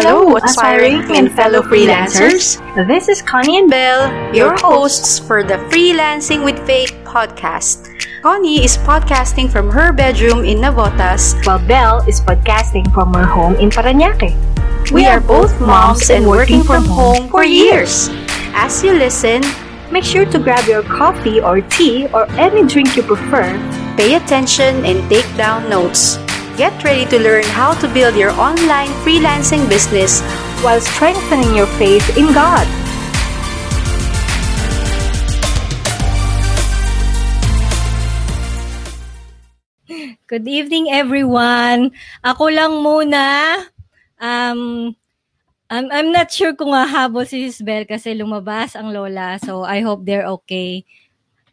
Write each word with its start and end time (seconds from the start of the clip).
Hello, 0.00 0.32
aspiring 0.40 1.04
and 1.12 1.28
fellow 1.36 1.60
freelancers. 1.60 2.56
This 2.88 3.12
is 3.12 3.20
Connie 3.20 3.60
and 3.60 3.68
Belle, 3.68 4.08
your 4.34 4.56
hosts 4.56 5.18
for 5.20 5.44
the 5.44 5.60
Freelancing 5.68 6.40
with 6.40 6.56
Faith 6.64 6.96
podcast. 7.04 7.84
Connie 8.24 8.64
is 8.64 8.80
podcasting 8.88 9.52
from 9.52 9.68
her 9.68 9.92
bedroom 9.92 10.40
in 10.48 10.56
Navotas, 10.64 11.36
while 11.44 11.60
Belle 11.68 12.00
is 12.08 12.16
podcasting 12.24 12.88
from 12.96 13.12
her 13.12 13.28
home 13.28 13.60
in 13.60 13.68
Paranaque. 13.68 14.32
We 14.88 15.04
are 15.04 15.20
both 15.20 15.52
moms 15.60 16.08
and 16.08 16.24
working 16.24 16.64
from 16.64 16.88
home 16.88 17.28
for 17.28 17.44
years. 17.44 18.08
As 18.56 18.80
you 18.82 18.96
listen, 18.96 19.44
make 19.92 20.08
sure 20.08 20.24
to 20.24 20.38
grab 20.40 20.64
your 20.64 20.80
coffee 20.80 21.44
or 21.44 21.60
tea 21.60 22.08
or 22.16 22.24
any 22.40 22.64
drink 22.64 22.96
you 22.96 23.02
prefer. 23.02 23.52
Pay 24.00 24.16
attention 24.16 24.80
and 24.88 25.04
take 25.12 25.28
down 25.36 25.68
notes. 25.68 26.16
Get 26.60 26.76
ready 26.84 27.08
to 27.08 27.16
learn 27.16 27.48
how 27.56 27.72
to 27.80 27.88
build 27.88 28.20
your 28.20 28.36
online 28.36 28.92
freelancing 29.00 29.64
business 29.64 30.20
while 30.60 30.76
strengthening 30.76 31.56
your 31.56 31.64
faith 31.80 32.04
in 32.20 32.36
God. 32.36 32.68
Good 40.28 40.44
evening, 40.44 40.92
everyone. 40.92 41.96
Ako 42.20 42.52
lang 42.52 42.84
muna. 42.84 43.64
Um, 44.20 44.92
I'm, 45.72 45.88
I'm 45.88 46.12
not 46.12 46.28
sure 46.28 46.52
kung 46.52 46.76
hahabol 46.76 47.24
si 47.24 47.48
Isabel 47.48 47.88
kasi 47.88 48.12
lumabas 48.12 48.76
ang 48.76 48.92
lola. 48.92 49.40
So, 49.40 49.64
I 49.64 49.80
hope 49.80 50.04
they're 50.04 50.28
okay. 50.44 50.84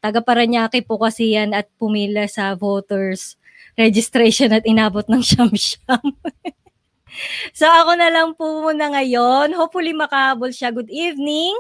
Taga 0.04 0.20
Paranaque 0.20 0.84
po 0.84 1.00
kasi 1.00 1.40
yan 1.40 1.56
at 1.56 1.72
pumila 1.80 2.28
sa 2.28 2.60
voters 2.60 3.37
registration 3.78 4.50
at 4.52 4.66
inabot 4.66 5.06
ng 5.06 5.22
siyam-siyam. 5.22 6.02
so 7.58 7.70
ako 7.70 7.94
na 7.94 8.10
lang 8.10 8.34
po 8.34 8.66
muna 8.66 8.90
ngayon. 8.98 9.54
Hopefully 9.54 9.94
makahabol 9.94 10.50
siya. 10.50 10.74
Good 10.74 10.90
evening, 10.90 11.54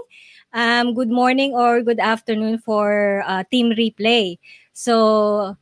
um, 0.52 0.98
good 0.98 1.14
morning 1.14 1.54
or 1.54 1.86
good 1.86 2.02
afternoon 2.02 2.58
for 2.58 3.22
uh, 3.30 3.46
Team 3.54 3.70
Replay. 3.78 4.42
So 4.74 5.56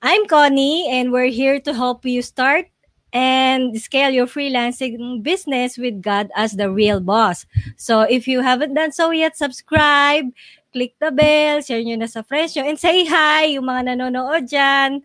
I'm 0.00 0.24
Connie 0.26 0.88
and 0.88 1.12
we're 1.12 1.30
here 1.30 1.60
to 1.60 1.76
help 1.76 2.08
you 2.08 2.24
start 2.24 2.72
and 3.12 3.72
scale 3.80 4.12
your 4.12 4.28
freelancing 4.28 5.22
business 5.22 5.76
with 5.76 6.00
God 6.00 6.28
as 6.36 6.56
the 6.56 6.72
real 6.72 7.00
boss. 7.00 7.44
So 7.76 8.04
if 8.04 8.28
you 8.28 8.40
haven't 8.40 8.74
done 8.74 8.92
so 8.92 9.10
yet, 9.12 9.36
subscribe, 9.36 10.28
click 10.72 10.92
the 11.00 11.12
bell, 11.12 11.60
share 11.60 11.80
nyo 11.80 11.96
na 11.96 12.08
sa 12.08 12.20
friends 12.20 12.52
nyo, 12.52 12.68
and 12.68 12.76
say 12.76 13.08
hi 13.08 13.56
yung 13.56 13.64
mga 13.64 13.96
nanonood 13.96 14.48
dyan 14.48 15.04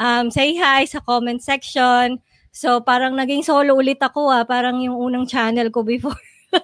um, 0.00 0.32
say 0.32 0.56
hi 0.56 0.88
sa 0.88 1.04
comment 1.04 1.38
section. 1.38 2.18
So, 2.50 2.82
parang 2.82 3.14
naging 3.14 3.46
solo 3.46 3.76
ulit 3.78 4.00
ako 4.00 4.32
ah. 4.32 4.42
Parang 4.48 4.80
yung 4.80 4.96
unang 4.96 5.28
channel 5.28 5.68
ko 5.70 5.84
before. 5.84 6.18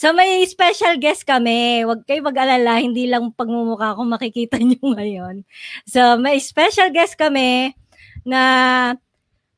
so, 0.00 0.14
may 0.16 0.40
special 0.48 0.96
guest 0.96 1.28
kami. 1.28 1.84
Huwag 1.84 2.08
kayo 2.08 2.24
mag-alala. 2.24 2.80
Hindi 2.80 3.10
lang 3.10 3.34
pagmumukha 3.34 3.98
ko 3.98 4.08
makikita 4.08 4.56
nyo 4.64 4.96
ngayon. 4.96 5.44
So, 5.84 6.16
may 6.16 6.40
special 6.40 6.88
guest 6.94 7.18
kami 7.20 7.76
na 8.24 8.42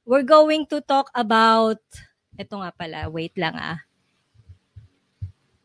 we're 0.02 0.26
going 0.26 0.66
to 0.72 0.82
talk 0.82 1.12
about 1.14 1.78
ito 2.34 2.54
nga 2.58 2.72
pala. 2.74 3.06
Wait 3.06 3.36
lang 3.38 3.54
ah. 3.54 3.78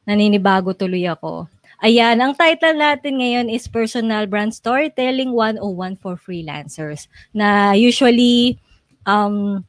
Naninibago 0.03 0.75
tuloy 0.75 1.07
ako. 1.07 1.47
Ayan, 1.83 2.23
ang 2.23 2.31
title 2.31 2.79
natin 2.79 3.19
ngayon 3.19 3.51
is 3.51 3.67
Personal 3.67 4.23
Brand 4.23 4.55
Storytelling 4.55 5.35
101 5.35 5.99
for 5.99 6.15
Freelancers 6.15 7.11
na 7.35 7.75
usually 7.75 8.55
um, 9.03 9.67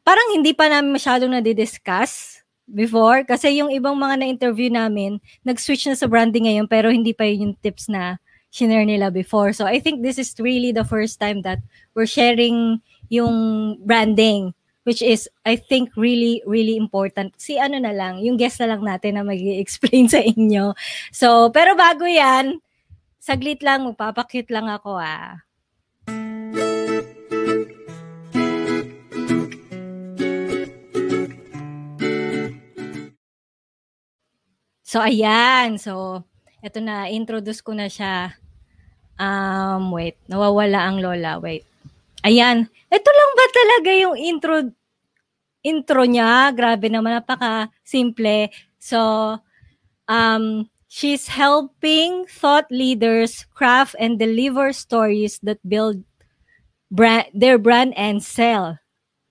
parang 0.00 0.28
hindi 0.32 0.56
pa 0.56 0.72
namin 0.72 0.96
masyadong 0.96 1.36
nadidiscuss 1.36 2.40
before 2.72 3.20
kasi 3.28 3.60
yung 3.60 3.68
ibang 3.68 4.00
mga 4.00 4.24
na-interview 4.24 4.72
namin 4.72 5.20
nag-switch 5.44 5.92
na 5.92 5.96
sa 6.00 6.08
branding 6.08 6.48
ngayon 6.48 6.64
pero 6.72 6.88
hindi 6.88 7.12
pa 7.12 7.28
yun 7.28 7.52
yung 7.52 7.56
tips 7.60 7.92
na 7.92 8.16
shinare 8.48 8.88
nila 8.88 9.12
before. 9.12 9.52
So 9.52 9.68
I 9.68 9.76
think 9.76 10.00
this 10.00 10.16
is 10.16 10.32
really 10.40 10.72
the 10.72 10.88
first 10.88 11.20
time 11.20 11.44
that 11.44 11.60
we're 11.92 12.08
sharing 12.08 12.80
yung 13.12 13.76
branding 13.84 14.55
which 14.86 15.02
is 15.02 15.26
I 15.42 15.58
think 15.58 15.90
really 15.98 16.46
really 16.46 16.78
important. 16.78 17.34
Si 17.36 17.58
ano 17.58 17.82
na 17.82 17.90
lang, 17.90 18.22
yung 18.22 18.38
guest 18.38 18.62
na 18.62 18.70
lang 18.72 18.86
natin 18.86 19.18
na 19.18 19.26
mag-explain 19.26 20.06
sa 20.14 20.22
inyo. 20.22 20.72
So, 21.10 21.50
pero 21.50 21.74
bago 21.74 22.06
'yan, 22.06 22.62
saglit 23.18 23.66
lang 23.66 23.82
magpapakit 23.90 24.46
lang 24.54 24.70
ako 24.70 25.02
ah. 25.02 25.42
So, 34.86 35.02
ayan. 35.02 35.82
So, 35.82 36.22
eto 36.62 36.78
na, 36.78 37.10
introduce 37.10 37.58
ko 37.60 37.74
na 37.74 37.90
siya. 37.90 38.38
Um, 39.18 39.90
wait, 39.90 40.14
nawawala 40.30 40.86
ang 40.86 41.02
lola. 41.02 41.42
Wait. 41.42 41.66
Ayan. 42.26 42.66
Ito 42.90 43.10
lang 43.14 43.30
ba 43.38 43.46
talaga 43.54 43.90
yung 43.94 44.16
intro 44.18 44.54
intro 45.62 46.02
niya? 46.02 46.50
Grabe 46.50 46.90
naman, 46.90 47.22
napaka 47.22 47.70
simple. 47.86 48.50
So, 48.82 48.98
um, 50.10 50.66
she's 50.90 51.30
helping 51.30 52.26
thought 52.26 52.66
leaders 52.70 53.46
craft 53.54 53.94
and 54.02 54.18
deliver 54.18 54.74
stories 54.74 55.38
that 55.46 55.62
build 55.62 56.02
brand, 56.90 57.30
their 57.30 57.62
brand 57.62 57.94
and 57.94 58.18
sell. 58.18 58.82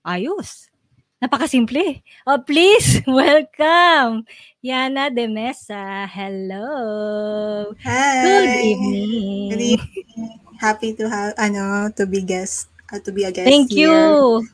Ayos. 0.07 0.72
Napakasimple. 1.19 2.03
Oh, 2.27 2.39
please, 2.44 3.03
welcome. 3.07 4.23
Yana 4.63 5.12
de 5.12 5.27
Mesa. 5.27 6.07
Hello. 6.07 7.75
Hi. 7.83 8.23
Good 8.23 8.47
evening. 8.63 9.50
Good 9.51 9.66
evening. 9.79 10.39
Happy 10.59 10.95
to 10.95 11.09
have, 11.12 11.35
ano, 11.35 11.91
to 11.95 12.07
be 12.07 12.23
guest 12.23 12.75
uh, 12.95 13.00
to 13.03 13.11
be 13.11 13.28
a 13.28 13.31
guest 13.31 13.47
Thank 13.47 13.72
here. 13.72 13.91
you. 13.91 14.47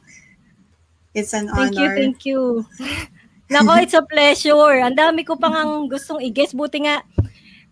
It's 1.14 1.34
an 1.34 1.52
Thank 1.52 1.76
you, 1.76 1.86
honor. 1.86 1.96
thank 1.96 2.26
you. 2.26 2.66
Nako, 3.52 3.84
it's 3.84 3.94
a 3.94 4.02
pleasure. 4.02 4.80
Ang 4.80 4.96
dami 4.96 5.28
ko 5.28 5.36
pang 5.36 5.52
ang 5.52 5.92
gustong 5.92 6.24
i-guess. 6.24 6.56
Buti 6.56 6.88
nga, 6.88 7.04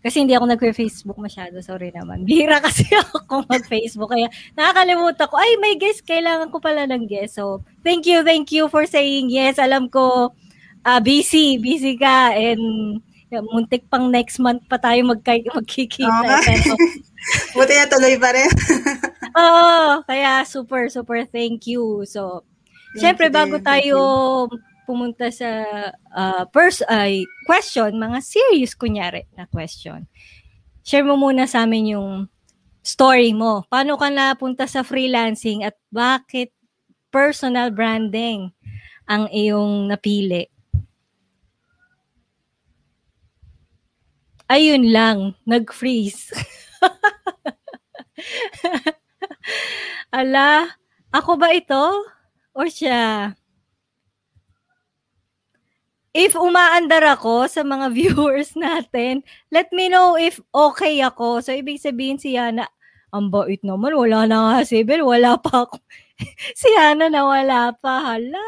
kasi 0.04 0.20
hindi 0.20 0.36
ako 0.36 0.52
nag-Facebook 0.52 1.16
masyado. 1.16 1.56
Sorry 1.64 1.88
naman. 1.88 2.22
Bihira 2.28 2.60
kasi 2.60 2.84
ako 2.92 3.48
mag-Facebook. 3.48 4.12
Kaya 4.12 4.28
nakakalimutan 4.60 5.24
ko, 5.28 5.40
ay, 5.40 5.56
may 5.56 5.80
guest. 5.80 6.04
Kailangan 6.04 6.52
ko 6.52 6.60
pala 6.60 6.84
ng 6.84 7.08
guest. 7.08 7.40
So, 7.40 7.64
thank 7.80 8.04
you, 8.04 8.20
thank 8.20 8.52
you 8.52 8.68
for 8.68 8.84
saying 8.84 9.32
yes. 9.32 9.56
Alam 9.56 9.88
ko, 9.88 10.36
uh, 10.84 11.00
busy, 11.00 11.56
busy 11.56 11.96
ka. 11.96 12.36
And 12.36 13.00
muntik 13.38 13.86
pang 13.86 14.10
next 14.10 14.42
month 14.42 14.66
pa 14.66 14.76
tayo 14.76 15.06
magka- 15.06 15.46
magkikita. 15.54 16.10
Okay. 16.42 16.58
Pero, 16.58 16.74
Buti 17.56 17.74
na 17.78 17.86
tuloy 17.86 18.16
pa 18.18 18.34
rin. 18.34 18.50
Oo, 19.40 20.02
kaya 20.08 20.42
super, 20.42 20.90
super 20.90 21.22
thank 21.30 21.70
you. 21.70 22.02
So, 22.10 22.42
Thank 22.96 23.00
syempre, 23.00 23.26
you 23.30 23.36
bago 23.36 23.56
tayo 23.62 23.96
pumunta 24.82 25.30
sa 25.30 25.46
uh, 26.10 26.42
pers- 26.50 26.86
ay, 26.90 27.22
question, 27.46 27.94
mga 27.94 28.18
serious 28.26 28.74
kunyari 28.74 29.30
na 29.38 29.46
question, 29.46 30.10
share 30.82 31.06
mo 31.06 31.14
muna 31.14 31.46
sa 31.46 31.62
amin 31.62 31.94
yung 31.94 32.26
story 32.82 33.30
mo. 33.30 33.62
Paano 33.70 33.94
ka 33.94 34.10
napunta 34.10 34.66
sa 34.66 34.82
freelancing 34.82 35.62
at 35.62 35.78
bakit 35.94 36.50
personal 37.14 37.70
branding 37.70 38.50
ang 39.06 39.30
iyong 39.30 39.86
napili? 39.86 40.50
Ayun 44.50 44.90
lang, 44.90 45.38
nag-freeze. 45.46 46.34
Ala, 50.18 50.66
ako 51.14 51.38
ba 51.38 51.54
ito? 51.54 52.02
O 52.50 52.66
siya? 52.66 53.30
If 56.10 56.34
umaandar 56.34 57.06
ako 57.14 57.46
sa 57.46 57.62
mga 57.62 57.86
viewers 57.94 58.58
natin, 58.58 59.22
let 59.54 59.70
me 59.70 59.86
know 59.86 60.18
if 60.18 60.42
okay 60.50 60.98
ako. 60.98 61.38
So, 61.38 61.54
ibig 61.54 61.78
sabihin 61.78 62.18
si 62.18 62.34
Yana, 62.34 62.66
ang 63.14 63.30
bait 63.30 63.62
naman, 63.62 63.94
wala 63.94 64.26
na 64.26 64.38
nga 64.50 64.66
si 64.66 64.82
Bel, 64.82 65.06
wala 65.06 65.38
pa 65.38 65.62
ako. 65.62 65.78
si 66.58 66.74
Yana 66.74 67.06
na 67.06 67.22
wala 67.22 67.70
pa, 67.78 68.02
hala. 68.02 68.42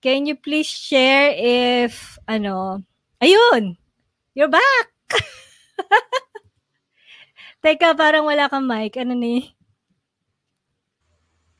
Can 0.00 0.24
you 0.24 0.40
please 0.40 0.66
share 0.66 1.36
if, 1.36 2.16
ano, 2.24 2.80
ayun, 3.20 3.76
you're 4.34 4.48
back! 4.48 4.86
Teka, 7.62 7.94
parang 7.94 8.26
wala 8.26 8.50
kang 8.50 8.66
mic. 8.66 8.96
Ano 8.98 9.14
ni? 9.14 9.54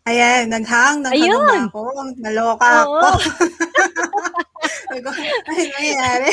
Ayan, 0.03 0.51
naghang, 0.51 0.99
naghang 1.07 1.71
ako. 1.71 1.83
Naloka 2.19 2.67
Oo. 2.67 2.99
ako. 2.99 3.23
Ko, 4.93 5.11
Ay, 5.47 5.63
nangyayari. 5.71 6.31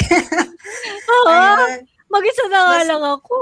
Oo. 1.06 1.30
Ayun. 1.30 1.86
Mag-isa 2.10 2.46
na 2.50 2.60
nga 2.66 2.82
lang 2.90 3.04
ako. 3.06 3.38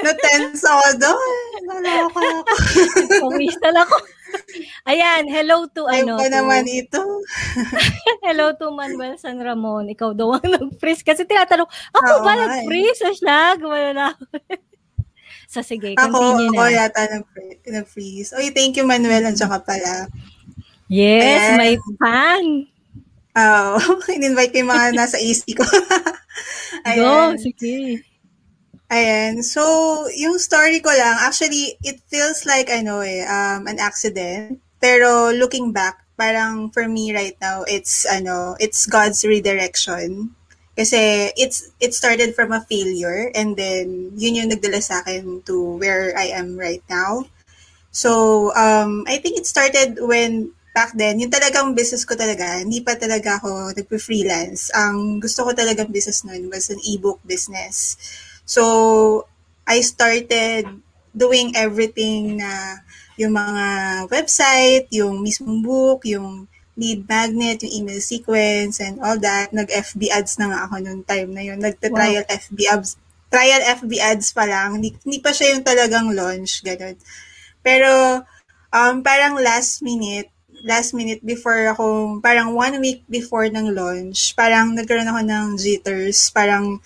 Na-tense 0.00 0.64
ako 0.64 0.88
doon. 0.96 1.32
Naloka 1.68 2.20
ako. 2.24 2.48
Pawistal 3.28 3.76
ako. 3.76 3.96
Ayan, 4.82 5.24
hello 5.26 5.64
to 5.66 5.86
Ayaw 5.86 6.04
ano. 6.04 6.14
to- 6.18 6.28
naman 6.28 6.64
ito. 6.66 7.00
hello 8.26 8.50
to 8.52 8.70
Manuel 8.70 9.14
San 9.14 9.36
Ramon. 9.36 9.86
Ikaw 9.88 10.10
daw 10.12 10.34
ang 10.34 10.48
nag-freeze. 10.58 11.00
Kasi 11.00 11.22
tinatanong, 11.22 11.66
ako 11.90 12.10
Oo 12.12 12.22
ba 12.22 12.32
eh. 12.32 12.38
nag-freeze? 12.42 13.00
O 13.00 13.12
siya? 13.12 13.54
Gumano 13.56 13.90
na 13.92 14.04
ako. 14.10 14.24
so 15.52 15.60
sige, 15.60 15.92
Ako, 15.94 16.10
continue 16.10 16.50
ako 16.50 16.62
na. 16.62 16.74
yata 16.74 17.00
nag- 17.08 17.32
nag-freeze. 17.64 18.34
Oy, 18.34 18.50
thank 18.50 18.74
you, 18.74 18.84
Manuel. 18.84 19.22
Andiyan 19.22 19.48
ka 19.48 19.60
pala. 19.60 20.10
Yes, 20.86 21.24
Ayan. 21.24 21.56
may 21.56 21.74
fan. 21.96 22.44
Oh, 23.32 23.80
in-invite 24.10 24.52
ko 24.52 24.60
yung 24.60 24.68
mga 24.68 24.92
nasa 24.92 25.16
AC 25.16 25.40
ko. 25.56 25.64
Go, 26.84 27.32
sige. 27.40 28.04
Ayan. 28.92 29.40
So, 29.40 29.64
yung 30.12 30.36
story 30.36 30.84
ko 30.84 30.92
lang, 30.92 31.16
actually, 31.24 31.80
it 31.80 32.04
feels 32.12 32.44
like, 32.44 32.68
ano 32.68 33.00
eh, 33.00 33.24
um, 33.24 33.64
an 33.64 33.80
accident. 33.80 34.60
Pero 34.84 35.32
looking 35.32 35.72
back, 35.72 36.04
parang 36.20 36.68
for 36.68 36.84
me 36.84 37.16
right 37.16 37.32
now, 37.40 37.64
it's, 37.64 38.04
ano, 38.04 38.52
it's 38.60 38.84
God's 38.84 39.24
redirection. 39.24 40.36
Kasi 40.76 41.32
it's, 41.40 41.72
it 41.80 41.96
started 41.96 42.36
from 42.36 42.52
a 42.52 42.64
failure 42.68 43.32
and 43.36 43.56
then 43.56 44.12
yun 44.16 44.36
yung 44.36 44.50
nagdala 44.52 44.80
sa 44.80 45.00
akin 45.00 45.40
to 45.44 45.76
where 45.80 46.12
I 46.16 46.32
am 46.32 46.56
right 46.56 46.84
now. 46.88 47.24
So, 47.92 48.52
um, 48.56 49.04
I 49.08 49.16
think 49.20 49.40
it 49.40 49.48
started 49.48 50.00
when 50.00 50.52
back 50.72 50.96
then, 50.96 51.20
yung 51.20 51.32
talagang 51.32 51.76
business 51.76 52.04
ko 52.04 52.16
talaga, 52.16 52.60
hindi 52.60 52.80
pa 52.80 52.96
talaga 52.96 53.36
ako 53.40 53.76
nagpe-freelance. 53.76 54.72
Ang 54.72 55.20
gusto 55.20 55.44
ko 55.44 55.52
talagang 55.52 55.92
business 55.92 56.24
nun 56.24 56.48
was 56.48 56.72
an 56.72 56.80
ebook 56.84 57.20
business. 57.24 57.96
So, 58.52 59.24
I 59.64 59.80
started 59.80 60.68
doing 61.16 61.56
everything 61.56 62.36
na 62.36 62.84
yung 63.16 63.32
mga 63.32 63.66
website, 64.12 64.92
yung 64.92 65.24
mismong 65.24 65.64
book, 65.64 66.04
yung 66.04 66.52
lead 66.76 67.08
magnet, 67.08 67.64
yung 67.64 67.84
email 67.84 68.00
sequence, 68.04 68.76
and 68.84 69.00
all 69.00 69.16
that. 69.16 69.56
Nag-FB 69.56 70.12
ads 70.12 70.36
na 70.36 70.52
nga 70.52 70.68
ako 70.68 70.84
noong 70.84 71.04
time 71.08 71.32
na 71.32 71.40
yun. 71.48 71.64
Nagta-trial 71.64 72.28
FB 72.28 72.58
ads. 72.68 73.00
Trial 73.32 73.64
FB 73.80 73.92
ads 73.96 74.36
pa 74.36 74.44
lang. 74.44 74.76
Hindi, 74.76 75.00
hindi 75.00 75.24
pa 75.24 75.32
siya 75.32 75.56
yung 75.56 75.64
talagang 75.64 76.12
launch, 76.12 76.60
ganun. 76.60 77.00
Pero, 77.64 78.20
um, 78.68 79.00
parang 79.00 79.40
last 79.40 79.80
minute, 79.80 80.28
last 80.60 80.92
minute 80.92 81.24
before 81.24 81.72
ako, 81.72 82.20
parang 82.20 82.52
one 82.52 82.76
week 82.84 83.00
before 83.08 83.48
ng 83.48 83.72
launch, 83.72 84.36
parang 84.36 84.76
nagkaroon 84.76 85.08
ako 85.08 85.20
ng 85.24 85.46
jitters, 85.56 86.28
parang 86.36 86.84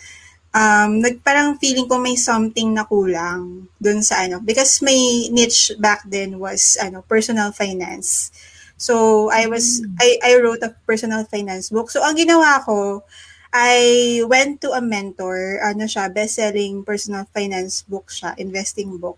um, 0.57 1.05
nag, 1.05 1.21
parang 1.21 1.61
feeling 1.61 1.85
ko 1.85 2.01
may 2.01 2.17
something 2.17 2.73
na 2.73 2.89
kulang 2.89 3.69
dun 3.77 4.01
sa 4.01 4.25
ano. 4.25 4.41
Because 4.41 4.81
my 4.81 4.97
niche 5.29 5.77
back 5.77 6.01
then 6.09 6.41
was 6.41 6.81
ano 6.81 7.05
personal 7.05 7.53
finance. 7.53 8.33
So, 8.77 9.29
I 9.33 9.49
was, 9.49 9.81
I, 9.97 10.21
I 10.21 10.33
wrote 10.37 10.61
a 10.61 10.77
personal 10.85 11.25
finance 11.25 11.73
book. 11.73 11.89
So, 11.89 12.05
ang 12.05 12.17
ginawa 12.17 12.61
ko, 12.61 13.05
I 13.49 14.21
went 14.29 14.61
to 14.69 14.77
a 14.77 14.85
mentor, 14.85 15.65
ano 15.65 15.89
siya, 15.89 16.13
best-selling 16.13 16.85
personal 16.85 17.25
finance 17.33 17.89
book 17.89 18.13
siya, 18.13 18.37
investing 18.37 19.01
book, 19.01 19.17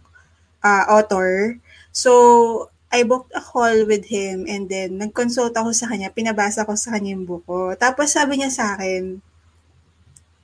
uh, 0.62 0.86
author. 0.86 1.58
So, 1.90 2.70
I 2.94 3.02
booked 3.02 3.34
a 3.34 3.42
call 3.42 3.82
with 3.82 4.06
him 4.06 4.46
and 4.46 4.70
then 4.70 5.02
nag-consult 5.02 5.58
ako 5.58 5.74
sa 5.74 5.90
kanya, 5.90 6.14
pinabasa 6.14 6.62
ko 6.62 6.78
sa 6.78 6.94
kanya 6.94 7.18
yung 7.18 7.26
book 7.26 7.42
ko. 7.42 7.74
Tapos 7.74 8.14
sabi 8.14 8.38
niya 8.38 8.54
sa 8.54 8.78
akin, 8.78 9.18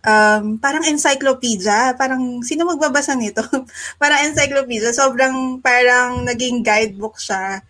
um, 0.05 0.61
parang 0.61 0.85
encyclopedia. 0.87 1.97
Parang, 1.97 2.45
sino 2.45 2.69
magbabasa 2.69 3.17
nito? 3.17 3.43
parang 4.03 4.21
encyclopedia. 4.29 4.93
Sobrang 4.93 5.59
parang 5.65 6.23
naging 6.23 6.61
guidebook 6.61 7.17
siya 7.19 7.65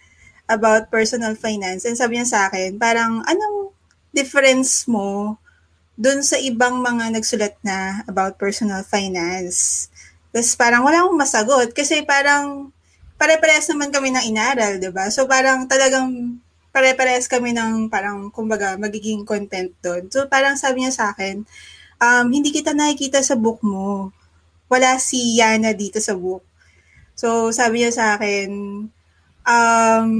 about 0.50 0.92
personal 0.92 1.38
finance. 1.38 1.88
And 1.88 1.96
sabi 1.96 2.20
niya 2.20 2.28
sa 2.28 2.40
akin, 2.50 2.76
parang, 2.76 3.24
anong 3.24 3.72
difference 4.12 4.84
mo 4.90 5.40
dun 5.94 6.26
sa 6.26 6.36
ibang 6.42 6.82
mga 6.82 7.14
nagsulat 7.14 7.54
na 7.62 8.02
about 8.10 8.36
personal 8.36 8.82
finance? 8.84 9.88
Tapos 10.34 10.58
parang 10.58 10.82
wala 10.82 11.06
akong 11.06 11.18
masagot 11.18 11.70
kasi 11.70 12.02
parang 12.02 12.74
pare-parehas 13.14 13.70
naman 13.70 13.94
kami 13.94 14.10
ng 14.10 14.26
inaral, 14.26 14.82
di 14.82 14.90
ba? 14.90 15.06
So 15.06 15.30
parang 15.30 15.70
talagang 15.70 16.42
pare-parehas 16.74 17.30
kami 17.30 17.54
ng 17.54 17.86
parang, 17.86 18.34
kumbaga, 18.34 18.74
magiging 18.74 19.22
content 19.22 19.70
doon. 19.78 20.10
So 20.10 20.26
parang 20.26 20.58
sabi 20.58 20.82
niya 20.82 20.92
sa 20.92 21.04
akin, 21.14 21.46
um, 22.00 22.26
hindi 22.30 22.50
kita 22.54 22.72
nakikita 22.72 23.20
sa 23.22 23.34
book 23.38 23.60
mo. 23.62 24.10
Wala 24.70 24.96
si 24.98 25.38
Yana 25.38 25.76
dito 25.76 26.00
sa 26.00 26.16
book. 26.16 26.42
So, 27.14 27.54
sabi 27.54 27.84
niya 27.84 27.92
sa 27.94 28.04
akin, 28.18 28.48
um, 29.46 30.10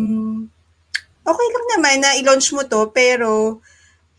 okay 1.24 1.48
lang 1.50 1.66
naman 1.74 1.96
na 2.04 2.14
i-launch 2.20 2.54
mo 2.54 2.62
to, 2.68 2.92
pero 2.94 3.58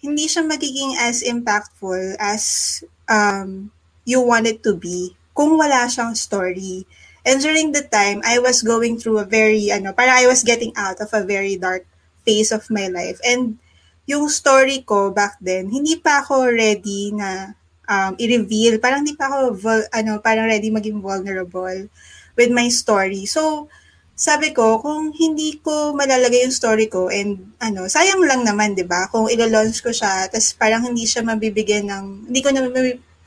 hindi 0.03 0.27
siya 0.27 0.43
magiging 0.43 0.99
as 0.99 1.23
impactful 1.23 2.19
as 2.19 2.83
um, 3.07 3.71
you 4.03 4.21
want 4.21 4.45
it 4.45 4.61
to 4.61 4.75
be 4.75 5.15
kung 5.33 5.55
wala 5.55 5.87
siyang 5.87 6.13
story. 6.13 6.85
And 7.25 7.41
during 7.41 7.73
the 7.73 7.81
time, 7.81 8.21
I 8.21 8.37
was 8.37 8.61
going 8.61 9.01
through 9.01 9.17
a 9.17 9.25
very, 9.25 9.73
ano, 9.73 9.97
para 9.97 10.13
I 10.13 10.29
was 10.29 10.45
getting 10.45 10.71
out 10.77 11.01
of 11.01 11.09
a 11.09 11.25
very 11.25 11.57
dark 11.57 11.89
phase 12.21 12.53
of 12.53 12.69
my 12.69 12.85
life. 12.85 13.17
And 13.25 13.57
yung 14.05 14.29
story 14.29 14.85
ko 14.85 15.09
back 15.09 15.41
then, 15.41 15.69
hindi 15.69 15.97
pa 15.97 16.21
ako 16.21 16.49
ready 16.53 17.09
na 17.13 17.57
um, 17.89 18.13
i-reveal. 18.17 18.77
Parang 18.77 19.01
hindi 19.01 19.17
pa 19.17 19.29
ako, 19.29 19.57
ano, 19.93 20.21
parang 20.21 20.49
ready 20.49 20.69
maging 20.69 21.01
vulnerable 21.01 21.89
with 22.37 22.51
my 22.53 22.69
story. 22.69 23.25
So, 23.25 23.69
sabi 24.15 24.55
ko, 24.55 24.79
kung 24.79 25.11
hindi 25.11 25.59
ko 25.59 25.91
malalagay 25.91 26.47
yung 26.47 26.55
story 26.55 26.87
ko 26.87 27.11
and 27.11 27.51
ano, 27.59 27.91
sayang 27.91 28.23
lang 28.23 28.47
naman, 28.47 28.71
'di 28.71 28.87
ba? 28.87 29.11
Kung 29.11 29.27
ilo-launch 29.27 29.83
ko 29.83 29.91
siya, 29.91 30.31
tapos 30.31 30.55
parang 30.55 30.87
hindi 30.87 31.03
siya 31.03 31.19
mabibigyan 31.19 31.91
ng 31.91 32.31
hindi 32.31 32.39
ko 32.39 32.49
na 32.55 32.63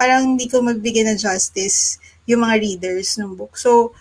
parang 0.01 0.33
hindi 0.33 0.49
ko 0.49 0.65
mabibigyan 0.65 1.13
ng 1.13 1.21
justice 1.21 2.01
yung 2.25 2.41
mga 2.41 2.57
readers 2.57 3.21
ng 3.21 3.37
book. 3.37 3.61
So, 3.61 3.93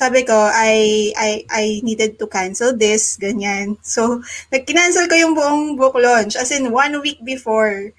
sabi 0.00 0.24
ko, 0.24 0.32
I, 0.32 1.12
I, 1.12 1.30
I 1.52 1.64
needed 1.84 2.16
to 2.16 2.24
cancel 2.24 2.72
this, 2.72 3.20
ganyan. 3.20 3.76
So, 3.84 4.24
nag-cancel 4.48 5.12
ko 5.12 5.14
yung 5.20 5.36
buong 5.36 5.76
book 5.76 5.92
launch, 6.00 6.40
as 6.40 6.48
in 6.48 6.72
one 6.72 6.96
week 7.04 7.20
before. 7.20 7.92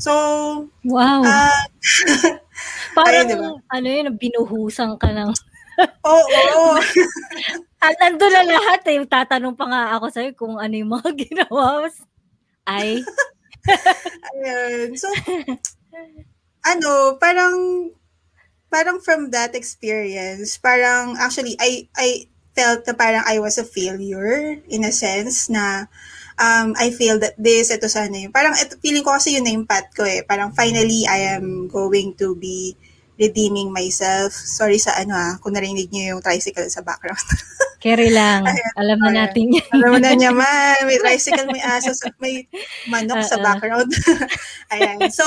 So, 0.00 0.12
Wow. 0.88 1.20
ah, 1.28 1.52
Parang, 2.96 3.28
ayun, 3.28 3.36
diba? 3.36 3.50
ano 3.68 3.86
yun, 3.86 4.08
binuhusan 4.16 4.96
ka 4.96 5.12
ng... 5.12 5.28
oo, 6.08 6.24
oo. 6.56 6.72
Ah, 7.82 7.90
nandun 7.98 8.30
na 8.30 8.46
lahat 8.46 8.78
eh. 8.94 9.02
Tatanong 9.02 9.58
pa 9.58 9.66
nga 9.66 9.98
ako 9.98 10.06
sa'yo 10.06 10.30
kung 10.38 10.54
ano 10.54 10.70
yung 10.70 10.94
mga 10.94 11.18
ginawa. 11.18 11.90
Ay, 12.62 13.02
Ayun. 14.30 14.94
So, 14.94 15.10
ano, 16.62 17.18
parang, 17.18 17.54
parang 18.72 19.04
from 19.04 19.28
that 19.36 19.52
experience, 19.52 20.56
parang, 20.56 21.20
actually, 21.20 21.54
I, 21.60 21.84
I 21.92 22.24
felt 22.56 22.88
na 22.88 22.96
parang 22.96 23.24
I 23.28 23.36
was 23.36 23.60
a 23.60 23.68
failure 23.68 24.56
in 24.68 24.88
a 24.88 24.92
sense 24.92 25.52
na 25.52 25.84
um, 26.40 26.72
I 26.80 26.88
failed 26.88 27.20
at 27.20 27.36
this, 27.36 27.68
ito 27.68 27.88
sana 27.88 28.16
yun. 28.16 28.32
Parang 28.32 28.56
ito, 28.56 28.80
feeling 28.80 29.04
ko 29.04 29.12
kasi 29.12 29.36
yun 29.36 29.44
na 29.44 29.52
yung 29.52 29.68
path 29.68 29.92
ko 29.92 30.08
eh. 30.08 30.24
Parang 30.24 30.56
finally, 30.56 31.04
I 31.04 31.36
am 31.36 31.68
going 31.68 32.16
to 32.16 32.32
be 32.36 32.72
redeeming 33.20 33.68
myself. 33.68 34.32
Sorry 34.32 34.80
sa 34.80 34.96
ano 34.96 35.12
ah, 35.12 35.36
kung 35.38 35.52
narinig 35.52 35.92
niyo 35.92 36.16
yung 36.16 36.22
tricycle 36.24 36.66
sa 36.72 36.80
background. 36.80 37.20
carry 37.82 38.14
lang. 38.14 38.46
Ayun. 38.46 38.72
Alam 38.78 38.98
na 39.02 39.10
natin 39.26 39.58
yan. 39.58 39.68
Alam 39.74 39.98
na 39.98 40.14
niya 40.14 40.30
man, 40.30 40.86
may 40.86 41.02
tricycle, 41.02 41.50
may 41.50 41.58
aso, 41.60 41.90
sa- 41.90 42.14
may 42.22 42.46
manok 42.86 43.26
sa 43.26 43.36
Oo. 43.40 43.44
background. 43.44 43.90
Ayan. 44.72 45.10
So, 45.10 45.26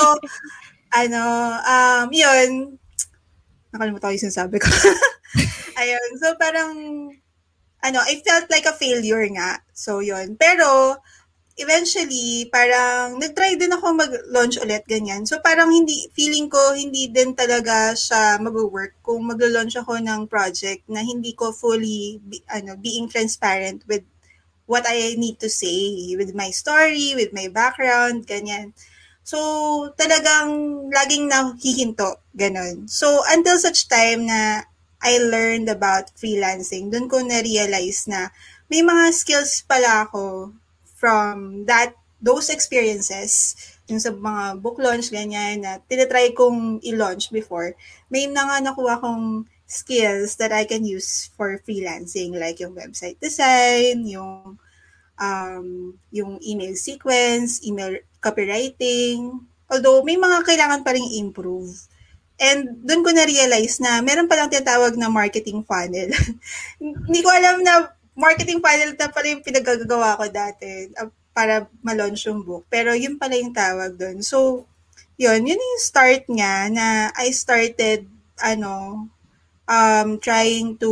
ano, 0.96 1.22
um, 1.60 2.08
yun, 2.16 2.80
nakalimutan 3.76 4.10
ko 4.10 4.16
yung 4.16 4.26
sinasabi 4.32 4.58
ko. 4.64 4.72
Ayun. 5.82 6.10
So, 6.18 6.34
parang, 6.40 6.72
ano, 7.84 8.00
I 8.02 8.24
felt 8.24 8.48
like 8.48 8.66
a 8.66 8.74
failure 8.74 9.28
nga. 9.36 9.60
So, 9.76 10.00
yun. 10.00 10.40
Pero, 10.40 10.96
eventually, 11.60 12.48
parang, 12.48 13.20
nag-try 13.20 13.60
din 13.60 13.76
ako 13.76 13.96
mag-launch 13.96 14.56
ulit, 14.64 14.88
ganyan. 14.88 15.28
So, 15.28 15.44
parang 15.44 15.72
hindi, 15.72 16.08
feeling 16.16 16.48
ko, 16.48 16.74
hindi 16.74 17.12
din 17.12 17.36
talaga 17.36 17.92
siya 17.92 18.40
mag-work 18.40 19.00
kung 19.04 19.28
mag-launch 19.28 19.76
ako 19.76 20.00
ng 20.00 20.32
project 20.32 20.88
na 20.88 21.04
hindi 21.04 21.36
ko 21.36 21.52
fully, 21.52 22.24
be, 22.24 22.40
ano, 22.48 22.80
being 22.80 23.12
transparent 23.12 23.84
with 23.86 24.08
what 24.66 24.84
I 24.88 25.14
need 25.16 25.38
to 25.44 25.50
say, 25.50 26.16
with 26.18 26.34
my 26.34 26.50
story, 26.50 27.14
with 27.14 27.32
my 27.32 27.48
background, 27.48 28.26
ganyan. 28.26 28.74
So, 29.26 29.38
talagang 29.98 30.86
laging 30.94 31.26
nahihinto, 31.34 32.22
ganun. 32.38 32.86
So, 32.86 33.26
until 33.26 33.58
such 33.58 33.90
time 33.90 34.30
na 34.30 34.70
I 35.02 35.18
learned 35.18 35.66
about 35.66 36.14
freelancing, 36.14 36.94
dun 36.94 37.10
ko 37.10 37.26
na-realize 37.26 38.06
na 38.06 38.30
may 38.70 38.86
mga 38.86 39.10
skills 39.18 39.66
pala 39.66 40.06
ako 40.06 40.54
from 40.94 41.66
that 41.66 41.98
those 42.22 42.54
experiences 42.54 43.54
yung 43.86 44.02
sa 44.02 44.10
mga 44.10 44.62
book 44.66 44.82
launch 44.82 45.14
ganyan 45.14 45.62
na 45.62 45.78
tinatry 45.86 46.34
kong 46.34 46.82
i-launch 46.82 47.30
before 47.30 47.78
may 48.10 48.26
mga 48.26 48.66
nakuha 48.66 48.98
kong 48.98 49.46
skills 49.66 50.38
that 50.38 50.54
I 50.54 50.66
can 50.66 50.86
use 50.86 51.30
for 51.34 51.58
freelancing 51.62 52.38
like 52.38 52.62
yung 52.62 52.78
website 52.78 53.18
design, 53.18 54.06
yung 54.06 54.62
um, 55.20 55.96
yung 56.12 56.40
email 56.44 56.76
sequence, 56.76 57.64
email 57.64 58.00
copywriting. 58.20 59.44
Although 59.72 60.06
may 60.06 60.16
mga 60.20 60.46
kailangan 60.46 60.82
pa 60.86 60.94
ring 60.94 61.10
improve. 61.20 61.74
And 62.36 62.84
doon 62.84 63.02
ko 63.02 63.10
na-realize 63.16 63.80
na 63.80 64.04
meron 64.04 64.28
palang 64.28 64.52
tinatawag 64.52 65.00
na 65.00 65.08
marketing 65.08 65.64
funnel. 65.64 66.12
Hindi 67.08 67.20
ko 67.24 67.30
alam 67.32 67.64
na 67.64 67.96
marketing 68.16 68.60
funnel 68.60 68.92
na 68.96 69.08
pala 69.08 69.28
yung 69.32 69.44
pinagagawa 69.44 70.20
ko 70.20 70.26
dati 70.28 70.92
uh, 71.00 71.08
para 71.32 71.68
ma-launch 71.80 72.28
yung 72.28 72.44
book. 72.44 72.68
Pero 72.68 72.92
yun 72.92 73.16
pala 73.16 73.40
yung 73.40 73.56
tawag 73.56 73.96
doon. 73.96 74.20
So, 74.20 74.68
yun, 75.16 75.48
yun 75.48 75.60
yung 75.60 75.80
start 75.84 76.28
nga 76.28 76.68
na 76.68 77.12
I 77.16 77.32
started, 77.32 78.08
ano, 78.44 79.08
um, 79.68 80.10
trying 80.20 80.76
to 80.80 80.92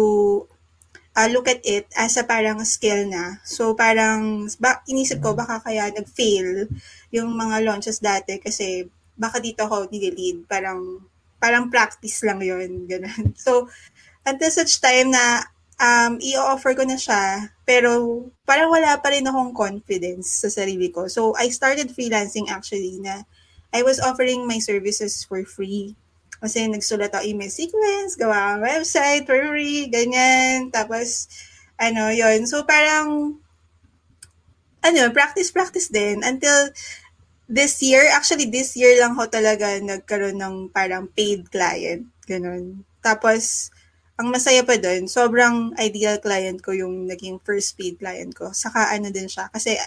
uh, 1.14 1.30
look 1.30 1.48
at 1.48 1.62
it 1.64 1.86
as 1.94 2.18
a 2.18 2.26
parang 2.26 2.62
skill 2.66 3.06
na. 3.10 3.40
So, 3.46 3.74
parang, 3.78 4.50
ba, 4.58 4.82
inisip 4.90 5.22
ko, 5.22 5.38
baka 5.38 5.62
kaya 5.62 5.90
nag-fail 5.94 6.68
yung 7.14 7.34
mga 7.38 7.62
launches 7.66 8.02
dati 8.02 8.42
kasi 8.42 8.90
baka 9.14 9.38
dito 9.38 9.66
ako 9.66 9.90
nililid. 9.94 10.50
Parang, 10.50 11.02
parang 11.38 11.70
practice 11.70 12.26
lang 12.26 12.42
yon 12.42 12.84
ganun. 12.92 13.38
So, 13.38 13.70
until 14.26 14.52
such 14.52 14.82
time 14.82 15.14
na 15.14 15.46
um, 15.78 16.18
i-offer 16.18 16.74
ko 16.74 16.84
na 16.84 16.98
siya, 16.98 17.54
pero 17.64 18.24
parang 18.44 18.74
wala 18.74 18.98
pa 19.00 19.14
rin 19.14 19.28
akong 19.30 19.54
confidence 19.54 20.42
sa 20.44 20.50
sarili 20.50 20.90
ko. 20.90 21.06
So, 21.06 21.38
I 21.38 21.54
started 21.54 21.94
freelancing 21.94 22.50
actually 22.50 22.98
na 23.00 23.24
I 23.74 23.82
was 23.82 23.98
offering 23.98 24.46
my 24.46 24.62
services 24.62 25.26
for 25.26 25.42
free. 25.46 25.98
Kasi 26.44 26.68
nagsulat 26.68 27.16
ako 27.16 27.24
email 27.24 27.48
sequence, 27.48 28.20
gawa 28.20 28.60
ang 28.60 28.68
website 28.68 29.24
free, 29.24 29.88
ganyan. 29.88 30.68
Tapos, 30.76 31.32
ano, 31.80 32.12
yon 32.12 32.44
So, 32.44 32.68
parang, 32.68 33.40
ano, 34.84 35.02
practice-practice 35.16 35.88
din 35.88 36.20
until 36.20 36.76
this 37.48 37.80
year, 37.80 38.04
actually 38.12 38.52
this 38.52 38.76
year 38.76 39.00
lang 39.00 39.16
ho 39.16 39.24
talaga 39.32 39.80
nagkaroon 39.80 40.36
ng 40.36 40.56
parang 40.76 41.08
paid 41.16 41.48
client. 41.48 42.04
Ganun. 42.28 42.84
Tapos, 43.00 43.72
ang 44.20 44.28
masaya 44.30 44.62
pa 44.68 44.76
doon, 44.76 45.08
sobrang 45.08 45.72
ideal 45.80 46.20
client 46.20 46.60
ko 46.60 46.76
yung 46.76 47.08
naging 47.08 47.40
first 47.42 47.80
paid 47.80 47.98
client 47.98 48.36
ko. 48.36 48.52
Saka 48.52 48.92
ano 48.92 49.10
din 49.10 49.32
siya, 49.32 49.48
kasi 49.48 49.80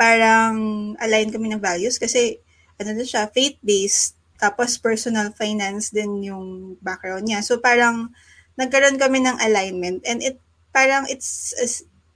parang 0.00 0.56
align 0.96 1.28
kami 1.28 1.52
ng 1.52 1.60
values 1.60 2.00
kasi 2.00 2.40
ano 2.80 2.96
din 2.96 3.04
siya, 3.04 3.28
faith-based, 3.28 4.16
tapos 4.40 4.80
personal 4.80 5.36
finance 5.36 5.92
din 5.92 6.24
yung 6.24 6.74
background 6.80 7.28
niya. 7.28 7.44
So 7.44 7.60
parang 7.60 8.16
nagkaroon 8.56 8.96
kami 8.96 9.20
ng 9.20 9.36
alignment 9.36 10.00
and 10.08 10.24
it 10.24 10.40
parang 10.72 11.04
it's 11.12 11.52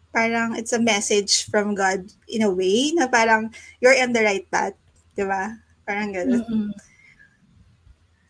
parang 0.09 0.57
it's 0.57 0.73
a 0.73 0.81
message 0.81 1.45
from 1.53 1.77
God 1.77 2.09
in 2.31 2.41
a 2.41 2.51
way 2.51 2.97
na 2.97 3.11
parang 3.13 3.53
you're 3.85 3.97
on 4.01 4.17
the 4.17 4.25
right 4.25 4.49
path, 4.49 4.75
'di 5.13 5.29
ba? 5.29 5.53
Parang 5.85 6.17
gano'n. 6.17 6.41
Mm-hmm. 6.41 6.71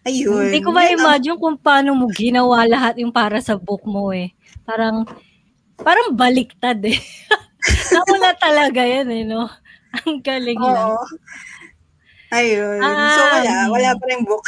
Ayun. 0.05 0.53
Hindi 0.53 0.61
ko 0.61 0.71
ma-imagine 0.75 1.41
kung 1.41 1.57
paano 1.57 1.97
mo 1.97 2.13
ginawa 2.13 2.69
lahat 2.69 3.01
yung 3.01 3.15
para 3.15 3.41
sa 3.41 3.57
book 3.57 3.89
mo 3.89 4.13
eh. 4.13 4.37
Parang 4.69 5.09
parang 5.81 6.13
baliktad 6.13 6.77
eh. 6.85 7.01
Nawala 7.95 8.37
talaga 8.37 8.85
yan 8.85 9.09
eh, 9.09 9.25
no? 9.25 9.49
Ang 10.05 10.21
galing 10.21 10.61
Oo. 10.61 10.73
lang. 10.73 10.93
Ayun. 12.35 12.83
Ah, 12.83 13.15
so 13.15 13.23
wala, 13.39 13.55
wala 13.71 13.91
pa 13.95 14.05
rin 14.11 14.23
book. 14.27 14.45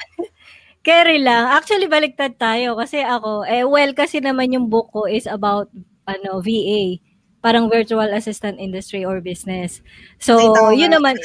Carry 0.88 1.20
lang. 1.20 1.48
Actually, 1.52 1.88
baliktad 1.88 2.36
tayo 2.36 2.76
kasi 2.76 3.00
ako, 3.00 3.44
eh, 3.48 3.64
well, 3.64 3.92
kasi 3.96 4.20
naman 4.20 4.52
yung 4.52 4.68
book 4.68 4.92
ko 4.92 5.08
is 5.08 5.24
about 5.28 5.68
ano, 6.04 6.44
VA, 6.44 7.00
parang 7.40 7.72
virtual 7.72 8.08
assistant 8.12 8.60
industry 8.60 9.04
or 9.04 9.20
business. 9.20 9.80
So, 10.20 10.36
yun 10.72 10.92
naman, 10.92 11.16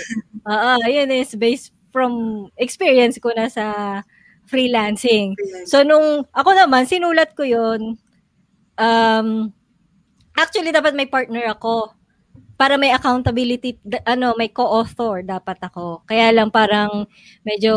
uh, 0.47 0.79
yun 0.87 1.11
is 1.11 1.35
based 1.35 1.75
from 1.91 2.47
experience 2.55 3.19
ko 3.19 3.35
na 3.35 3.51
sa 3.51 3.99
freelancing. 4.47 5.35
So, 5.67 5.83
nung, 5.83 6.23
ako 6.31 6.55
naman, 6.55 6.87
sinulat 6.87 7.35
ko 7.35 7.43
yun, 7.43 7.99
um, 8.79 9.27
actually, 10.39 10.71
dapat 10.71 10.95
may 10.95 11.07
partner 11.07 11.51
ako 11.51 11.98
para 12.59 12.75
may 12.75 12.91
accountability 12.91 13.79
ano 14.03 14.35
may 14.35 14.51
co-author 14.51 15.23
dapat 15.23 15.55
ako 15.63 16.03
kaya 16.03 16.35
lang 16.35 16.51
parang 16.51 17.07
medyo 17.47 17.71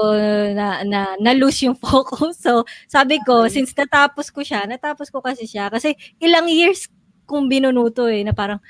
na 0.59 0.83
na, 0.83 1.15
na 1.23 1.33
lose 1.39 1.71
yung 1.71 1.79
focus 1.87 2.43
so 2.43 2.67
sabi 2.91 3.23
ko 3.23 3.47
since 3.47 3.71
natapos 3.79 4.35
ko 4.35 4.43
siya 4.43 4.67
natapos 4.67 5.07
ko 5.07 5.23
kasi 5.23 5.47
siya 5.47 5.71
kasi 5.71 5.95
ilang 6.19 6.51
years 6.51 6.91
kong 7.33 7.49
binunuto 7.49 8.07
eh, 8.11 8.21
na 8.27 8.37
parang, 8.37 8.61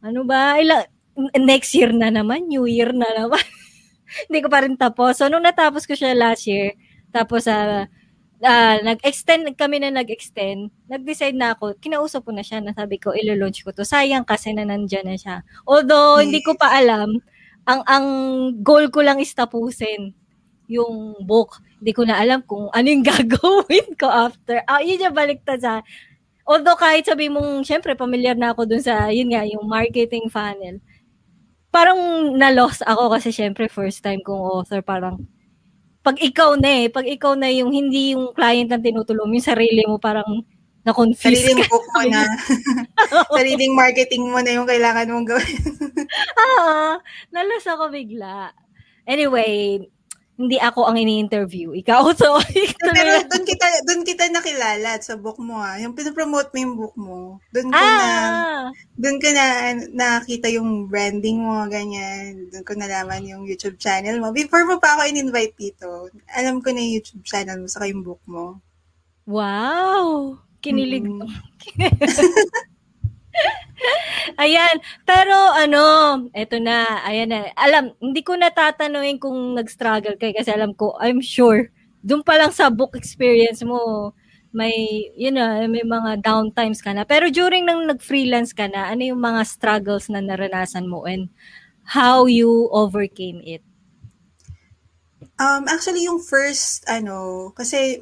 ano 0.00 0.24
ba, 0.24 0.56
ilang, 0.56 0.88
next 1.36 1.76
year 1.76 1.92
na 1.92 2.08
naman, 2.08 2.48
new 2.48 2.64
year 2.64 2.92
na 2.96 3.06
naman. 3.12 3.42
Hindi 4.30 4.38
ko 4.40 4.48
pa 4.48 4.64
rin 4.64 4.80
tapos. 4.80 5.20
So, 5.20 5.28
nung 5.28 5.44
natapos 5.44 5.84
ko 5.84 5.92
siya 5.92 6.16
last 6.16 6.48
year, 6.48 6.72
tapos, 7.12 7.44
uh, 7.50 7.84
uh, 8.42 8.76
nag-extend 8.82 9.54
kami 9.56 9.80
na 9.80 9.92
nag-extend, 9.92 10.72
nag-decide 10.90 11.36
na 11.36 11.56
ako, 11.56 11.76
kinausap 11.80 12.26
ko 12.26 12.32
na 12.34 12.44
siya, 12.44 12.60
na 12.60 12.76
sabi 12.76 13.00
ko, 13.00 13.12
ilo-launch 13.12 13.64
ko 13.64 13.72
to. 13.72 13.86
Sayang 13.86 14.26
kasi 14.26 14.52
na 14.52 14.66
nandyan 14.66 15.06
na 15.08 15.16
siya. 15.16 15.36
Although, 15.64 16.20
hindi 16.20 16.42
ko 16.44 16.56
pa 16.56 16.76
alam, 16.76 17.20
ang 17.66 17.82
ang 17.90 18.06
goal 18.62 18.88
ko 18.94 19.02
lang 19.02 19.18
is 19.18 19.34
tapusin 19.34 20.14
yung 20.70 21.18
book. 21.26 21.58
Hindi 21.82 21.92
ko 21.94 22.02
na 22.06 22.18
alam 22.18 22.42
kung 22.46 22.70
ano 22.70 22.86
yung 22.86 23.04
gagawin 23.12 23.94
ko 23.98 24.06
after. 24.06 24.62
Ah, 24.66 24.82
yun 24.82 25.02
yung 25.02 25.16
baliktad 25.16 25.60
sa 25.62 25.82
Although 26.46 26.78
kahit 26.78 27.10
sabi 27.10 27.26
mong, 27.26 27.66
syempre, 27.66 27.98
familiar 27.98 28.38
na 28.38 28.54
ako 28.54 28.70
dun 28.70 28.78
sa, 28.78 29.10
yun 29.10 29.34
nga, 29.34 29.42
yung 29.42 29.66
marketing 29.66 30.30
funnel. 30.30 30.78
Parang 31.74 31.98
na-lost 32.38 32.86
ako 32.86 33.10
kasi 33.18 33.34
syempre 33.34 33.66
first 33.66 33.98
time 33.98 34.22
kong 34.22 34.38
author, 34.38 34.78
parang 34.78 35.26
pag 36.06 36.22
ikaw 36.22 36.54
na 36.54 36.70
eh, 36.70 36.86
pag 36.86 37.02
ikaw 37.02 37.34
na 37.34 37.50
yung 37.50 37.74
hindi 37.74 38.14
yung 38.14 38.30
client 38.30 38.70
ang 38.70 38.78
tinutulong, 38.78 39.34
yung 39.34 39.42
sarili 39.42 39.82
mo 39.90 39.98
parang 39.98 40.46
na-confuse 40.86 41.34
Sariling 41.34 41.66
book 41.66 41.82
mo 41.82 42.02
na. 42.06 42.22
Sariling 43.34 43.74
marketing 43.74 44.30
mo 44.30 44.38
na 44.38 44.54
yung 44.54 44.70
kailangan 44.70 45.10
mong 45.10 45.26
gawin. 45.26 45.58
ah, 46.38 46.94
nalos 47.34 47.66
ako 47.66 47.90
bigla. 47.90 48.54
Anyway, 49.02 49.82
hindi 50.36 50.60
ako 50.60 50.84
ang 50.84 51.00
ini-interview. 51.00 51.72
Ikaw, 51.72 52.12
so, 52.20 52.36
Pero 52.92 53.24
doon 53.24 53.44
kita, 53.48 53.66
doon 53.88 54.04
kita 54.04 54.28
nakilala 54.28 55.00
sa 55.00 55.16
book 55.16 55.40
mo 55.40 55.56
ah. 55.56 55.80
Yung 55.80 55.96
pinopromote 55.96 56.52
mo 56.52 56.58
yung 56.60 56.76
book 56.76 56.94
mo. 56.96 57.18
Doon 57.56 57.72
ko 57.72 57.80
ah! 57.80 57.88
na, 57.88 58.10
doon 59.00 59.16
ko 59.16 59.28
na 59.32 59.46
nakita 59.96 60.52
yung 60.52 60.92
branding 60.92 61.40
mo, 61.40 61.64
ganyan. 61.72 62.52
Doon 62.52 62.64
ko 62.68 62.72
nalaman 62.76 63.24
yung 63.24 63.48
YouTube 63.48 63.80
channel 63.80 64.20
mo. 64.20 64.28
Before 64.36 64.68
mo 64.68 64.76
pa 64.76 65.00
ako 65.00 65.08
in-invite 65.08 65.56
dito, 65.56 66.12
alam 66.28 66.60
ko 66.60 66.68
na 66.70 66.84
yung 66.84 67.00
YouTube 67.00 67.24
channel 67.24 67.56
mo, 67.56 67.66
saka 67.72 67.88
yung 67.88 68.04
book 68.04 68.20
mo. 68.28 68.60
Wow! 69.24 70.36
Kinilig. 70.60 71.08
Mm. 71.08 71.24
Ayan. 74.42 74.76
Pero 75.06 75.34
ano, 75.54 75.82
eto 76.32 76.58
na. 76.58 77.02
Ayan 77.06 77.30
na. 77.32 77.52
Alam, 77.56 77.94
hindi 78.00 78.20
ko 78.24 78.34
natatanungin 78.36 79.20
kung 79.20 79.54
nag-struggle 79.56 80.18
kay 80.18 80.32
kasi 80.34 80.52
alam 80.52 80.72
ko, 80.74 80.96
I'm 81.00 81.20
sure, 81.20 81.70
doon 82.06 82.22
pa 82.22 82.38
lang 82.38 82.52
sa 82.54 82.70
book 82.70 82.94
experience 82.94 83.62
mo, 83.66 84.12
may, 84.56 85.08
you 85.18 85.28
know, 85.28 85.44
may 85.68 85.84
mga 85.84 86.24
downtimes 86.24 86.80
ka 86.80 86.96
na. 86.96 87.04
Pero 87.04 87.28
during 87.28 87.68
nang 87.68 87.84
nag-freelance 87.84 88.56
ka 88.56 88.70
na, 88.70 88.88
ano 88.88 89.04
yung 89.04 89.20
mga 89.20 89.44
struggles 89.44 90.08
na 90.08 90.24
naranasan 90.24 90.88
mo 90.88 91.04
and 91.04 91.28
how 91.84 92.24
you 92.24 92.70
overcame 92.72 93.44
it? 93.44 93.60
Um, 95.36 95.68
actually, 95.68 96.08
yung 96.08 96.24
first, 96.24 96.88
ano, 96.88 97.52
kasi 97.52 98.00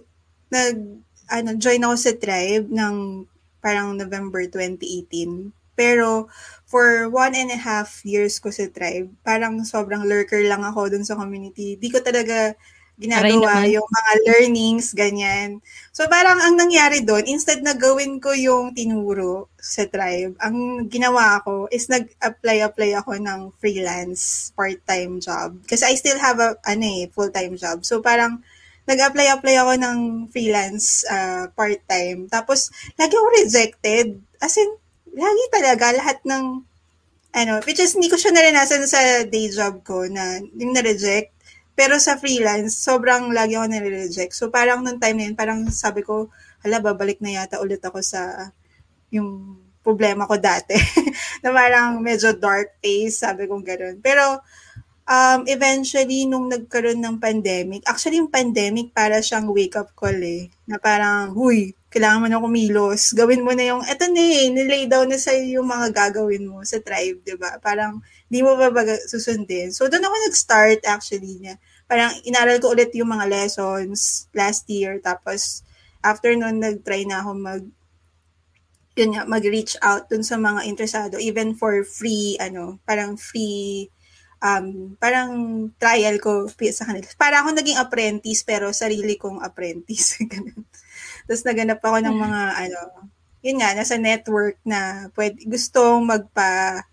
nag, 0.55 1.03
ano, 1.27 1.59
join 1.59 1.83
ako 1.83 1.97
sa 1.99 2.13
tribe 2.15 2.71
ng 2.71 3.27
parang 3.65 3.97
November 3.97 4.45
2018. 4.45 5.49
Pero 5.75 6.29
for 6.69 7.09
one 7.09 7.33
and 7.33 7.51
a 7.51 7.59
half 7.59 8.05
years 8.05 8.37
ko 8.37 8.53
sa 8.53 8.69
tribe, 8.69 9.09
parang 9.25 9.65
sobrang 9.65 10.05
lurker 10.05 10.45
lang 10.45 10.63
ako 10.63 10.93
dun 10.93 11.03
sa 11.03 11.17
community. 11.17 11.81
Di 11.81 11.89
ko 11.89 12.05
talaga 12.05 12.53
ginagawa 12.95 13.67
yung 13.67 13.83
mga 13.83 14.13
learnings, 14.23 14.95
ganyan. 14.95 15.59
So 15.91 16.07
parang 16.07 16.39
ang 16.39 16.55
nangyari 16.55 17.03
doon, 17.03 17.27
instead 17.27 17.59
na 17.59 17.75
gawin 17.75 18.23
ko 18.23 18.31
yung 18.31 18.71
tinuro 18.71 19.51
sa 19.59 19.83
tribe, 19.91 20.39
ang 20.39 20.87
ginawa 20.87 21.43
ko 21.43 21.67
is 21.75 21.91
nag-apply-apply 21.91 22.95
ako 22.95 23.19
ng 23.19 23.41
freelance 23.59 24.55
part-time 24.55 25.19
job. 25.19 25.59
Kasi 25.67 25.91
I 25.91 25.99
still 25.99 26.23
have 26.23 26.39
a 26.39 26.55
ano 26.63 26.87
eh, 26.87 27.11
full-time 27.11 27.59
job. 27.59 27.83
So 27.83 27.99
parang 27.99 28.47
nag-apply-apply 28.85 29.55
ako 29.61 29.73
ng 29.81 29.99
freelance 30.29 31.09
uh, 31.09 31.49
part-time. 31.57 32.29
Tapos, 32.29 32.69
lagi 33.01 33.17
ako 33.17 33.29
rejected. 33.41 34.21
As 34.41 34.57
in, 34.61 34.71
lagi 35.15 35.45
talaga 35.53 35.95
lahat 35.97 36.19
ng 36.25 36.65
ano, 37.35 37.53
which 37.67 37.83
is 37.83 37.99
hindi 37.99 38.07
ko 38.07 38.15
siya 38.15 38.31
naranasan 38.31 38.87
sa 38.87 39.27
day 39.27 39.51
job 39.51 39.83
ko 39.83 40.07
na 40.07 40.39
yung 40.55 40.71
na-reject. 40.71 41.35
Pero 41.75 41.99
sa 41.99 42.15
freelance, 42.15 42.79
sobrang 42.79 43.35
lagi 43.35 43.59
ako 43.59 43.67
nire-reject. 43.67 44.31
So 44.31 44.47
parang 44.47 44.87
nung 44.87 45.03
time 45.03 45.19
na 45.19 45.25
yun, 45.27 45.35
parang 45.35 45.67
sabi 45.75 46.07
ko, 46.07 46.31
hala, 46.63 46.79
babalik 46.79 47.19
na 47.19 47.43
yata 47.43 47.59
ulit 47.59 47.83
ako 47.83 47.99
sa 47.99 48.55
yung 49.11 49.59
problema 49.83 50.31
ko 50.31 50.39
dati. 50.39 50.79
na 51.43 51.51
parang 51.51 51.99
medyo 51.99 52.31
dark 52.39 52.79
face, 52.79 53.27
sabi 53.27 53.51
ko 53.51 53.59
gano'n. 53.59 53.99
Pero 53.99 54.41
um, 55.05 55.41
eventually, 55.49 56.25
nung 56.25 56.49
nagkaroon 56.49 57.01
ng 57.01 57.17
pandemic, 57.21 57.85
actually 57.85 58.21
yung 58.21 58.33
pandemic 58.33 58.93
para 58.93 59.21
siyang 59.21 59.49
wake-up 59.53 59.93
call 59.97 60.17
eh. 60.17 60.49
Na 60.65 60.81
parang, 60.81 61.37
huy, 61.37 61.73
kailangan 61.93 62.21
mo 62.25 62.27
na 62.29 62.43
kumilos. 62.43 63.13
Gawin 63.15 63.45
mo 63.45 63.53
na 63.53 63.65
yung, 63.69 63.83
eto 63.85 64.09
na 64.11 64.21
eh, 64.21 64.51
nilay 64.51 64.89
down 64.89 65.13
na 65.13 65.21
sa'yo 65.21 65.61
yung 65.61 65.69
mga 65.69 65.93
gagawin 65.93 66.49
mo 66.49 66.65
sa 66.65 66.81
tribe, 66.81 67.21
di 67.23 67.37
ba? 67.37 67.61
Parang, 67.61 68.01
di 68.27 68.41
mo 68.41 68.57
ba 68.57 68.73
baga 68.73 68.97
susundin? 69.07 69.71
So, 69.71 69.87
doon 69.87 70.05
ako 70.05 70.17
nag-start 70.27 70.81
actually 70.89 71.39
niya. 71.39 71.55
Parang, 71.87 72.11
inaral 72.25 72.59
ko 72.59 72.73
ulit 72.73 72.91
yung 72.97 73.13
mga 73.13 73.29
lessons 73.29 74.27
last 74.35 74.67
year. 74.73 74.99
Tapos, 75.05 75.63
after 76.03 76.33
nun, 76.35 76.59
nag-try 76.59 77.05
na 77.05 77.21
ako 77.23 77.31
mag, 77.37 77.63
yun 78.95 79.11
nga, 79.15 79.27
mag-reach 79.27 79.75
out 79.83 80.07
dun 80.07 80.23
sa 80.23 80.39
mga 80.39 80.67
interesado, 80.71 81.19
even 81.19 81.53
for 81.55 81.83
free, 81.83 82.39
ano, 82.39 82.79
parang 82.87 83.19
free, 83.19 83.91
um, 84.45 84.93
parang 85.01 85.31
trial 85.81 86.21
ko 86.21 86.45
sa 86.53 86.85
kanila. 86.85 87.09
Para 87.17 87.41
ako 87.41 87.57
naging 87.57 87.81
apprentice, 87.81 88.45
pero 88.45 88.69
sarili 88.77 89.17
kong 89.17 89.41
apprentice. 89.41 90.21
Tapos 91.27 91.43
naganap 91.49 91.81
ako 91.81 92.05
ng 92.05 92.17
mga, 92.21 92.41
ano, 92.69 92.81
yun 93.41 93.57
nga, 93.61 93.73
nasa 93.73 93.97
network 93.97 94.61
na 94.69 95.09
pwede, 95.17 95.49
gustong 95.49 96.05
magpa, 96.05 96.85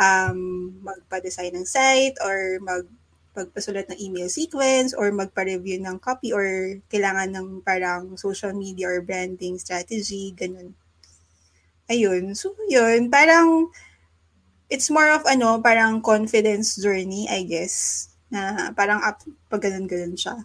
um, 0.00 0.72
magpa-design 0.80 1.52
ng 1.60 1.68
site 1.68 2.16
or 2.24 2.56
mag, 2.64 2.88
magpasulat 3.34 3.90
ng 3.90 3.98
email 4.00 4.30
sequence 4.30 4.94
or 4.96 5.10
magpa-review 5.10 5.82
ng 5.82 5.98
copy 6.00 6.30
or 6.32 6.78
kailangan 6.88 7.34
ng 7.34 7.48
parang 7.66 8.16
social 8.16 8.54
media 8.56 8.88
or 8.88 9.04
branding 9.04 9.60
strategy, 9.60 10.32
ganun. 10.32 10.72
Ayun. 11.84 12.32
So, 12.32 12.56
yun. 12.64 13.12
Parang, 13.12 13.68
it's 14.70 14.88
more 14.88 15.10
of 15.12 15.24
ano, 15.28 15.60
parang 15.60 16.00
confidence 16.00 16.76
journey, 16.80 17.28
I 17.28 17.44
guess. 17.44 18.08
Na 18.32 18.72
parang 18.72 19.00
up, 19.04 19.20
pag 19.48 19.62
ganun-ganun 19.62 20.16
siya. 20.16 20.36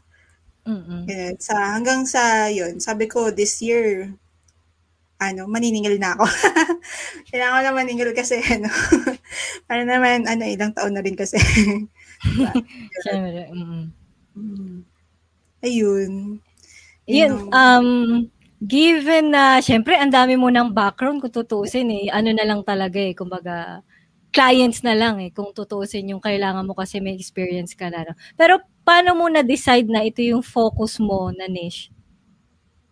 Mm-mm. 0.69 1.07
Ganun. 1.07 1.35
Sa, 1.41 1.55
hanggang 1.55 2.05
sa, 2.05 2.45
yun, 2.51 2.77
sabi 2.77 3.09
ko, 3.09 3.33
this 3.33 3.57
year, 3.63 4.13
ano, 5.19 5.49
maniningil 5.49 5.99
na 5.99 6.15
ako. 6.15 6.25
Kailangan 7.31 7.55
ko 7.57 7.61
na 7.65 7.73
maningil 7.75 8.11
kasi, 8.15 8.39
ano, 8.55 8.69
para 9.65 9.83
naman, 9.83 10.29
ano, 10.29 10.43
ilang 10.45 10.71
taon 10.71 10.93
na 10.95 11.03
rin 11.03 11.17
kasi. 11.17 11.41
Siyempre, 13.03 13.51
mm. 13.51 13.85
Mm. 14.37 14.77
Ayun. 15.59 16.11
Yun, 17.09 17.33
Yun. 17.33 17.51
um, 17.51 17.89
given 18.61 19.33
na, 19.33 19.59
syempre, 19.59 19.97
ang 19.99 20.13
dami 20.13 20.39
mo 20.39 20.47
ng 20.47 20.71
background 20.71 21.19
kung 21.19 21.33
tutuusin 21.33 21.89
eh. 21.91 22.05
Ano 22.13 22.31
na 22.31 22.45
lang 22.45 22.61
talaga 22.63 23.01
eh, 23.01 23.11
kumbaga, 23.11 23.83
clients 24.29 24.85
na 24.85 24.93
lang 24.93 25.17
eh, 25.19 25.33
kung 25.33 25.49
tutuusin 25.51 26.13
yung 26.13 26.23
kailangan 26.23 26.65
mo 26.65 26.77
kasi 26.77 27.01
may 27.01 27.17
experience 27.17 27.73
ka 27.73 27.89
na. 27.89 28.13
Pero, 28.37 28.61
paano 28.85 29.17
mo 29.17 29.25
na-decide 29.29 29.89
na 29.89 30.05
ito 30.05 30.21
yung 30.21 30.45
focus 30.45 31.01
mo 31.01 31.33
na 31.33 31.49
niche? 31.49 31.89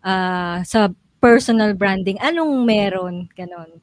Ah, 0.02 0.62
sa 0.66 0.90
personal 1.18 1.74
branding, 1.74 2.18
anong 2.22 2.62
meron? 2.62 3.26
Ganon. 3.34 3.82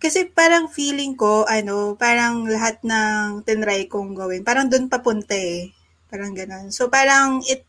Kasi 0.00 0.32
parang 0.32 0.72
feeling 0.72 1.12
ko, 1.12 1.44
ano, 1.44 1.92
parang 2.00 2.48
lahat 2.48 2.80
ng 2.80 3.44
tinry 3.44 3.84
kong 3.84 4.16
gawin, 4.16 4.40
parang 4.40 4.70
doon 4.70 4.88
papunta 4.88 5.36
eh. 5.36 5.76
Parang 6.08 6.32
ganun. 6.32 6.72
So 6.72 6.88
parang 6.88 7.44
it, 7.44 7.68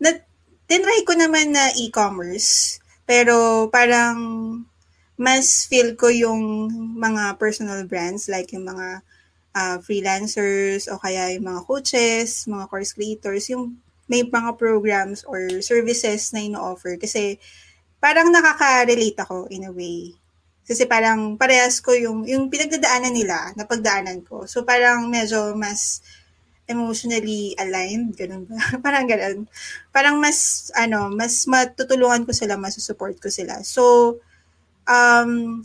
na, 0.00 0.16
tinry 0.64 1.04
ko 1.04 1.12
naman 1.12 1.52
na 1.52 1.68
e-commerce, 1.76 2.80
pero 3.04 3.68
parang 3.68 4.16
mas 5.18 5.66
feel 5.66 5.98
ko 5.98 6.06
yung 6.06 6.70
mga 6.94 7.36
personal 7.42 7.82
brands, 7.90 8.30
like 8.30 8.54
yung 8.54 8.70
mga 8.70 9.02
uh, 9.50 9.76
freelancers 9.82 10.86
o 10.86 10.94
kaya 10.96 11.34
yung 11.34 11.50
mga 11.50 11.60
coaches, 11.66 12.46
mga 12.46 12.70
course 12.70 12.94
creators, 12.94 13.50
yung 13.50 13.74
may 14.06 14.22
mga 14.22 14.54
programs 14.56 15.26
or 15.26 15.60
services 15.60 16.30
na 16.30 16.46
ino-offer. 16.46 16.96
Kasi 16.96 17.36
parang 17.98 18.30
nakaka-relate 18.30 19.18
ako 19.18 19.50
in 19.50 19.66
a 19.66 19.72
way. 19.74 20.14
Kasi 20.62 20.86
parang 20.86 21.34
parehas 21.34 21.82
ko 21.82 21.92
yung, 21.98 22.22
yung 22.24 22.46
pinagdadaanan 22.46 23.12
nila, 23.12 23.52
napagdaanan 23.58 24.22
ko. 24.22 24.46
So 24.46 24.62
parang 24.62 25.10
medyo 25.10 25.52
mas 25.58 26.00
emotionally 26.68 27.56
aligned, 27.56 28.12
ganun 28.14 28.44
ba? 28.44 28.60
parang 28.84 29.08
ganun. 29.08 29.48
Parang 29.90 30.20
mas, 30.20 30.68
ano, 30.76 31.08
mas 31.08 31.48
matutulungan 31.48 32.28
ko 32.28 32.36
sila, 32.36 32.60
masusupport 32.60 33.16
ko 33.16 33.32
sila. 33.32 33.64
So, 33.64 34.20
um, 34.88 35.60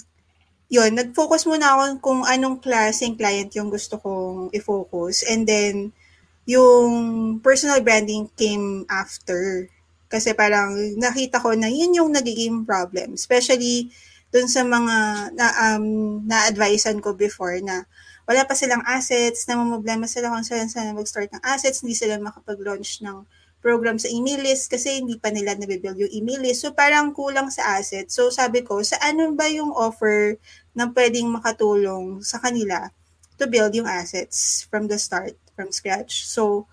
yun, 0.67 0.91
nag-focus 0.93 1.47
muna 1.47 1.73
ako 1.73 1.83
kung 2.03 2.21
anong 2.27 2.59
klaseng 2.59 3.15
client 3.15 3.49
yung 3.55 3.71
gusto 3.71 3.97
kong 3.97 4.51
i-focus. 4.51 5.23
And 5.25 5.47
then, 5.47 5.95
yung 6.43 6.91
personal 7.39 7.79
branding 7.79 8.27
came 8.35 8.83
after. 8.91 9.69
Kasi 10.11 10.35
parang 10.35 10.75
nakita 10.99 11.41
ko 11.41 11.55
na 11.55 11.71
yun 11.71 11.95
yung 11.97 12.11
nagiging 12.11 12.67
problem. 12.67 13.15
Especially 13.15 13.89
dun 14.33 14.49
sa 14.49 14.65
mga 14.65 15.29
na, 15.37 15.47
um, 15.71 15.85
na-advisean 16.25 16.99
ko 16.99 17.13
before 17.13 17.57
na 17.61 17.85
wala 18.25 18.41
pa 18.47 18.55
silang 18.55 18.81
assets, 18.87 19.45
namumblema 19.45 20.07
sila 20.07 20.31
kung 20.31 20.47
saan 20.47 20.71
saan 20.71 20.95
mag-start 20.95 21.29
ng 21.33 21.43
assets, 21.43 21.83
hindi 21.83 21.93
sila 21.93 22.17
makapag-launch 22.17 23.03
ng 23.03 23.27
program 23.63 23.95
sa 23.95 24.11
email 24.11 24.43
list 24.43 24.67
kasi 24.67 24.99
hindi 24.99 25.15
pa 25.15 25.31
nila 25.31 25.55
nabibuild 25.55 25.95
yung 25.95 26.11
email 26.11 26.43
list. 26.43 26.67
So 26.67 26.75
parang 26.75 27.15
kulang 27.15 27.47
sa 27.47 27.79
assets. 27.79 28.19
So 28.19 28.27
sabi 28.27 28.67
ko, 28.67 28.83
sa 28.83 28.99
ano 28.99 29.31
ba 29.31 29.47
yung 29.47 29.71
offer 29.71 30.35
na 30.75 30.91
pwedeng 30.91 31.31
makatulong 31.31 32.19
sa 32.19 32.43
kanila 32.43 32.91
to 33.37 33.47
build 33.49 33.73
yung 33.73 33.89
assets 33.89 34.67
from 34.69 34.91
the 34.91 34.99
start, 34.99 35.33
from 35.55 35.71
scratch. 35.73 36.25
So, 36.25 36.67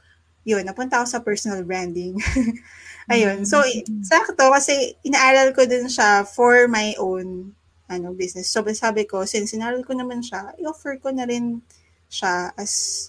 yun, 0.44 0.64
napunta 0.64 1.00
ako 1.00 1.06
sa 1.08 1.20
personal 1.24 1.64
branding. 1.64 2.16
Ayun. 3.12 3.44
So, 3.44 3.60
sakto 4.04 4.52
kasi 4.52 4.96
inaaral 5.04 5.52
ko 5.56 5.64
din 5.64 5.88
siya 5.88 6.24
for 6.24 6.68
my 6.68 6.94
own 7.00 7.52
ano 7.90 8.14
business. 8.14 8.48
So, 8.48 8.62
sabi 8.70 9.04
ko, 9.04 9.26
since 9.26 9.50
inaral 9.50 9.82
ko 9.82 9.98
naman 9.98 10.22
siya, 10.22 10.54
i-offer 10.62 11.02
ko 11.02 11.10
na 11.10 11.26
rin 11.26 11.58
siya 12.06 12.54
as, 12.54 13.08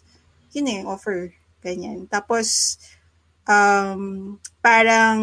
yun 0.57 0.67
eh, 0.67 0.81
offer. 0.83 1.29
Ganyan. 1.61 2.09
Tapos, 2.09 2.81
um, 3.51 4.01
parang, 4.63 5.19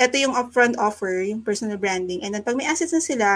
ito 0.00 0.16
yung 0.18 0.34
upfront 0.34 0.74
offer, 0.74 1.22
yung 1.22 1.46
personal 1.46 1.78
branding. 1.78 2.26
And 2.26 2.34
then, 2.34 2.42
pag 2.42 2.58
may 2.58 2.66
assets 2.66 2.90
na 2.90 3.04
sila, 3.04 3.30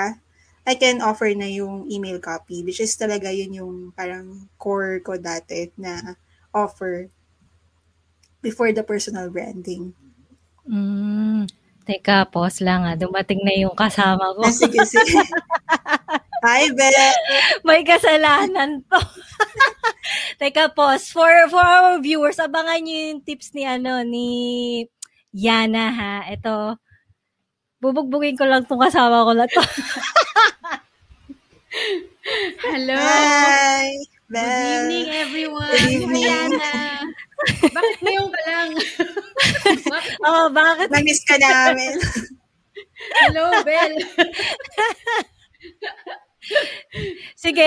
I 0.65 0.75
can 0.81 1.05
offer 1.05 1.29
na 1.37 1.47
yung 1.47 1.87
email 1.93 2.19
copy, 2.19 2.65
which 2.65 2.81
is 2.81 2.97
talaga 2.97 3.29
yun 3.29 3.53
yung 3.53 3.75
parang 3.93 4.49
core 4.57 5.05
ko 5.05 5.21
dati 5.21 5.69
na 5.77 6.17
offer 6.57 7.13
before 8.41 8.73
the 8.73 8.81
personal 8.81 9.29
branding. 9.29 9.93
Mm. 10.65 11.53
Teka, 11.85 12.33
pause 12.33 12.65
lang 12.65 12.89
ah. 12.89 12.97
Dumating 12.97 13.45
na 13.45 13.53
yung 13.53 13.77
kasama 13.77 14.33
ko. 14.33 14.41
Ah, 14.41 14.57
sige, 14.57 14.81
sige. 14.89 15.21
Hi, 16.45 16.69
Belle. 16.77 17.09
May 17.65 17.81
kasalanan 17.89 18.85
to. 18.93 19.01
Teka, 20.41 20.77
pause. 20.77 21.09
For, 21.09 21.33
for 21.49 21.65
our 21.65 21.97
viewers, 22.05 22.37
abangan 22.37 22.85
nyo 22.85 23.17
yung 23.17 23.25
tips 23.25 23.57
ni, 23.57 23.65
ano, 23.65 24.05
ni 24.05 24.29
Yana, 25.33 25.89
ha. 25.89 26.15
Ito, 26.29 26.77
bubugbugin 27.81 28.37
ko 28.37 28.45
lang 28.45 28.69
tong 28.69 28.85
kasama 28.85 29.25
ko 29.25 29.33
na 29.33 29.49
to. 29.49 29.63
Hello. 32.69 32.93
Hi, 32.95 33.89
Good 34.29 34.37
Belle. 34.37 34.69
evening, 34.69 35.09
everyone. 35.17 35.73
Good 35.73 35.89
evening. 35.91 36.29
Diana. 36.29 36.73
Bakit 37.73 37.99
ngayon 38.05 38.29
ka 38.29 38.41
lang? 38.47 38.71
Oh, 40.25 40.49
bakit? 40.53 40.89
Na-miss 40.93 41.25
ka 41.25 41.37
namin. 41.41 41.97
Hello, 43.25 43.49
Bel. 43.65 43.93
Sige, 47.35 47.65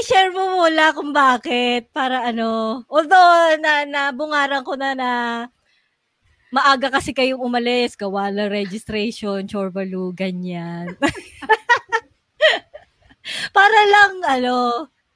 i-share 0.00 0.32
mo 0.32 0.58
muna 0.60 0.92
kung 0.96 1.12
bakit. 1.12 1.88
Para 1.92 2.24
ano. 2.28 2.82
Although, 2.88 3.56
na, 3.60 3.84
nabungaran 3.84 4.64
ko 4.64 4.74
na 4.74 4.92
na 4.96 5.10
maaga 6.48 6.88
kasi 6.88 7.12
kayong 7.12 7.40
umalis. 7.40 7.94
Gawa 7.94 8.32
registration, 8.48 9.44
chorbalu, 9.46 10.12
ganyan. 10.16 10.96
Para 13.56 13.80
lang, 13.92 14.12
ano, 14.24 14.56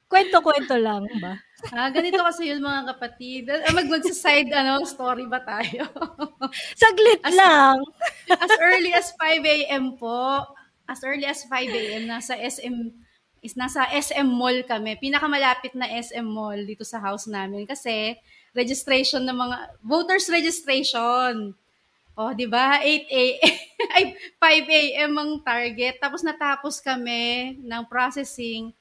kwento-kwento 0.05 0.77
lang 0.77 1.09
ba? 1.17 1.33
Ah, 1.71 1.87
ganito 1.89 2.19
kasi 2.19 2.51
yun 2.51 2.59
mga 2.59 2.91
kapatid. 2.93 3.47
Ah, 3.47 3.71
Mag 3.71 3.87
magsa-side 3.87 4.51
ano, 4.51 4.83
story 4.83 5.25
ba 5.31 5.39
tayo? 5.41 5.87
Saglit 6.75 7.23
As- 7.23 7.33
lang. 7.33 7.77
as 8.43 8.51
early 8.59 8.91
as 8.91 9.15
5 9.15 9.41
a.m. 9.47 9.95
po. 9.95 10.43
As 10.87 10.99
early 11.03 11.27
as 11.27 11.47
5 11.47 11.51
a.m. 11.71 12.03
nasa 12.07 12.35
SM 12.35 12.91
is 13.43 13.59
nasa 13.59 13.83
SM 13.91 14.23
Mall 14.23 14.63
kami. 14.63 14.95
Pinakamalapit 14.99 15.75
na 15.75 15.87
SM 15.87 16.23
Mall 16.23 16.63
dito 16.63 16.87
sa 16.87 17.03
house 17.03 17.27
namin 17.27 17.67
kasi 17.67 18.15
registration 18.55 19.23
ng 19.27 19.35
mga 19.35 19.57
voters 19.83 20.31
registration. 20.31 21.51
Oh, 22.13 22.31
'di 22.31 22.47
ba? 22.47 22.79
8 22.79 23.09
a.m. 23.09 23.57
ay 23.95 24.03
5 24.39 24.79
a.m. 24.79 25.11
ang 25.19 25.31
target. 25.43 25.99
Tapos 25.99 26.23
natapos 26.23 26.79
kami 26.79 27.57
ng 27.59 27.83
processing 27.89 28.71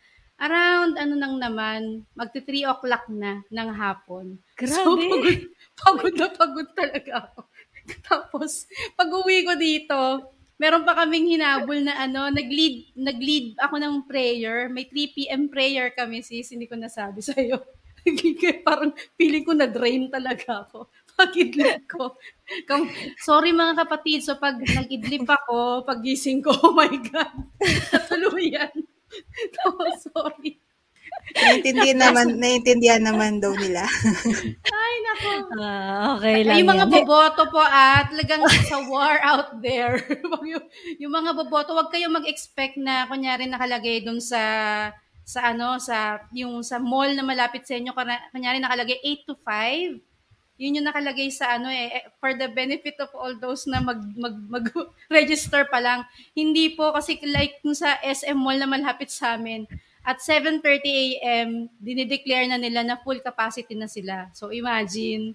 around 0.42 0.98
ano 0.98 1.14
nang 1.14 1.36
naman, 1.38 2.02
magti 2.18 2.42
3 2.42 2.66
o'clock 2.74 3.06
na 3.10 3.42
ng 3.46 3.68
hapon. 3.74 4.38
Grabe. 4.58 4.74
So, 4.74 4.98
pagod, 4.98 5.38
pagod 5.78 6.14
na 6.18 6.28
pagod 6.34 6.68
talaga 6.74 7.12
ako. 7.30 7.40
Tapos, 8.10 8.66
pag 8.94 9.10
uwi 9.10 9.46
ko 9.46 9.54
dito, 9.54 9.98
meron 10.62 10.86
pa 10.86 10.94
kaming 10.94 11.34
hinabol 11.34 11.82
na 11.82 12.06
ano, 12.06 12.30
nag-lead, 12.30 12.94
nag-lead 12.94 13.58
ako 13.58 13.82
ng 13.82 13.94
prayer. 14.06 14.70
May 14.70 14.86
3 14.86 15.10
p.m. 15.10 15.42
prayer 15.50 15.90
kami, 15.90 16.22
sis. 16.22 16.54
Hindi 16.54 16.70
ko 16.70 16.78
nasabi 16.78 17.18
sa'yo. 17.26 17.58
Parang 18.62 18.94
feeling 19.18 19.42
ko 19.42 19.58
na-drain 19.58 20.06
talaga 20.06 20.62
ako. 20.62 20.86
Pag-idlip 21.18 21.82
ko. 21.90 22.14
Kung, 22.70 22.86
sorry 23.18 23.50
mga 23.50 23.82
kapatid, 23.82 24.22
so 24.22 24.38
pag 24.38 24.62
nag-idlip 24.62 25.26
ako, 25.26 25.82
pag-gising 25.82 26.38
ko, 26.46 26.54
oh 26.62 26.74
my 26.78 26.94
God, 27.10 27.34
natuluyan. 27.90 28.70
oh, 29.66 29.82
sorry. 29.98 30.62
Naiintindihan 31.32 31.98
naman, 31.98 32.26
naiintindihan 32.36 33.02
naman 33.02 33.38
daw 33.38 33.54
nila. 33.56 33.86
Ay, 34.82 34.94
nako. 35.06 35.32
Ah, 35.56 36.18
okay 36.18 36.44
lang 36.44 36.58
yung 36.60 36.70
mga 36.74 36.86
yan. 36.86 36.92
boboto 36.92 37.42
po 37.48 37.62
at 37.62 38.10
talagang 38.12 38.42
sa 38.68 38.78
war 38.90 39.16
out 39.22 39.56
there. 39.62 40.02
yung, 40.52 40.64
yung 41.00 41.12
mga 41.12 41.30
boboto, 41.38 41.72
wag 41.72 41.88
kayong 41.88 42.18
mag-expect 42.18 42.76
na 42.76 43.08
kunyari 43.08 43.48
nakalagay 43.48 44.04
doon 44.04 44.20
sa 44.20 44.42
sa 45.22 45.54
ano 45.54 45.78
sa 45.78 46.18
yung 46.34 46.66
sa 46.66 46.82
mall 46.82 47.14
na 47.14 47.22
malapit 47.22 47.62
sa 47.62 47.78
inyo 47.78 47.94
kana- 47.94 48.26
kunyari 48.34 48.58
nakalagay 48.58 48.98
8 49.00 49.22
to 49.22 49.38
5 49.38 50.02
yun 50.60 50.78
yung 50.78 50.86
nakalagay 50.86 51.30
sa 51.32 51.58
ano 51.58 51.70
eh 51.70 51.90
eh, 51.90 52.04
for 52.18 52.34
the 52.34 52.50
benefit 52.50 52.98
of 53.00 53.10
all 53.14 53.32
those 53.38 53.64
na 53.70 53.78
mag 53.78 54.02
mag, 54.18 54.36
mag 54.50 54.66
register 55.18 55.66
pa 55.70 55.78
lang 55.78 56.02
hindi 56.34 56.74
po 56.74 56.90
kasi 56.92 57.18
like 57.30 57.62
nung 57.62 57.78
sa 57.78 57.96
SM 58.02 58.36
Mall 58.36 58.58
na 58.58 58.68
malapit 58.68 59.10
sa 59.14 59.38
amin 59.38 59.64
at 60.02 60.18
7:30 60.18 60.62
AM 60.86 61.70
dinideclare 61.78 62.50
na 62.50 62.58
nila 62.58 62.82
na 62.82 62.98
full 63.00 63.22
capacity 63.22 63.74
na 63.78 63.86
sila 63.86 64.28
so 64.34 64.50
imagine 64.50 65.34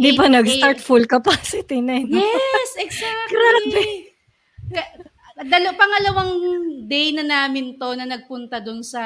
Hindi 0.00 0.16
pa 0.16 0.32
8 0.32 0.36
nag-start 0.40 0.78
full 0.80 1.04
capacity 1.04 1.84
na 1.84 2.00
yun. 2.00 2.24
Yes, 2.24 2.70
exactly. 2.88 3.36
Grabe. 3.36 3.84
Dalo, 5.40 5.72
pangalawang 5.76 6.32
day 6.84 7.16
na 7.16 7.24
namin 7.24 7.76
to 7.80 7.96
na 7.96 8.08
nagpunta 8.08 8.60
doon 8.64 8.84
sa 8.84 9.00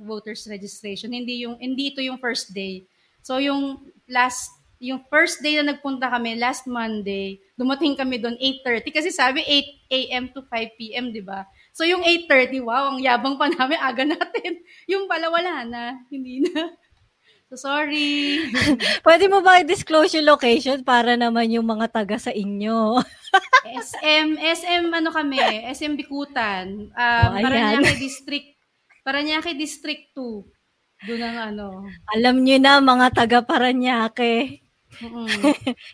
voters 0.00 0.44
registration. 0.48 1.12
Hindi 1.12 1.44
yung 1.44 1.56
hindi 1.56 1.92
ito 1.92 2.00
yung 2.00 2.16
first 2.16 2.52
day. 2.52 2.84
So 3.20 3.40
yung 3.40 3.92
last 4.08 4.52
yung 4.82 5.06
first 5.06 5.40
day 5.40 5.56
na 5.60 5.72
nagpunta 5.72 6.10
kami 6.10 6.36
last 6.36 6.66
Monday, 6.66 7.38
dumating 7.54 7.94
kami 7.94 8.18
doon 8.18 8.36
8:30 8.36 8.88
kasi 8.88 9.08
sabi 9.14 9.40
8 9.44 9.94
AM 9.96 10.24
to 10.34 10.44
5 10.44 10.80
PM, 10.80 11.08
'di 11.08 11.22
ba? 11.24 11.46
So 11.72 11.82
yung 11.82 12.04
8:30, 12.04 12.60
wow, 12.60 12.92
ang 12.92 13.00
yabang 13.00 13.40
pa 13.40 13.48
namin, 13.48 13.80
aga 13.80 14.04
natin. 14.04 14.60
Yung 14.92 15.08
pala 15.08 15.32
wala 15.32 15.64
na, 15.64 16.04
hindi 16.12 16.44
na. 16.44 16.68
So 17.48 17.56
sorry. 17.56 18.40
Pwede 19.06 19.28
mo 19.28 19.40
ba 19.40 19.60
i-disclose 19.60 20.16
yung 20.16 20.24
location 20.26 20.80
para 20.80 21.16
naman 21.16 21.48
yung 21.48 21.64
mga 21.64 21.88
taga 21.88 22.16
sa 22.16 22.32
inyo? 22.32 22.96
SM, 23.88 24.36
SM 24.36 24.84
ano 24.88 25.12
kami, 25.12 25.36
SM 25.68 25.96
Bikutan. 25.96 26.92
Um, 26.92 27.28
Oh. 27.28 27.40
Paranaque 27.40 27.96
District, 27.96 28.56
Paranaque 29.00 29.52
District 29.52 30.12
2. 30.16 31.08
Doon 31.08 31.22
ang 31.22 31.38
ano. 31.50 31.66
Alam 32.12 32.40
nyo 32.40 32.56
na 32.56 32.80
mga 32.80 33.06
taga 33.12 33.38
Paranaque. 33.44 34.60
Mm-mm. 35.00 35.28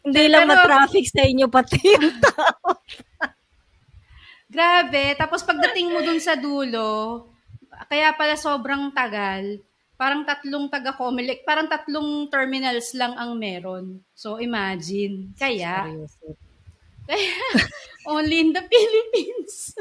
Hindi 0.07 0.23
lang 0.27 0.47
Pero- 0.47 0.59
matraffic 0.59 1.07
sa 1.07 1.23
inyo 1.23 1.47
pati 1.47 1.79
yung 1.79 2.19
Grabe. 4.49 5.13
Tapos 5.15 5.41
pagdating 5.43 5.93
mo 5.93 6.01
dun 6.01 6.19
sa 6.19 6.35
dulo, 6.35 7.25
kaya 7.87 8.13
pala 8.13 8.35
sobrang 8.35 8.91
tagal, 8.91 9.61
parang 9.95 10.25
tatlong 10.25 10.67
taga 10.67 10.93
Comelec, 10.93 11.45
parang 11.45 11.69
tatlong 11.69 12.27
terminals 12.27 12.93
lang 12.93 13.13
ang 13.15 13.37
meron. 13.37 14.01
So 14.13 14.41
imagine. 14.41 15.37
Kaya, 15.37 15.85
kaya 17.05 17.37
only 18.09 18.41
in 18.41 18.51
the 18.51 18.63
Philippines. 18.63 19.77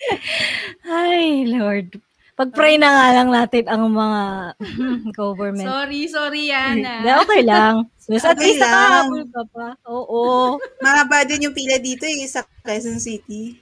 Ay, 0.86 1.46
Lord. 1.46 2.00
Pag-pray 2.32 2.80
na 2.80 2.88
nga 2.88 3.06
lang 3.12 3.28
natin 3.28 3.68
ang 3.68 3.84
mga 3.92 4.22
government. 5.12 5.68
sorry, 5.68 6.08
sorry 6.08 6.48
Hindi, 6.48 6.88
Yana. 6.88 7.20
okay 7.20 7.42
lang. 7.44 7.84
At 8.10 8.32
Okay 8.32 8.42
least 8.42 8.64
lang. 8.64 8.72
nakahabol 8.72 9.22
ka 9.28 9.42
pa. 9.52 9.66
Oo. 9.86 10.56
Mahaba 10.80 11.28
din 11.28 11.44
yung 11.44 11.54
pila 11.54 11.76
dito 11.76 12.08
eh, 12.08 12.24
sa 12.24 12.40
Quezon 12.64 12.96
City. 12.96 13.60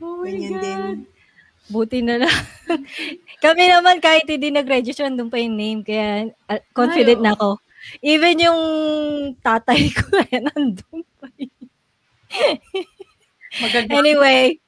Oh 0.00 0.20
my 0.20 0.32
Ganyan 0.32 0.52
God. 0.56 0.62
din. 0.64 0.80
Buti 1.70 1.98
na 2.02 2.18
lang. 2.18 2.38
Kami 3.44 3.64
naman 3.70 4.02
kahit 4.02 4.26
hindi 4.26 4.50
nag-register, 4.50 5.06
nandun 5.06 5.30
pa 5.30 5.38
yung 5.38 5.54
name. 5.54 5.80
Kaya 5.86 6.26
uh, 6.50 6.60
confident 6.74 7.22
Ay, 7.22 7.24
na 7.24 7.32
ako. 7.36 7.48
Even 8.02 8.36
yung 8.36 8.60
tatay 9.38 9.88
ko, 9.94 10.04
eh, 10.26 10.40
nandun 10.42 11.00
pa. 11.16 11.26
Maganda. 13.60 13.90
Anyway, 13.94 14.58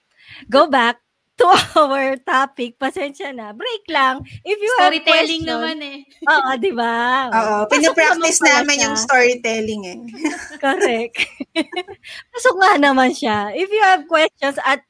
go 0.47 0.67
back 0.67 1.03
to 1.39 1.47
our 1.81 2.15
topic. 2.23 2.79
Pasensya 2.79 3.35
na. 3.35 3.51
Break 3.51 3.85
lang. 3.91 4.23
If 4.47 4.59
you 4.63 4.71
Storytelling 4.79 5.43
have 5.43 5.51
naman 5.51 5.77
questions, 5.83 6.23
eh. 6.23 6.31
Oo, 6.31 6.51
di 6.59 6.73
ba? 6.73 6.95
Oo, 7.31 7.57
pinapractice 7.67 8.41
naman 8.43 8.77
siya. 8.79 8.85
yung 8.87 8.97
storytelling 8.99 9.83
eh. 9.87 9.99
Correct. 10.59 11.15
Pasok 12.31 12.55
nga 12.63 12.73
naman 12.79 13.11
siya. 13.11 13.51
If 13.55 13.69
you 13.71 13.83
have 13.83 14.07
questions 14.07 14.55
at 14.63 14.87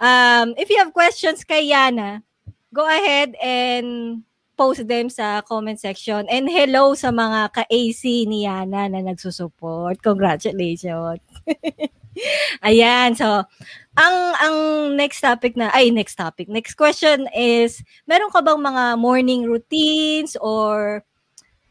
um 0.00 0.56
if 0.56 0.72
you 0.72 0.80
have 0.80 0.96
questions 0.96 1.44
kay 1.44 1.68
Yana, 1.70 2.24
go 2.72 2.88
ahead 2.88 3.36
and 3.38 4.22
post 4.60 4.84
them 4.84 5.08
sa 5.08 5.40
comment 5.40 5.80
section. 5.80 6.28
And 6.28 6.44
hello 6.44 6.92
sa 6.92 7.08
mga 7.08 7.56
ka-AC 7.56 8.28
ni 8.28 8.44
Yana 8.44 8.92
na 8.92 9.00
nagsusupport. 9.00 10.04
Congratulations. 10.04 11.24
Ayan, 12.68 13.16
so 13.16 13.48
ang 13.96 14.16
ang 14.36 14.56
next 15.00 15.24
topic 15.24 15.56
na 15.56 15.72
ay 15.72 15.88
next 15.88 16.20
topic. 16.20 16.52
Next 16.52 16.76
question 16.76 17.24
is 17.32 17.80
meron 18.04 18.28
ka 18.28 18.44
bang 18.44 18.60
mga 18.60 19.00
morning 19.00 19.48
routines 19.48 20.36
or 20.36 21.00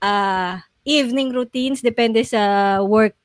uh, 0.02 0.58
evening 0.88 1.30
routines 1.36 1.86
depende 1.86 2.26
sa 2.26 2.82
work 2.82 3.19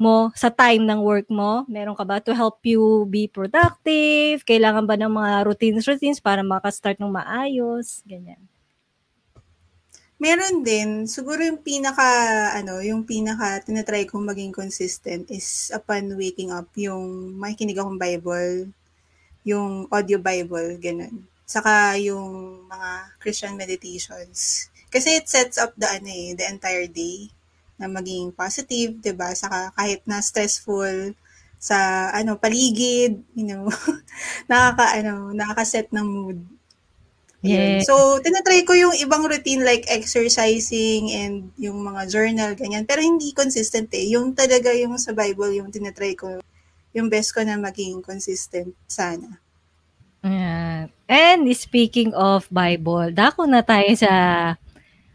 mo, 0.00 0.32
sa 0.32 0.48
time 0.48 0.82
ng 0.88 1.04
work 1.04 1.28
mo? 1.28 1.68
Meron 1.68 1.94
ka 1.94 2.08
ba 2.08 2.18
to 2.24 2.32
help 2.32 2.64
you 2.64 3.04
be 3.06 3.28
productive? 3.28 4.42
Kailangan 4.48 4.88
ba 4.88 4.96
ng 4.96 5.12
mga 5.12 5.44
routines 5.44 5.84
routines 5.84 6.18
para 6.18 6.40
makastart 6.40 6.96
ng 6.96 7.12
maayos? 7.12 8.00
Ganyan. 8.08 8.40
Meron 10.20 10.60
din, 10.60 11.08
siguro 11.08 11.40
yung 11.40 11.64
pinaka, 11.64 12.04
ano, 12.52 12.80
yung 12.84 13.08
pinaka 13.08 13.64
tinatry 13.64 14.04
kong 14.04 14.28
maging 14.28 14.52
consistent 14.52 15.28
is 15.32 15.72
upon 15.72 16.12
waking 16.12 16.52
up, 16.52 16.68
yung 16.76 17.36
makikinig 17.40 17.80
akong 17.80 17.96
Bible, 17.96 18.68
yung 19.48 19.88
audio 19.88 20.20
Bible, 20.20 20.76
ganun. 20.76 21.24
Saka 21.48 21.96
yung 21.96 22.64
mga 22.68 22.90
Christian 23.16 23.56
meditations. 23.56 24.68
Kasi 24.92 25.20
it 25.20 25.26
sets 25.28 25.56
up 25.56 25.72
the, 25.80 25.88
ano 25.88 26.08
eh, 26.12 26.36
the 26.36 26.44
entire 26.44 26.84
day 26.84 27.32
na 27.80 27.88
maging 27.88 28.36
positive, 28.36 29.00
'di 29.00 29.16
ba 29.16 29.32
Saka 29.32 29.72
kahit 29.72 30.04
na 30.04 30.20
stressful 30.20 31.16
sa, 31.60 32.08
ano, 32.16 32.40
paligid, 32.40 33.20
you 33.36 33.44
know, 33.44 33.68
nakaka, 34.50 34.96
ano, 34.96 35.36
nakaka-set 35.36 35.92
ng 35.92 36.08
mood. 36.08 36.40
Yes. 37.44 37.84
So, 37.84 38.16
tinatry 38.24 38.64
ko 38.64 38.72
yung 38.72 38.96
ibang 38.96 39.28
routine 39.28 39.60
like 39.60 39.84
exercising 39.88 41.12
and 41.12 41.52
yung 41.60 41.84
mga 41.84 42.08
journal, 42.08 42.50
ganyan. 42.56 42.88
Pero 42.88 43.04
hindi 43.04 43.36
consistent 43.36 43.92
eh. 43.92 44.08
Yung 44.12 44.32
talaga 44.32 44.72
yung 44.72 44.96
sa 44.96 45.12
Bible, 45.12 45.60
yung 45.60 45.68
tinatry 45.68 46.16
ko, 46.16 46.40
yung 46.96 47.12
best 47.12 47.36
ko 47.36 47.44
na 47.44 47.60
maging 47.60 48.00
consistent 48.00 48.72
sana. 48.88 49.40
Ayan. 50.24 50.92
And 51.08 51.44
speaking 51.56 52.12
of 52.16 52.48
Bible, 52.52 53.12
dako 53.12 53.48
na 53.48 53.64
tayo 53.64 53.88
sa 53.96 54.12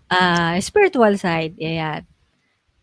ah, 0.10 0.58
spiritual 0.62 1.17
side. 1.17 1.58
Ayan. 1.58 2.06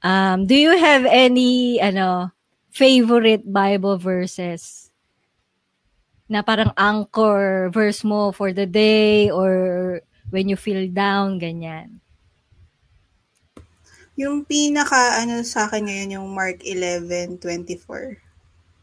Um, 0.03 0.51
do 0.51 0.59
you 0.59 0.75
have 0.77 1.07
any 1.07 1.79
ano 1.79 2.35
favorite 2.75 3.47
Bible 3.47 3.97
verses 3.97 4.91
na 6.27 6.43
parang 6.43 6.75
anchor 6.75 7.71
verse 7.71 8.03
mo 8.03 8.35
for 8.35 8.51
the 8.51 8.67
day 8.67 9.31
or 9.31 10.01
when 10.33 10.49
you 10.49 10.57
feel 10.57 10.89
down, 10.91 11.39
ganyan? 11.39 12.03
Yung 14.17 14.45
pinaka, 14.45 15.23
ano 15.25 15.41
sa 15.45 15.69
akin 15.69 15.89
ngayon, 15.89 16.17
yung 16.21 16.29
Mark 16.33 16.61
11:24. 16.65 18.19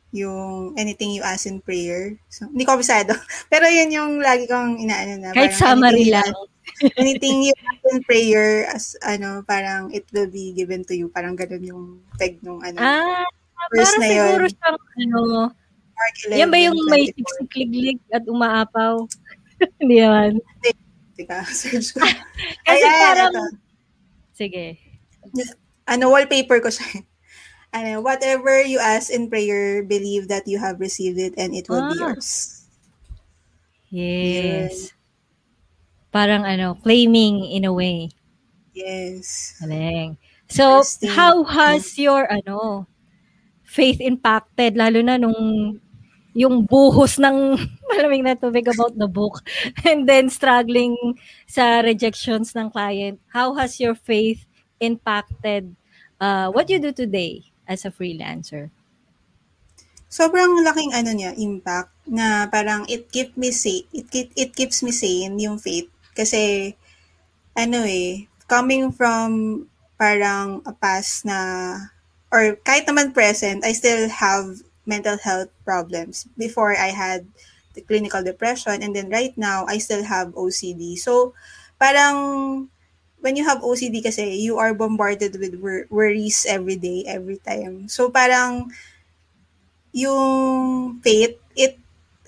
Yung 0.09 0.73
anything 0.73 1.13
you 1.13 1.21
ask 1.21 1.45
in 1.45 1.61
prayer. 1.61 2.17
So, 2.33 2.49
hindi 2.49 2.65
ko 2.65 2.77
bisado. 2.77 3.13
Pero 3.51 3.69
yun 3.69 3.93
yung 3.93 4.11
lagi 4.21 4.49
kong 4.49 4.81
inaano 4.81 5.13
na. 5.21 5.29
Kahit 5.37 5.53
summary 5.53 6.09
lang. 6.09 6.33
Anything 6.95 7.43
you 7.43 7.53
ask 7.63 7.81
in 7.89 7.99
prayer, 8.03 8.65
as 8.69 8.93
ano, 9.01 9.41
parang 9.43 9.89
it 9.89 10.05
will 10.11 10.27
be 10.27 10.51
given 10.51 10.83
to 10.85 10.93
you. 10.93 11.07
Parang 11.07 11.33
ganun 11.33 11.63
yung 11.63 11.83
peg 12.15 12.39
nung 12.41 12.59
ano. 12.59 12.79
Ah, 12.79 13.25
verse 13.69 13.93
para 13.93 13.99
na 13.99 14.07
siguro 14.07 14.43
yun. 14.43 14.53
siyang 14.53 14.79
ano, 14.97 15.19
Mark 15.99 16.15
yan 16.31 16.47
ba 16.47 16.57
yung 16.57 16.77
may 16.87 17.03
11:24. 17.07 17.13
siksikliglig 17.13 17.99
at 18.09 18.23
umaapaw? 18.23 19.03
Hindi 19.83 19.99
naman. 19.99 20.39
Teka, 21.19 21.43
search 21.51 21.91
ko. 21.91 21.99
Kasi 22.67 22.83
Ayan, 22.83 22.95
parang, 23.03 23.33
ito. 23.35 23.43
sige. 24.31 24.65
ano, 25.83 26.07
wallpaper 26.07 26.63
ko 26.63 26.71
siya. 26.71 27.03
Ano, 27.69 28.01
whatever 28.01 28.63
you 28.63 28.79
ask 28.79 29.11
in 29.11 29.27
prayer, 29.29 29.83
believe 29.83 30.25
that 30.25 30.47
you 30.47 30.57
have 30.57 30.79
received 30.79 31.19
it 31.19 31.35
and 31.35 31.51
it 31.53 31.67
will 31.67 31.83
be 31.85 31.99
Ah. 31.99 32.15
yours. 32.15 32.63
Yes. 33.91 34.93
Parang 36.09 36.45
ano, 36.45 36.77
claiming 36.81 37.45
in 37.45 37.65
a 37.65 37.73
way. 37.73 38.09
Yes. 38.73 39.57
Galing. 39.61 40.17
So, 40.49 40.81
how 41.13 41.45
has 41.45 41.93
your 42.01 42.25
ano 42.25 42.89
faith 43.69 44.01
impacted 44.01 44.73
lalo 44.73 44.97
na 45.05 45.21
nung 45.21 45.77
yung 46.33 46.65
buhos 46.65 47.21
ng 47.21 47.57
malamig 47.89 48.25
na 48.25 48.33
tubig 48.33 48.65
about 48.65 48.97
the 48.97 49.05
book 49.05 49.45
and 49.87 50.09
then 50.09 50.29
struggling 50.29 50.97
sa 51.45 51.81
rejections 51.85 52.53
ng 52.57 52.69
client. 52.69 53.21
How 53.29 53.53
has 53.57 53.77
your 53.77 53.93
faith 53.93 54.45
impacted 54.81 55.75
uh, 56.17 56.49
what 56.49 56.69
you 56.69 56.81
do 56.81 56.93
today 56.93 57.45
as 57.67 57.85
a 57.85 57.93
freelancer? 57.93 58.73
Sobrang 60.09 60.65
laking 60.65 60.89
ano 60.97 61.13
niya, 61.13 61.37
impact 61.37 61.93
na 62.09 62.49
parang 62.49 62.89
it 62.89 63.13
keep 63.13 63.37
me 63.37 63.53
safe. 63.53 63.85
It 63.93 64.09
keep, 64.09 64.33
it 64.33 64.57
keeps 64.57 64.81
me 64.81 64.89
sane 64.89 65.37
yung 65.37 65.61
faith 65.61 65.89
kasi 66.19 66.75
ano 67.55 67.83
eh, 67.85 68.27
coming 68.47 68.91
from 68.91 69.65
parang 69.99 70.61
a 70.65 70.73
past 70.73 71.25
na 71.27 71.39
or 72.31 72.55
kahit 72.61 72.85
naman 72.85 73.13
present, 73.13 73.65
I 73.65 73.73
still 73.73 74.07
have 74.09 74.61
mental 74.85 75.17
health 75.17 75.49
problems. 75.65 76.25
Before 76.37 76.73
I 76.77 76.93
had 76.93 77.25
the 77.73 77.81
clinical 77.81 78.23
depression 78.23 78.81
and 78.81 78.95
then 78.95 79.09
right 79.09 79.33
now 79.37 79.65
I 79.67 79.77
still 79.77 80.03
have 80.03 80.33
OCD. 80.35 80.95
So 80.95 81.33
parang 81.79 82.69
when 83.19 83.35
you 83.35 83.43
have 83.45 83.63
OCD 83.63 84.01
kasi 84.01 84.39
you 84.39 84.57
are 84.57 84.73
bombarded 84.73 85.35
with 85.39 85.55
wor- 85.59 85.87
worries 85.89 86.45
every 86.47 86.77
day, 86.77 87.03
every 87.07 87.37
time. 87.37 87.89
So 87.89 88.09
parang 88.09 88.71
yung 89.93 90.99
faith, 91.01 91.37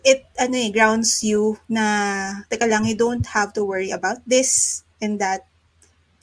it 0.02 0.26
ano 0.38 0.56
eh, 0.58 0.70
grounds 0.74 1.22
you 1.22 1.58
na 1.70 1.86
teka 2.50 2.66
lang, 2.66 2.86
you 2.86 2.98
don't 2.98 3.26
have 3.34 3.54
to 3.54 3.66
worry 3.66 3.94
about 3.94 4.22
this 4.26 4.82
and 5.02 5.22
that. 5.22 5.46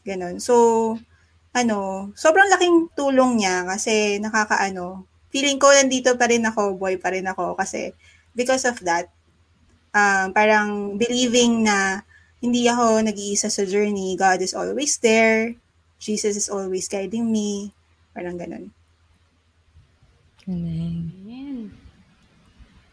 Ganon. 0.06 0.40
So, 0.40 0.96
ano, 1.52 2.10
sobrang 2.14 2.48
laking 2.54 2.94
tulong 2.94 3.42
niya 3.42 3.66
kasi 3.66 4.22
nakakaano, 4.22 5.04
feeling 5.28 5.60
ko 5.60 5.68
nandito 5.68 6.14
pa 6.16 6.30
rin 6.30 6.46
ako, 6.46 6.78
boy 6.78 6.96
pa 6.96 7.12
rin 7.12 7.26
ako 7.26 7.58
kasi 7.58 7.92
because 8.32 8.64
of 8.64 8.78
that, 8.86 9.10
um, 9.92 10.32
parang 10.32 10.96
believing 10.96 11.66
na 11.66 12.06
hindi 12.38 12.70
ako 12.70 13.02
nag-iisa 13.02 13.50
sa 13.50 13.66
journey, 13.66 14.14
God 14.14 14.38
is 14.40 14.54
always 14.54 14.96
there, 15.02 15.58
Jesus 15.98 16.38
is 16.38 16.48
always 16.48 16.86
guiding 16.86 17.28
me, 17.28 17.74
parang 18.14 18.38
ganon. 18.38 18.70
Galing. 20.46 21.27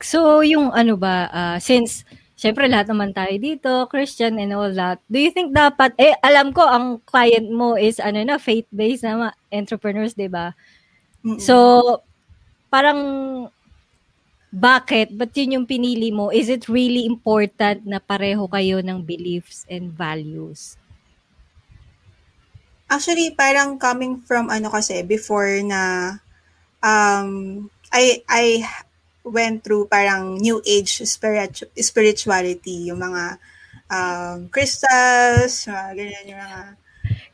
So, 0.06 0.46
yung 0.46 0.70
ano 0.70 0.94
ba, 0.94 1.26
ah, 1.34 1.58
since, 1.58 2.06
syempre 2.38 2.70
lahat 2.70 2.94
naman 2.94 3.10
tayo 3.10 3.34
dito, 3.41 3.89
Christian 3.89 4.38
and 4.38 4.54
all 4.54 4.70
that, 4.70 5.02
do 5.10 5.18
you 5.18 5.34
think 5.34 5.50
dapat, 5.50 5.98
eh, 5.98 6.13
alam 6.22 6.54
ko, 6.54 6.62
ang 6.62 7.02
client 7.10 7.50
mo 7.50 7.74
is, 7.74 7.98
ano 7.98 8.22
na, 8.22 8.38
faith-based 8.38 9.02
na 9.02 9.34
entrepreneurs, 9.50 10.13
di 10.13 10.30
ba? 10.30 10.54
So, 11.41 12.06
parang, 12.70 13.02
bakit? 14.56 15.12
Ba't 15.12 15.36
yun 15.36 15.60
yung 15.60 15.68
pinili 15.68 16.15
mo? 16.15 16.32
Is 16.32 16.48
it 16.48 16.72
really 16.72 17.04
important 17.04 17.84
na 17.84 18.00
pareho 18.00 18.48
kayo 18.48 18.80
ng 18.80 19.04
beliefs 19.04 19.68
and 19.68 19.91
values? 19.91 20.80
Actually, 22.88 23.36
parang 23.36 23.76
coming 23.76 24.24
from 24.24 24.48
ano 24.48 24.72
kasi 24.72 25.04
before 25.04 25.60
na 25.65 26.15
um 26.80 27.68
I 27.91 28.24
I 28.32 28.63
went 29.26 29.66
through 29.66 29.90
parang 29.90 30.38
new 30.38 30.62
age 30.64 31.02
spiritu- 31.04 31.70
spirituality, 31.76 32.94
yung 32.94 33.02
mga 33.02 33.42
um 33.90 34.50
crystals, 34.50 35.66
mga 35.66 35.90
ganyan 35.98 36.26
yung 36.30 36.42
mga 36.42 36.62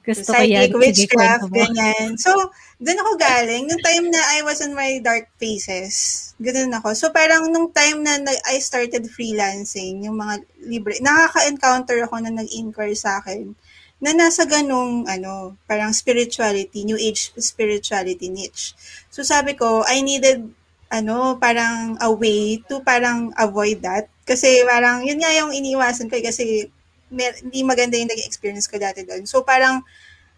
Gusto 0.01 0.33
ko 0.33 0.41
yan. 0.41 0.73
witchcraft, 0.73 1.47
ganyan. 1.53 2.17
So, 2.17 2.33
doon 2.81 3.01
ako 3.05 3.11
galing. 3.21 3.69
Nung 3.69 3.83
time 3.85 4.09
na 4.09 4.19
I 4.33 4.41
was 4.41 4.59
in 4.59 4.73
my 4.73 4.97
dark 4.97 5.29
phases, 5.37 5.93
ganun 6.41 6.73
ako. 6.73 6.97
So, 6.97 7.13
parang 7.13 7.53
nung 7.53 7.69
time 7.69 8.01
na 8.01 8.17
I 8.49 8.57
started 8.57 9.05
freelancing, 9.07 10.01
yung 10.01 10.17
mga 10.17 10.41
libre, 10.65 10.97
nakaka-encounter 10.99 12.01
ako 12.09 12.17
na 12.17 12.33
nag-inquire 12.33 12.97
sa 12.97 13.21
akin 13.21 13.53
na 14.01 14.17
nasa 14.17 14.49
ganung, 14.49 15.05
ano, 15.05 15.53
parang 15.69 15.93
spirituality, 15.93 16.81
new 16.81 16.97
age 16.97 17.29
spirituality 17.37 18.33
niche. 18.33 18.73
So, 19.13 19.21
sabi 19.21 19.53
ko, 19.53 19.85
I 19.85 20.01
needed, 20.01 20.49
ano, 20.91 21.39
parang 21.39 21.95
a 22.03 22.11
way 22.11 22.59
to 22.67 22.83
parang 22.83 23.31
avoid 23.39 23.79
that. 23.79 24.11
Kasi 24.27 24.67
parang, 24.67 25.07
yun 25.07 25.23
nga 25.23 25.31
yung 25.31 25.55
iniwasan 25.55 26.11
ko 26.11 26.19
eh, 26.19 26.25
kasi 26.27 26.67
hindi 27.11 27.59
maganda 27.63 27.95
yung 27.95 28.11
naging 28.11 28.27
experience 28.27 28.67
ko 28.67 28.75
dati 28.75 29.07
doon. 29.07 29.23
So, 29.23 29.41
parang, 29.47 29.87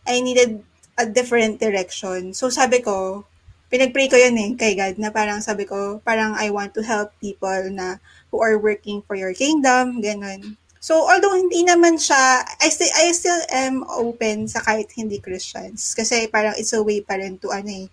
I 0.05 0.21
needed 0.21 0.61
a 0.97 1.09
different 1.09 1.57
direction. 1.57 2.37
So, 2.37 2.53
sabi 2.53 2.85
ko, 2.85 3.25
pinag-pray 3.73 4.05
ko 4.05 4.17
yun 4.17 4.37
eh, 4.37 4.53
kay 4.53 4.77
God, 4.77 5.01
na 5.01 5.09
parang 5.09 5.41
sabi 5.41 5.65
ko, 5.65 5.97
parang 6.05 6.37
I 6.37 6.53
want 6.53 6.77
to 6.77 6.85
help 6.85 7.17
people 7.17 7.73
na 7.73 7.97
who 8.29 8.37
are 8.37 8.61
working 8.61 9.01
for 9.05 9.17
your 9.17 9.33
kingdom, 9.33 10.01
ganun. 10.05 10.61
So, 10.77 11.09
although 11.09 11.33
hindi 11.33 11.65
naman 11.65 11.97
siya, 11.97 12.45
I 12.61 12.69
still, 12.69 12.93
I 12.93 13.09
still 13.15 13.41
am 13.49 13.87
open 13.89 14.45
sa 14.45 14.61
kahit 14.61 14.93
hindi 14.93 15.17
Christians. 15.17 15.97
Kasi 15.97 16.29
parang 16.29 16.53
it's 16.59 16.75
a 16.75 16.83
way 16.83 17.01
pa 17.01 17.17
rin 17.17 17.41
to, 17.41 17.49
ano 17.49 17.71
eh, 17.71 17.87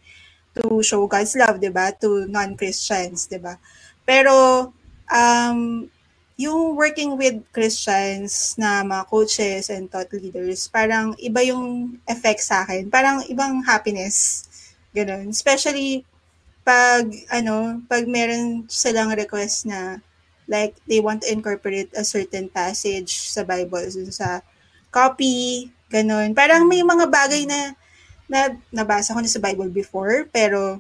to 0.59 0.83
show 0.83 1.07
God's 1.07 1.37
love, 1.39 1.63
'di 1.63 1.71
ba 1.71 1.95
To 2.01 2.27
non-Christians, 2.27 3.31
'di 3.31 3.39
ba 3.39 3.55
Pero, 4.11 4.67
um, 5.07 5.87
yung 6.41 6.75
working 6.75 7.15
with 7.15 7.45
Christians 7.53 8.57
na 8.57 8.81
mga 8.81 9.07
coaches 9.07 9.69
and 9.69 9.87
thought 9.87 10.11
leaders, 10.11 10.67
parang 10.73 11.13
iba 11.21 11.45
yung 11.45 11.95
effect 12.09 12.41
sa 12.41 12.65
akin. 12.65 12.89
Parang 12.89 13.21
ibang 13.29 13.61
happiness. 13.63 14.49
Ganun. 14.97 15.31
Especially 15.31 16.03
pag, 16.65 17.07
ano, 17.29 17.85
pag 17.87 18.09
meron 18.09 18.65
silang 18.73 19.13
request 19.13 19.69
na 19.69 20.01
like 20.51 20.75
they 20.91 20.99
want 20.99 21.23
to 21.23 21.31
incorporate 21.31 21.93
a 21.95 22.03
certain 22.03 22.51
passage 22.51 23.31
sa 23.31 23.47
Bible, 23.47 23.87
dun 23.87 24.11
sa 24.11 24.43
copy, 24.91 25.71
ganun. 25.87 26.35
Parang 26.35 26.67
may 26.67 26.83
mga 26.83 27.07
bagay 27.07 27.47
na, 27.47 27.79
na 28.31 28.55
nabasa 28.71 29.11
ko 29.11 29.19
na 29.19 29.27
sa 29.27 29.43
Bible 29.43 29.75
before, 29.75 30.31
pero 30.31 30.79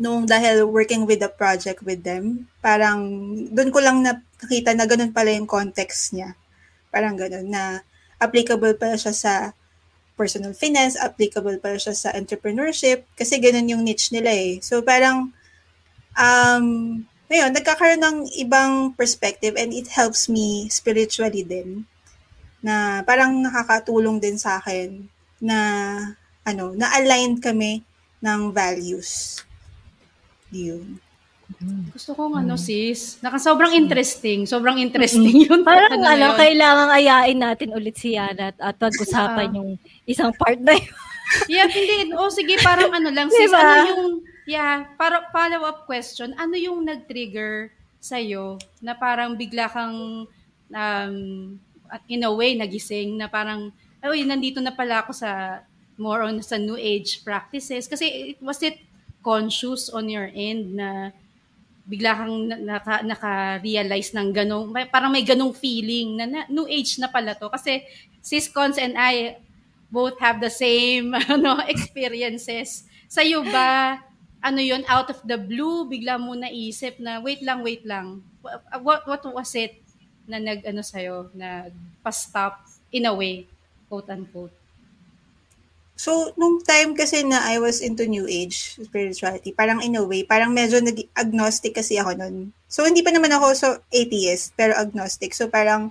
nung 0.00 0.24
dahil 0.24 0.64
working 0.64 1.04
with 1.04 1.20
the 1.20 1.28
project 1.28 1.84
with 1.84 2.00
them, 2.06 2.48
parang 2.64 3.04
doon 3.52 3.68
ko 3.68 3.78
lang 3.84 4.00
nakita 4.00 4.72
na 4.72 4.88
ganun 4.88 5.12
pala 5.12 5.34
yung 5.34 5.44
context 5.44 6.16
niya. 6.16 6.32
Parang 6.88 7.20
ganun, 7.20 7.52
na 7.52 7.84
applicable 8.16 8.72
pala 8.80 8.96
siya 8.96 9.12
sa 9.12 9.32
personal 10.16 10.56
finance, 10.56 10.96
applicable 10.96 11.60
pala 11.60 11.76
siya 11.76 11.94
sa 11.94 12.08
entrepreneurship, 12.16 13.04
kasi 13.12 13.36
ganun 13.38 13.68
yung 13.68 13.82
niche 13.84 14.10
nila 14.10 14.32
eh. 14.32 14.62
So 14.64 14.80
parang, 14.80 15.34
um, 16.16 16.66
ngayon, 17.28 17.52
nagkakaroon 17.52 18.00
ng 18.00 18.18
ibang 18.40 18.96
perspective 18.96 19.52
and 19.58 19.74
it 19.76 19.92
helps 19.92 20.32
me 20.32 20.64
spiritually 20.72 21.44
din 21.44 21.84
na 22.64 23.04
parang 23.04 23.38
nakakatulong 23.38 24.18
din 24.18 24.40
sa 24.40 24.58
akin 24.58 25.06
na 25.38 25.58
ano, 26.48 26.72
na-align 26.72 27.36
kami 27.36 27.84
ng 28.18 28.40
values. 28.50 29.42
Yun. 30.48 30.96
Gusto 31.96 32.12
kong 32.12 32.44
ano 32.44 32.60
sis, 32.60 33.16
naka 33.24 33.40
sobrang 33.40 33.72
interesting, 33.72 34.44
sobrang 34.44 34.76
interesting 34.76 35.48
yun. 35.48 35.64
Parang 35.68 35.96
ano, 35.96 36.36
yun. 36.36 36.36
kailangang 36.36 36.92
ayain 36.92 37.38
natin 37.40 37.72
ulit 37.72 37.96
si 37.96 38.12
Yana 38.20 38.52
at, 38.52 38.56
at 38.60 38.76
pag-usapan 38.76 39.48
Ah. 39.48 39.56
yung 39.56 39.70
isang 40.04 40.28
part 40.36 40.60
na 40.60 40.76
yun. 40.76 40.88
Yeah, 41.44 41.68
hindi. 41.68 42.08
O 42.16 42.32
sige, 42.32 42.56
parang 42.64 42.88
ano 42.88 43.12
lang, 43.12 43.28
sis, 43.32 43.52
Diba? 43.52 43.60
ano 43.60 43.84
yung, 43.92 44.04
yeah, 44.48 44.88
para 44.96 45.28
follow-up 45.28 45.84
question, 45.84 46.32
ano 46.40 46.56
yung 46.56 46.88
nag-trigger 46.88 47.68
sa'yo 48.00 48.56
na 48.80 48.96
parang 48.96 49.36
bigla 49.36 49.68
kang, 49.68 50.24
um, 50.72 51.14
in 52.08 52.24
a 52.24 52.32
way, 52.32 52.56
nagising 52.56 53.20
na 53.20 53.28
parang, 53.28 53.68
ay, 54.00 54.24
nandito 54.24 54.56
na 54.64 54.72
pala 54.72 55.04
ako 55.04 55.12
sa, 55.12 55.60
more 55.98 56.22
on 56.22 56.40
sa 56.40 56.56
new 56.56 56.78
age 56.78 57.26
practices. 57.26 57.90
Kasi, 57.90 58.32
it, 58.32 58.38
was 58.40 58.62
it 58.62 58.78
conscious 59.20 59.90
on 59.90 60.08
your 60.08 60.30
end 60.32 60.78
na, 60.78 61.10
bigla 61.88 62.12
kang 62.20 62.36
naka, 62.68 63.00
naka-realize 63.00 64.12
ng 64.12 64.28
ganong, 64.28 64.68
parang 64.92 65.08
may 65.08 65.24
ganong 65.24 65.56
feeling 65.56 66.20
na, 66.20 66.28
na 66.28 66.40
new 66.52 66.68
age 66.68 67.00
na 67.00 67.08
pala 67.08 67.32
to. 67.32 67.48
Kasi 67.48 67.80
sis 68.20 68.44
Cons 68.52 68.76
and 68.76 68.92
I 68.92 69.40
both 69.88 70.20
have 70.20 70.36
the 70.36 70.52
same 70.52 71.16
ano 71.32 71.64
experiences. 71.64 72.84
Sa 73.08 73.24
iyo 73.24 73.40
ba, 73.40 74.04
ano 74.44 74.60
yon 74.60 74.84
out 74.84 75.08
of 75.08 75.24
the 75.24 75.40
blue, 75.40 75.88
bigla 75.88 76.20
mo 76.20 76.36
naisip 76.36 77.00
na, 77.00 77.24
wait 77.24 77.40
lang, 77.40 77.64
wait 77.64 77.80
lang. 77.88 78.20
What, 78.84 79.08
what 79.08 79.24
was 79.24 79.56
it 79.56 79.80
na 80.28 80.36
nag, 80.36 80.68
ano 80.68 80.84
sa'yo, 80.84 81.32
nag-stop 81.32 82.68
in 82.92 83.08
a 83.08 83.16
way, 83.16 83.48
quote 83.88 84.12
unquote? 84.12 84.57
So, 85.98 86.30
nung 86.38 86.62
time 86.62 86.94
kasi 86.94 87.26
na 87.26 87.42
I 87.42 87.58
was 87.58 87.82
into 87.82 88.06
New 88.06 88.30
Age 88.30 88.78
spirituality, 88.78 89.50
parang 89.50 89.82
in 89.82 89.98
a 89.98 90.04
way, 90.06 90.22
parang 90.22 90.54
medyo 90.54 90.78
nag-agnostic 90.78 91.74
kasi 91.74 91.98
ako 91.98 92.14
nun. 92.14 92.54
So, 92.70 92.86
hindi 92.86 93.02
pa 93.02 93.10
naman 93.10 93.34
ako 93.34 93.46
so 93.58 93.68
atheist, 93.90 94.54
pero 94.54 94.78
agnostic. 94.78 95.34
So, 95.34 95.50
parang 95.50 95.90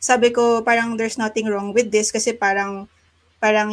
sabi 0.00 0.32
ko, 0.32 0.64
parang 0.64 0.96
there's 0.96 1.20
nothing 1.20 1.52
wrong 1.52 1.76
with 1.76 1.92
this 1.92 2.08
kasi 2.08 2.32
parang, 2.32 2.88
parang, 3.44 3.68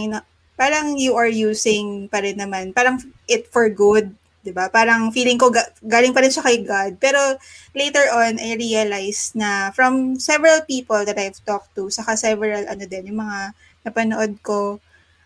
parang 0.60 1.00
you 1.00 1.16
are 1.16 1.32
using 1.32 2.12
pa 2.12 2.20
rin 2.20 2.36
naman, 2.36 2.76
parang 2.76 3.00
it 3.32 3.48
for 3.48 3.72
good, 3.72 4.12
di 4.44 4.52
ba? 4.52 4.68
Parang 4.68 5.16
feeling 5.16 5.40
ko 5.40 5.48
ga- 5.48 5.72
galing 5.80 6.12
pa 6.12 6.20
rin 6.20 6.32
siya 6.36 6.44
kay 6.44 6.60
God. 6.60 7.00
Pero 7.00 7.40
later 7.72 8.04
on, 8.12 8.36
I 8.36 8.60
realized 8.60 9.40
na 9.40 9.72
from 9.72 10.20
several 10.20 10.60
people 10.68 11.00
that 11.08 11.16
I've 11.16 11.40
talked 11.48 11.72
to, 11.80 11.88
saka 11.88 12.20
several, 12.20 12.68
ano 12.68 12.84
din, 12.84 13.16
yung 13.16 13.24
mga 13.24 13.56
napanood 13.88 14.44
ko, 14.44 14.84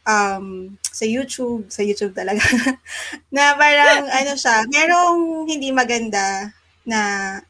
um, 0.08 0.76
sa 0.84 1.06
YouTube, 1.08 1.68
sa 1.72 1.82
YouTube 1.84 2.16
talaga, 2.16 2.44
na 3.36 3.56
parang 3.56 4.08
ano 4.24 4.34
siya, 4.36 4.68
merong 4.68 5.48
hindi 5.48 5.72
maganda 5.72 6.52
na 6.84 7.00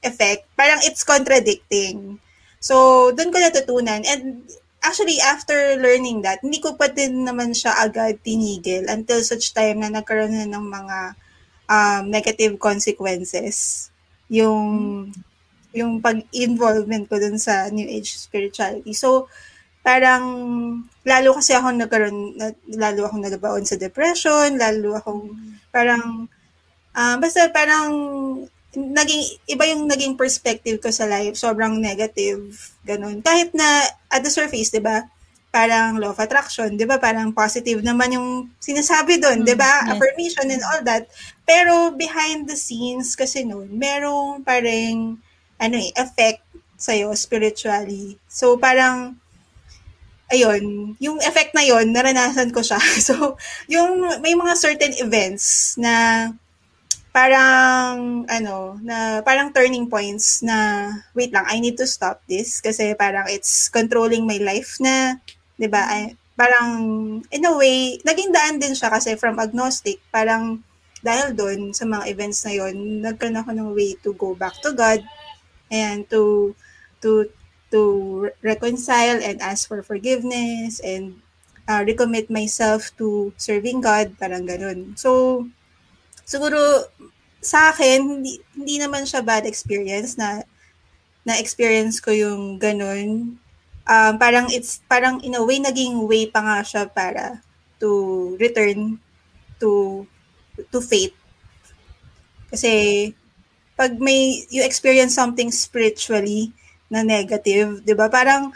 effect. 0.05 0.45
Parang 0.53 0.81
it's 0.85 1.01
contradicting. 1.01 2.21
So, 2.63 3.09
doon 3.11 3.33
ko 3.33 3.37
natutunan. 3.41 4.05
And 4.07 4.45
actually, 4.79 5.19
after 5.19 5.75
learning 5.81 6.21
that, 6.23 6.39
hindi 6.45 6.61
ko 6.61 6.77
pa 6.77 6.87
din 6.87 7.25
naman 7.25 7.51
siya 7.51 7.75
agad 7.81 8.21
tinigil 8.21 8.87
until 8.87 9.19
such 9.25 9.51
time 9.51 9.81
na 9.81 9.89
nagkaroon 9.89 10.31
na 10.31 10.47
ng 10.47 10.65
mga 10.69 10.99
um, 11.67 12.03
negative 12.07 12.55
consequences 12.61 13.89
yung 14.31 15.09
yung 15.73 15.97
pag-involvement 15.99 17.09
ko 17.09 17.17
dun 17.17 17.41
sa 17.41 17.65
New 17.73 17.89
Age 17.89 18.13
spirituality. 18.13 18.93
So, 18.93 19.25
parang 19.83 20.23
lalo 21.03 21.29
kasi 21.35 21.51
ako 21.51 21.75
nagkaroon, 21.75 22.39
lalo 22.79 23.01
akong 23.05 23.23
nalabaon 23.27 23.67
sa 23.67 23.75
depression, 23.75 24.55
lalo 24.55 24.95
akong 24.95 25.35
parang, 25.69 26.31
uh, 26.95 27.15
basta 27.19 27.51
parang 27.51 27.91
naging, 28.73 29.23
iba 29.51 29.63
yung 29.69 29.85
naging 29.85 30.15
perspective 30.15 30.79
ko 30.79 30.89
sa 30.89 31.05
life, 31.05 31.35
sobrang 31.35 31.77
negative, 31.77 32.73
ganun. 32.87 33.19
Kahit 33.21 33.51
na 33.51 33.83
at 34.09 34.23
the 34.23 34.31
surface, 34.31 34.71
di 34.71 34.79
ba, 34.79 35.05
parang 35.53 36.01
law 36.01 36.15
of 36.15 36.23
attraction, 36.23 36.73
di 36.73 36.87
ba, 36.87 36.97
parang 36.97 37.29
positive 37.35 37.85
naman 37.85 38.17
yung 38.17 38.29
sinasabi 38.57 39.21
doon, 39.21 39.43
mm, 39.43 39.45
di 39.45 39.53
ba, 39.53 39.85
yes. 39.85 39.89
affirmation 39.93 40.47
and 40.49 40.63
all 40.65 40.81
that. 40.81 41.05
Pero 41.45 41.93
behind 41.93 42.49
the 42.49 42.57
scenes 42.57 43.13
kasi 43.13 43.45
noon, 43.45 43.69
merong 43.75 44.41
parang, 44.41 45.21
ano 45.61 45.75
eh, 45.77 45.93
effect 45.93 46.41
sa'yo 46.79 47.13
spiritually. 47.13 48.17
So, 48.25 48.57
parang, 48.57 49.21
ayun, 50.31 50.95
yung 51.01 51.19
effect 51.23 51.51
na 51.51 51.65
yon 51.65 51.91
naranasan 51.91 52.53
ko 52.53 52.63
siya. 52.63 52.79
So, 53.07 53.35
yung 53.67 54.21
may 54.23 54.37
mga 54.37 54.53
certain 54.55 54.93
events 55.01 55.75
na 55.75 56.29
parang 57.13 58.25
ano, 58.25 58.81
na 58.81 59.21
parang 59.21 59.53
turning 59.53 59.85
points 59.85 60.41
na 60.41 60.89
wait 61.13 61.29
lang, 61.29 61.45
I 61.45 61.61
need 61.61 61.77
to 61.77 61.85
stop 61.85 62.25
this 62.25 62.57
kasi 62.63 62.97
parang 62.97 63.29
it's 63.29 63.69
controlling 63.69 64.25
my 64.25 64.41
life 64.41 64.81
na, 64.81 65.21
'di 65.61 65.69
ba? 65.69 65.85
Parang 66.33 66.69
in 67.29 67.45
a 67.45 67.53
way, 67.53 68.01
naging 68.01 68.33
daan 68.33 68.57
din 68.57 68.73
siya 68.73 68.89
kasi 68.89 69.13
from 69.13 69.37
agnostic, 69.37 70.01
parang 70.09 70.65
dahil 71.05 71.37
doon 71.37 71.59
sa 71.75 71.85
mga 71.85 72.09
events 72.09 72.41
na 72.47 72.53
yon, 72.57 73.05
nagkaroon 73.05 73.37
ako 73.37 73.51
ng 73.53 73.69
way 73.77 73.93
to 74.01 74.15
go 74.17 74.33
back 74.33 74.57
to 74.65 74.73
God 74.73 75.03
and 75.69 76.09
to 76.09 76.55
to 77.03 77.29
to 77.73 78.29
reconcile 78.45 79.17
and 79.17 79.41
ask 79.41 79.65
for 79.65 79.81
forgiveness 79.81 80.77
and 80.85 81.17
uh, 81.65 81.81
recommit 81.81 82.29
myself 82.29 82.93
to 83.01 83.33
serving 83.41 83.81
God, 83.81 84.13
parang 84.21 84.45
ganun. 84.45 84.93
So, 84.93 85.41
siguro 86.21 86.85
sa 87.41 87.73
akin, 87.73 88.21
hindi, 88.21 88.39
hindi 88.53 88.77
naman 88.77 89.09
siya 89.09 89.25
bad 89.25 89.49
experience 89.49 90.15
na 90.15 90.45
na-experience 91.25 91.97
ko 91.97 92.13
yung 92.13 92.61
ganun. 92.61 93.41
Um, 93.83 94.13
parang 94.15 94.47
it's, 94.53 94.79
parang 94.87 95.19
in 95.25 95.35
a 95.35 95.43
way, 95.43 95.59
naging 95.59 96.05
way 96.07 96.29
pa 96.29 96.39
nga 96.39 96.59
siya 96.63 96.83
para 96.87 97.41
to 97.81 98.37
return 98.39 98.95
to 99.59 100.03
to 100.71 100.79
faith. 100.79 101.11
Kasi 102.47 103.11
pag 103.75 103.97
may 103.99 104.45
you 104.53 104.63
experience 104.63 105.11
something 105.17 105.51
spiritually, 105.51 106.55
na 106.93 107.01
negative, 107.01 107.81
'di 107.81 107.93
ba? 107.97 108.13
Parang 108.13 108.53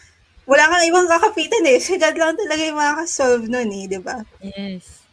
wala 0.47 0.63
kang 0.71 0.87
ibang 0.87 1.09
kakapitan 1.11 1.65
eh. 1.67 1.77
Si 1.81 1.99
God 1.99 2.15
lang 2.15 2.39
talaga 2.39 2.61
yung 2.63 2.79
makakasolve 2.79 3.45
nun 3.51 3.67
eh, 3.67 3.85
di 3.91 3.99
ba? 3.99 4.23
Yes. 4.39 5.03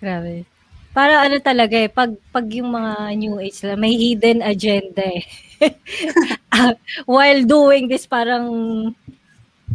Grabe. 0.00 0.48
Para 0.96 1.26
ano 1.26 1.36
talaga 1.42 1.76
eh, 1.76 1.92
pag, 1.92 2.16
pag 2.32 2.46
yung 2.48 2.72
mga 2.72 2.92
New 3.20 3.36
Age 3.42 3.66
lang, 3.68 3.82
may 3.82 3.92
hidden 3.92 4.40
agenda 4.40 5.04
eh. 5.04 5.26
uh, 6.54 6.72
while 7.10 7.42
doing 7.44 7.90
this, 7.90 8.08
parang 8.08 8.46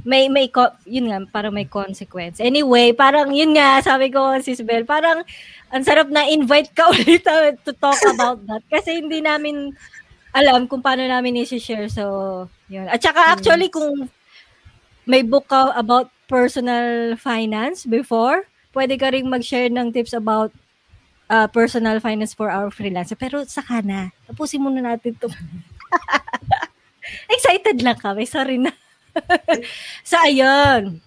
may, 0.02 0.32
may, 0.32 0.50
yun 0.88 1.12
nga, 1.12 1.20
parang 1.30 1.54
may 1.54 1.68
consequence. 1.68 2.40
Anyway, 2.40 2.96
parang 2.96 3.30
yun 3.36 3.54
nga, 3.54 3.84
sabi 3.84 4.10
ko, 4.10 4.34
Sis 4.40 4.64
Bel, 4.64 4.88
parang 4.88 5.22
ang 5.70 5.84
sarap 5.86 6.10
na 6.10 6.26
invite 6.26 6.74
ka 6.74 6.90
ulit 6.96 7.22
to 7.68 7.74
talk 7.78 8.00
about 8.10 8.42
that. 8.50 8.64
Kasi 8.72 8.98
hindi 9.04 9.22
namin 9.22 9.76
alam 10.34 10.70
kung 10.70 10.82
paano 10.82 11.06
namin 11.06 11.42
i-share. 11.42 11.90
So, 11.90 12.48
yun. 12.70 12.88
At 12.88 13.02
saka 13.02 13.34
actually, 13.34 13.70
kung 13.70 14.10
may 15.10 15.26
book 15.26 15.50
ka 15.50 15.74
about 15.74 16.14
personal 16.30 17.18
finance 17.18 17.86
before, 17.86 18.46
pwede 18.78 18.94
ka 19.02 19.10
rin 19.10 19.30
mag-share 19.30 19.74
ng 19.74 19.90
tips 19.90 20.14
about 20.14 20.54
uh, 21.30 21.50
personal 21.50 21.98
finance 21.98 22.38
for 22.38 22.54
our 22.54 22.70
freelancer. 22.70 23.18
Pero 23.18 23.42
saka 23.50 23.82
na. 23.82 24.14
Tapusin 24.30 24.62
muna 24.62 24.86
natin 24.86 25.18
to. 25.18 25.30
Excited 27.34 27.82
lang 27.82 27.98
kami. 27.98 28.30
Sorry 28.30 28.62
na. 28.62 28.70
so, 30.06 30.22
ayun. 30.22 31.02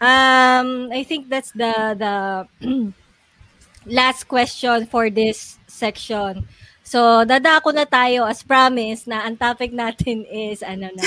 Um, 0.00 0.88
I 0.90 1.04
think 1.04 1.28
that's 1.28 1.52
the 1.52 1.92
the 1.92 2.14
last 3.86 4.26
question 4.26 4.88
for 4.88 5.12
this 5.12 5.60
section. 5.68 6.48
So, 6.90 7.22
dadako 7.22 7.70
na 7.70 7.86
tayo 7.86 8.26
as 8.26 8.42
promised 8.42 9.06
na 9.06 9.22
ang 9.22 9.38
topic 9.38 9.70
natin 9.70 10.26
is 10.50 10.58
ano 10.58 10.90
na, 10.90 11.06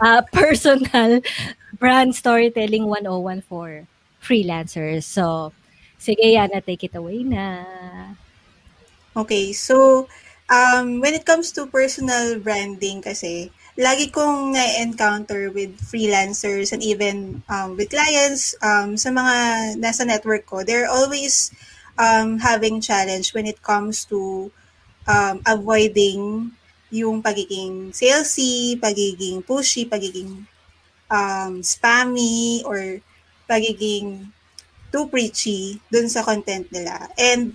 uh, 0.00 0.24
personal 0.32 1.20
brand 1.76 2.16
storytelling 2.16 2.88
101 2.88 3.44
for 3.44 3.84
freelancers. 4.16 5.04
So, 5.04 5.52
sige 6.00 6.24
Yana, 6.24 6.64
take 6.64 6.88
it 6.88 6.96
away 6.96 7.20
na. 7.20 7.68
Okay, 9.12 9.52
so 9.52 10.08
um, 10.48 11.04
when 11.04 11.12
it 11.12 11.28
comes 11.28 11.52
to 11.52 11.68
personal 11.68 12.40
branding 12.40 13.04
kasi, 13.04 13.52
lagi 13.76 14.08
kong 14.08 14.56
na-encounter 14.56 15.52
with 15.52 15.76
freelancers 15.84 16.72
and 16.72 16.80
even 16.80 17.44
um, 17.52 17.76
with 17.76 17.92
clients 17.92 18.56
um, 18.64 18.96
sa 18.96 19.12
mga 19.12 19.36
nasa 19.84 20.08
network 20.08 20.48
ko, 20.48 20.64
they're 20.64 20.88
always 20.88 21.52
um, 22.00 22.40
having 22.40 22.80
challenge 22.80 23.36
when 23.36 23.44
it 23.44 23.60
comes 23.60 24.08
to 24.08 24.48
um, 25.10 25.42
avoiding 25.42 26.50
yung 26.90 27.22
pagiging 27.22 27.90
salesy, 27.90 28.78
pagiging 28.78 29.42
pushy, 29.42 29.86
pagiging 29.86 30.46
um, 31.10 31.62
spammy, 31.62 32.62
or 32.62 33.02
pagiging 33.50 34.30
too 34.90 35.06
preachy 35.06 35.82
dun 35.90 36.06
sa 36.10 36.22
content 36.22 36.66
nila. 36.70 37.10
And 37.18 37.54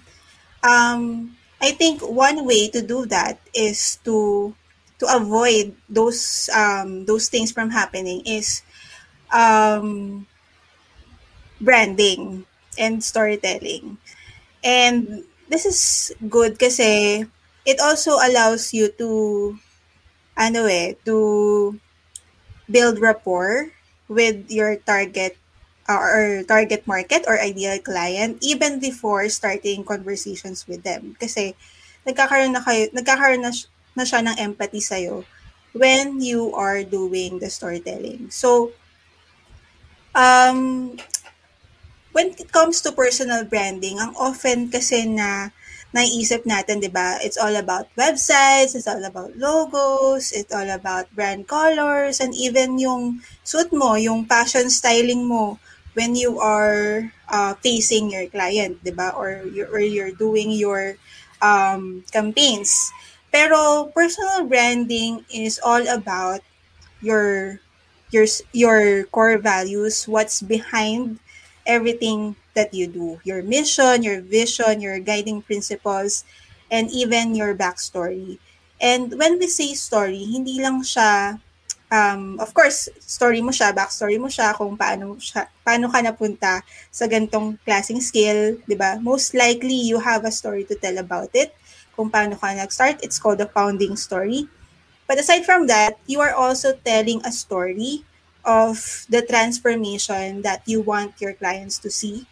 um, 0.64 1.36
I 1.60 1.72
think 1.72 2.04
one 2.04 2.44
way 2.44 2.68
to 2.72 2.82
do 2.84 3.06
that 3.08 3.40
is 3.56 4.00
to 4.04 4.52
to 5.00 5.06
avoid 5.12 5.76
those 5.92 6.48
um, 6.56 7.04
those 7.04 7.28
things 7.28 7.52
from 7.52 7.72
happening 7.72 8.24
is 8.24 8.64
um, 9.32 10.24
branding 11.60 12.48
and 12.80 13.04
storytelling. 13.04 14.00
And 14.64 15.24
this 15.52 15.68
is 15.68 15.80
good 16.28 16.58
kasi 16.58 17.24
it 17.66 17.82
also 17.82 18.22
allows 18.22 18.72
you 18.74 18.88
to 18.96 19.58
ano 20.38 20.70
eh 20.70 20.94
to 21.04 21.76
build 22.70 23.02
rapport 23.02 23.74
with 24.08 24.46
your 24.50 24.78
target 24.86 25.38
uh, 25.90 25.98
or 25.98 26.44
target 26.46 26.86
market 26.86 27.26
or 27.28 27.42
ideal 27.42 27.78
client 27.82 28.38
even 28.42 28.80
before 28.80 29.28
starting 29.30 29.84
conversations 29.84 30.66
with 30.70 30.86
them 30.86 31.18
kasi 31.18 31.58
nagkakaroon 32.06 32.54
na 32.54 32.62
kayo, 32.62 32.86
nagkakaroon 32.94 33.42
na, 33.42 33.52
na 33.98 34.06
siya 34.06 34.22
ng 34.22 34.38
empathy 34.38 34.80
sa'yo 34.80 35.26
when 35.74 36.22
you 36.22 36.56
are 36.56 36.86
doing 36.88 37.42
the 37.42 37.52
storytelling. 37.52 38.32
So, 38.32 38.72
um, 40.16 40.96
when 42.16 42.32
it 42.40 42.48
comes 42.54 42.80
to 42.86 42.96
personal 42.96 43.44
branding, 43.44 44.00
ang 44.00 44.16
often 44.16 44.72
kasi 44.72 45.04
na 45.04 45.52
naiisip 45.96 46.44
natin, 46.44 46.84
di 46.84 46.92
ba, 46.92 47.16
it's 47.24 47.40
all 47.40 47.56
about 47.56 47.88
websites, 47.96 48.76
it's 48.76 48.84
all 48.84 49.00
about 49.00 49.32
logos, 49.40 50.36
it's 50.36 50.52
all 50.52 50.68
about 50.68 51.08
brand 51.16 51.48
colors, 51.48 52.20
and 52.20 52.36
even 52.36 52.76
yung 52.76 53.24
suit 53.48 53.72
mo, 53.72 53.96
yung 53.96 54.28
fashion 54.28 54.68
styling 54.68 55.24
mo 55.24 55.56
when 55.96 56.12
you 56.12 56.36
are 56.44 57.08
uh, 57.32 57.56
facing 57.64 58.12
your 58.12 58.28
client, 58.28 58.76
di 58.84 58.92
ba, 58.92 59.16
or, 59.16 59.48
you're, 59.56 59.72
or 59.72 59.80
you're 59.80 60.12
doing 60.12 60.52
your 60.52 61.00
um, 61.40 62.04
campaigns. 62.12 62.92
Pero 63.32 63.88
personal 63.96 64.44
branding 64.44 65.24
is 65.32 65.60
all 65.64 65.84
about 65.88 66.44
your 67.00 67.60
your 68.12 68.28
your 68.52 69.04
core 69.12 69.36
values, 69.40 70.08
what's 70.08 70.40
behind 70.40 71.20
everything 71.68 72.36
that 72.56 72.74
you 72.74 72.88
do, 72.88 73.20
your 73.24 73.44
mission, 73.44 74.02
your 74.02 74.22
vision, 74.22 74.82
your 74.82 75.00
guiding 75.00 75.44
principles, 75.44 76.24
and 76.72 76.90
even 76.90 77.36
your 77.36 77.54
backstory. 77.54 78.40
And 78.82 79.14
when 79.20 79.38
we 79.38 79.48
say 79.48 79.76
story, 79.76 80.24
hindi 80.24 80.60
lang 80.60 80.82
siya 80.82 81.40
um, 81.92 82.40
of 82.40 82.54
course, 82.54 82.90
story 83.00 83.42
mo 83.42 83.52
siya, 83.52 83.72
backstory 83.72 84.18
mo 84.18 84.28
siya, 84.28 84.56
kung 84.58 84.76
paano, 84.78 85.18
siya, 85.22 85.48
paano 85.62 85.88
ka 85.92 86.02
napunta 86.02 86.54
sa 86.90 87.06
gantong 87.06 87.58
klaseng 87.64 88.02
skill, 88.02 88.58
di 88.66 88.76
ba? 88.76 88.98
Most 89.00 89.38
likely, 89.38 89.76
you 89.76 90.02
have 90.02 90.26
a 90.26 90.34
story 90.34 90.66
to 90.66 90.76
tell 90.76 90.98
about 90.98 91.30
it. 91.38 91.54
Kung 91.96 92.10
paano 92.10 92.36
ka 92.36 92.52
nag-start, 92.52 93.00
it's 93.06 93.22
called 93.22 93.40
a 93.40 93.50
founding 93.50 93.96
story. 93.96 94.50
But 95.06 95.22
aside 95.22 95.46
from 95.46 95.68
that, 95.70 96.02
you 96.10 96.20
are 96.20 96.34
also 96.34 96.74
telling 96.74 97.22
a 97.24 97.32
story 97.32 98.04
of 98.44 99.06
the 99.10 99.22
transformation 99.22 100.42
that 100.42 100.66
you 100.66 100.82
want 100.82 101.18
your 101.22 101.34
clients 101.34 101.78
to 101.82 101.90
see 101.90 102.26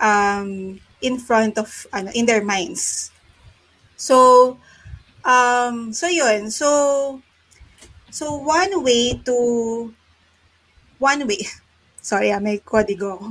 um, 0.00 0.80
in 1.00 1.18
front 1.18 1.58
of, 1.58 1.86
ano, 1.92 2.10
in 2.14 2.26
their 2.26 2.44
minds. 2.44 3.10
So, 3.96 4.58
um, 5.24 5.92
so 5.92 6.06
yun. 6.06 6.50
So, 6.50 7.22
so 8.10 8.36
one 8.36 8.82
way 8.84 9.20
to, 9.24 9.92
one 10.98 11.26
way, 11.26 11.46
sorry 12.00 12.32
ah, 12.32 12.40
may 12.40 12.58
kodigo 12.58 13.16
ako. 13.16 13.28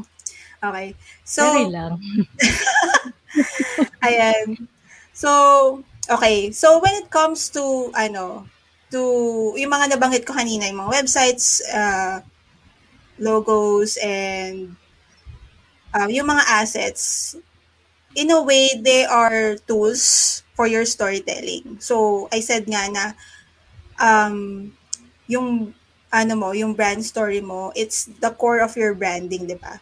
Okay. 0.65 0.95
So, 1.23 1.45
Sorry 1.45 1.69
lang. 1.69 2.01
ayan. 4.05 4.65
So, 5.13 5.29
okay. 6.09 6.49
So, 6.51 6.81
when 6.81 7.05
it 7.05 7.09
comes 7.13 7.53
to, 7.53 7.93
ano, 7.93 8.49
to, 8.89 9.53
yung 9.53 9.71
mga 9.71 9.93
nabanggit 9.93 10.25
ko 10.25 10.33
kanina, 10.33 10.65
yung 10.65 10.81
mga 10.81 11.05
websites, 11.05 11.61
uh, 11.69 12.25
logos, 13.21 13.97
and 14.01 14.73
uh, 15.95 16.11
yung 16.11 16.27
mga 16.27 16.43
assets, 16.51 17.35
in 18.15 18.27
a 18.31 18.43
way, 18.43 18.75
they 18.75 19.07
are 19.07 19.55
tools 19.63 20.43
for 20.51 20.67
your 20.67 20.83
storytelling. 20.83 21.79
So, 21.79 22.27
I 22.31 22.43
said 22.43 22.67
nga 22.67 22.91
na, 22.91 23.05
um, 23.95 24.71
yung, 25.31 25.73
ano 26.11 26.33
mo, 26.35 26.51
yung 26.51 26.75
brand 26.75 27.03
story 27.03 27.39
mo, 27.39 27.71
it's 27.75 28.11
the 28.19 28.31
core 28.35 28.59
of 28.59 28.75
your 28.75 28.93
branding, 28.93 29.47
di 29.47 29.55
ba? 29.55 29.79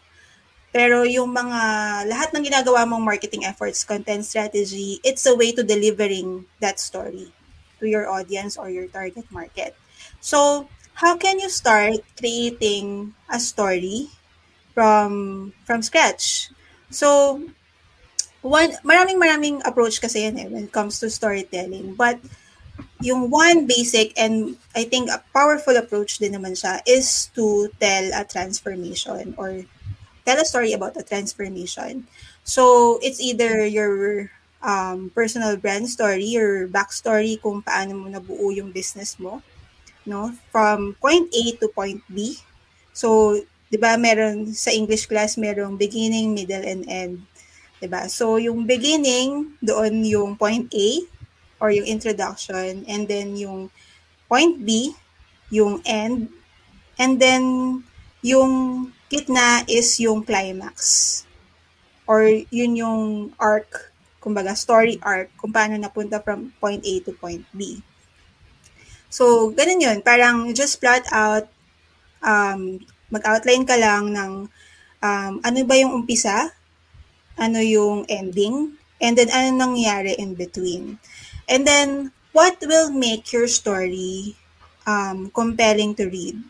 Pero 0.73 1.05
yung 1.05 1.29
mga, 1.33 1.61
lahat 2.09 2.33
ng 2.33 2.45
ginagawa 2.45 2.85
mong 2.89 3.05
marketing 3.05 3.45
efforts, 3.45 3.85
content 3.85 4.25
strategy, 4.25 4.97
it's 5.05 5.25
a 5.25 5.33
way 5.37 5.53
to 5.53 5.61
delivering 5.61 6.45
that 6.61 6.81
story 6.81 7.29
to 7.77 7.85
your 7.85 8.09
audience 8.09 8.57
or 8.57 8.69
your 8.69 8.89
target 8.89 9.25
market. 9.29 9.77
So, 10.17 10.69
how 10.97 11.17
can 11.17 11.37
you 11.37 11.49
start 11.49 12.01
creating 12.17 13.13
a 13.29 13.37
story 13.37 14.09
from 14.73 15.53
from 15.65 15.81
scratch? 15.81 16.49
So, 16.89 17.41
one 18.41 18.75
maraming 18.83 19.17
maraming 19.17 19.61
approach 19.65 20.01
kasi 20.01 20.27
yan 20.27 20.37
eh 20.37 20.47
when 20.51 20.67
it 20.67 20.73
comes 20.75 20.99
to 20.99 21.09
storytelling. 21.09 21.95
But 21.95 22.19
yung 23.01 23.29
one 23.29 23.67
basic 23.69 24.13
and 24.17 24.57
I 24.75 24.83
think 24.85 25.09
a 25.09 25.21
powerful 25.33 25.77
approach 25.77 26.17
din 26.17 26.33
naman 26.33 26.57
siya 26.57 26.81
is 26.89 27.29
to 27.37 27.69
tell 27.77 28.05
a 28.13 28.25
transformation 28.25 29.37
or 29.37 29.61
tell 30.25 30.39
a 30.39 30.47
story 30.47 30.73
about 30.73 30.97
a 30.97 31.03
transformation. 31.05 32.07
So, 32.43 32.97
it's 33.01 33.19
either 33.19 33.65
your 33.65 34.31
um, 34.63 35.11
personal 35.13 35.55
brand 35.57 35.87
story, 35.87 36.25
your 36.25 36.67
backstory 36.67 37.39
kung 37.39 37.61
paano 37.61 37.93
mo 37.95 38.07
nabuo 38.07 38.51
yung 38.55 38.71
business 38.71 39.19
mo, 39.19 39.43
no? 40.07 40.31
From 40.51 40.95
point 40.99 41.27
A 41.31 41.43
to 41.59 41.67
point 41.69 42.01
B. 42.07 42.39
So, 42.95 43.39
'di 43.73 43.81
ba, 43.81 43.97
meron 43.97 44.53
sa 44.53 44.69
English 44.69 45.09
class 45.09 45.33
merong 45.33 45.81
beginning, 45.81 46.37
middle 46.37 46.61
and 46.61 46.85
end. 46.85 47.25
'Di 47.81 47.89
ba? 47.89 48.05
So, 48.05 48.37
yung 48.37 48.69
beginning, 48.69 49.57
doon 49.65 50.05
yung 50.05 50.37
point 50.37 50.69
A 50.69 51.01
or 51.57 51.73
yung 51.73 51.89
introduction 51.89 52.85
and 52.85 53.09
then 53.09 53.33
yung 53.33 53.73
point 54.29 54.61
B, 54.61 54.93
yung 55.49 55.81
end, 55.89 56.29
and 57.01 57.17
then 57.17 57.41
yung 58.21 58.93
gitna 59.09 59.65
is 59.65 59.97
yung 59.97 60.21
climax. 60.21 61.25
Or 62.05 62.29
yun 62.29 62.77
yung 62.77 63.01
arc, 63.41 63.89
kumbaga 64.21 64.53
story 64.53 65.01
arc, 65.01 65.33
kung 65.41 65.49
paano 65.49 65.81
napunta 65.81 66.21
from 66.21 66.53
point 66.61 66.85
A 66.85 66.93
to 67.09 67.11
point 67.17 67.41
B. 67.57 67.81
So, 69.09 69.49
ganun 69.49 69.81
yun. 69.81 69.97
Parang 70.05 70.53
just 70.53 70.77
plot 70.77 71.05
out, 71.09 71.49
um, 72.21 72.81
mag-outline 73.13 73.61
ka 73.69 73.77
lang 73.77 74.09
ng 74.09 74.31
um, 75.05 75.33
ano 75.45 75.59
ba 75.69 75.75
yung 75.77 75.93
umpisa, 75.93 76.49
ano 77.37 77.61
yung 77.61 78.09
ending, 78.09 78.73
and 78.97 79.13
then 79.13 79.29
ano 79.29 79.53
nangyari 79.53 80.17
in 80.17 80.33
between. 80.33 80.97
And 81.45 81.67
then, 81.67 82.15
what 82.33 82.57
will 82.65 82.89
make 82.89 83.29
your 83.29 83.45
story 83.45 84.33
um, 84.89 85.29
compelling 85.29 85.93
to 86.01 86.09
read? 86.09 86.41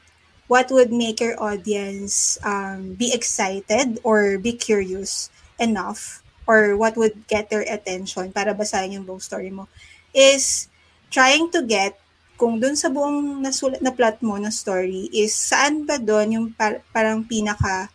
What 0.48 0.70
would 0.70 0.94
make 0.94 1.20
your 1.20 1.36
audience 1.42 2.38
um, 2.46 2.94
be 2.94 3.12
excited 3.12 4.00
or 4.04 4.38
be 4.38 4.54
curious 4.54 5.34
enough? 5.58 6.22
Or 6.46 6.76
what 6.76 6.96
would 7.00 7.26
get 7.28 7.50
their 7.50 7.64
attention 7.64 8.36
para 8.36 8.54
basahin 8.54 9.00
yung 9.00 9.08
buong 9.08 9.24
story 9.24 9.50
mo? 9.50 9.72
Is 10.14 10.68
trying 11.10 11.50
to 11.56 11.64
get 11.64 12.03
kung 12.44 12.60
dun 12.60 12.76
sa 12.76 12.92
buong 12.92 13.40
nasulat 13.40 13.80
na 13.80 13.96
plot 13.96 14.20
mo 14.20 14.36
na 14.36 14.52
story 14.52 15.08
is 15.16 15.32
saan 15.32 15.88
ba 15.88 15.96
doon 15.96 16.36
yung 16.36 16.48
par- 16.52 16.84
parang 16.92 17.24
pinaka 17.24 17.88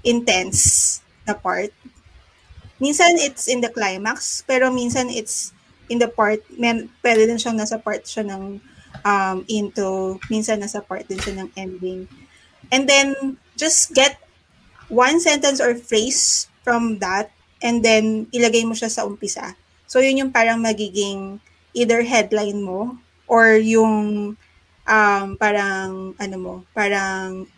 intense 0.00 1.04
na 1.28 1.36
part. 1.36 1.68
Minsan 2.80 3.20
it's 3.20 3.52
in 3.52 3.60
the 3.60 3.68
climax, 3.68 4.40
pero 4.48 4.72
minsan 4.72 5.12
it's 5.12 5.52
in 5.92 6.00
the 6.00 6.08
part, 6.08 6.40
men, 6.56 6.88
pwede 7.04 7.28
din 7.28 7.36
siyang 7.36 7.60
nasa 7.60 7.76
part 7.76 8.00
siya 8.08 8.24
ng 8.32 8.64
um, 9.04 9.44
into, 9.44 10.16
minsan 10.32 10.56
nasa 10.56 10.80
part 10.80 11.04
din 11.04 11.20
siya 11.20 11.44
ng 11.44 11.52
ending. 11.52 12.08
And 12.72 12.88
then, 12.88 13.36
just 13.60 13.92
get 13.92 14.16
one 14.88 15.20
sentence 15.20 15.60
or 15.60 15.76
phrase 15.76 16.48
from 16.64 16.96
that 17.04 17.28
and 17.60 17.84
then 17.84 18.24
ilagay 18.32 18.64
mo 18.64 18.72
siya 18.72 18.88
sa 18.88 19.04
umpisa. 19.04 19.52
So, 19.84 20.00
yun 20.00 20.16
yung 20.16 20.32
parang 20.32 20.64
magiging 20.64 21.44
either 21.76 22.00
headline 22.08 22.64
mo 22.64 22.96
or 23.32 23.56
yung 23.56 24.36
um, 24.84 25.26
parang, 25.40 26.12
ano 26.20 26.36
mo, 26.36 26.54
parang 26.76 27.48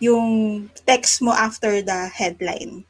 yung 0.00 0.26
text 0.88 1.20
mo 1.20 1.36
after 1.36 1.84
the 1.84 2.08
headline. 2.08 2.84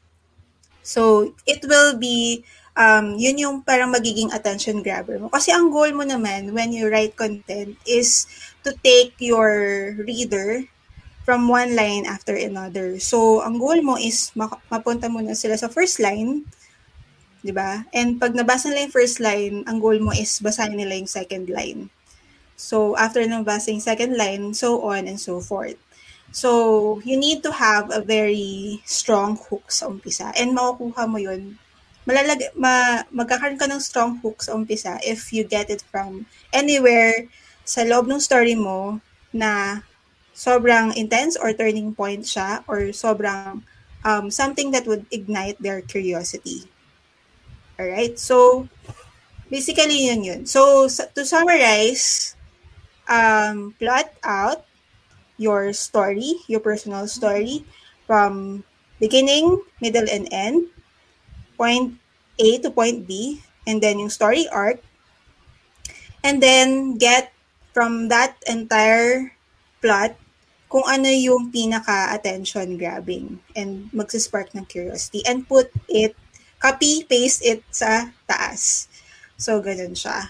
So, 0.83 1.35
it 1.43 1.67
will 1.67 1.99
be, 1.99 2.47
um, 2.79 3.19
yun 3.19 3.43
yung 3.43 3.55
parang 3.67 3.91
magiging 3.91 4.31
attention 4.31 4.79
grabber 4.79 5.19
mo. 5.19 5.27
Kasi 5.27 5.51
ang 5.51 5.67
goal 5.67 5.91
mo 5.91 6.07
naman 6.07 6.55
when 6.55 6.71
you 6.71 6.87
write 6.87 7.19
content 7.19 7.75
is 7.83 8.23
to 8.63 8.71
take 8.83 9.19
your 9.19 9.95
reader 9.99 10.63
from 11.27 11.51
one 11.51 11.75
line 11.75 12.07
after 12.07 12.39
another. 12.39 12.99
So, 13.03 13.43
ang 13.43 13.59
goal 13.59 13.83
mo 13.83 13.99
is 13.99 14.31
mapunta 14.71 15.11
muna 15.11 15.35
sila 15.35 15.59
sa 15.59 15.67
first 15.67 15.99
line, 15.99 16.47
di 17.43 17.51
ba? 17.51 17.83
And 17.91 18.15
pag 18.15 18.31
nabasa 18.31 18.71
nila 18.71 18.87
yung 18.87 18.95
first 18.95 19.19
line, 19.19 19.67
ang 19.67 19.83
goal 19.83 19.99
mo 19.99 20.15
is 20.15 20.39
basahin 20.39 20.79
nila 20.79 20.95
yung 20.95 21.11
second 21.11 21.51
line. 21.51 21.91
So, 22.57 22.97
after 22.97 23.21
nabasa 23.21 23.69
yung 23.69 23.85
second 23.85 24.17
line, 24.17 24.57
so 24.57 24.81
on 24.89 25.05
and 25.05 25.21
so 25.21 25.37
forth. 25.37 25.77
So, 26.33 26.97
you 27.05 27.13
need 27.13 27.45
to 27.45 27.53
have 27.53 27.93
a 27.93 28.01
very 28.01 28.81
strong 28.81 29.37
hook 29.37 29.69
sa 29.69 29.85
umpisa. 29.85 30.33
And 30.33 30.57
makukuha 30.57 31.05
mo 31.05 31.21
yun. 31.21 31.61
Malalag, 32.09 32.49
ma, 32.57 33.05
magkakaroon 33.13 33.61
ka 33.61 33.69
ng 33.69 33.77
strong 33.77 34.17
hook 34.25 34.41
sa 34.41 34.57
umpisa 34.57 34.97
if 35.05 35.29
you 35.29 35.45
get 35.45 35.69
it 35.69 35.85
from 35.93 36.25
anywhere 36.49 37.29
sa 37.61 37.85
loob 37.85 38.09
ng 38.09 38.17
story 38.17 38.57
mo 38.57 38.97
na 39.29 39.83
sobrang 40.33 40.95
intense 40.97 41.37
or 41.37 41.53
turning 41.53 41.93
point 41.93 42.23
siya 42.25 42.63
or 42.65 42.89
sobrang 42.89 43.61
um, 44.07 44.31
something 44.31 44.71
that 44.71 44.87
would 44.87 45.05
ignite 45.11 45.59
their 45.59 45.83
curiosity. 45.83 46.65
Alright? 47.77 48.17
So, 48.17 48.65
basically 49.51 50.07
yun 50.07 50.23
yun. 50.23 50.41
So, 50.47 50.87
to 50.87 51.21
summarize, 51.27 52.36
um, 53.09 53.73
plot 53.79 54.13
out 54.23 54.67
your 55.37 55.71
story, 55.73 56.43
your 56.47 56.59
personal 56.59 57.07
story 57.07 57.65
from 58.05 58.63
beginning, 58.99 59.61
middle, 59.81 60.07
and 60.09 60.27
end, 60.31 60.67
point 61.57 61.97
A 62.39 62.57
to 62.59 62.69
point 62.69 63.07
B, 63.07 63.41
and 63.65 63.81
then 63.81 63.99
yung 63.99 64.09
story 64.09 64.47
arc, 64.49 64.81
and 66.23 66.41
then 66.41 66.97
get 66.97 67.33
from 67.73 68.09
that 68.09 68.35
entire 68.49 69.33
plot 69.81 70.17
kung 70.67 70.83
ano 70.83 71.07
yung 71.07 71.47
pinaka-attention 71.53 72.75
grabbing 72.75 73.39
and 73.55 73.87
magsispark 73.95 74.51
ng 74.51 74.67
curiosity 74.67 75.23
and 75.23 75.47
put 75.47 75.71
it, 75.87 76.11
copy, 76.59 77.07
paste 77.07 77.39
it 77.45 77.63
sa 77.71 78.11
taas. 78.27 78.91
So, 79.39 79.63
ganun 79.63 79.95
siya. 79.95 80.27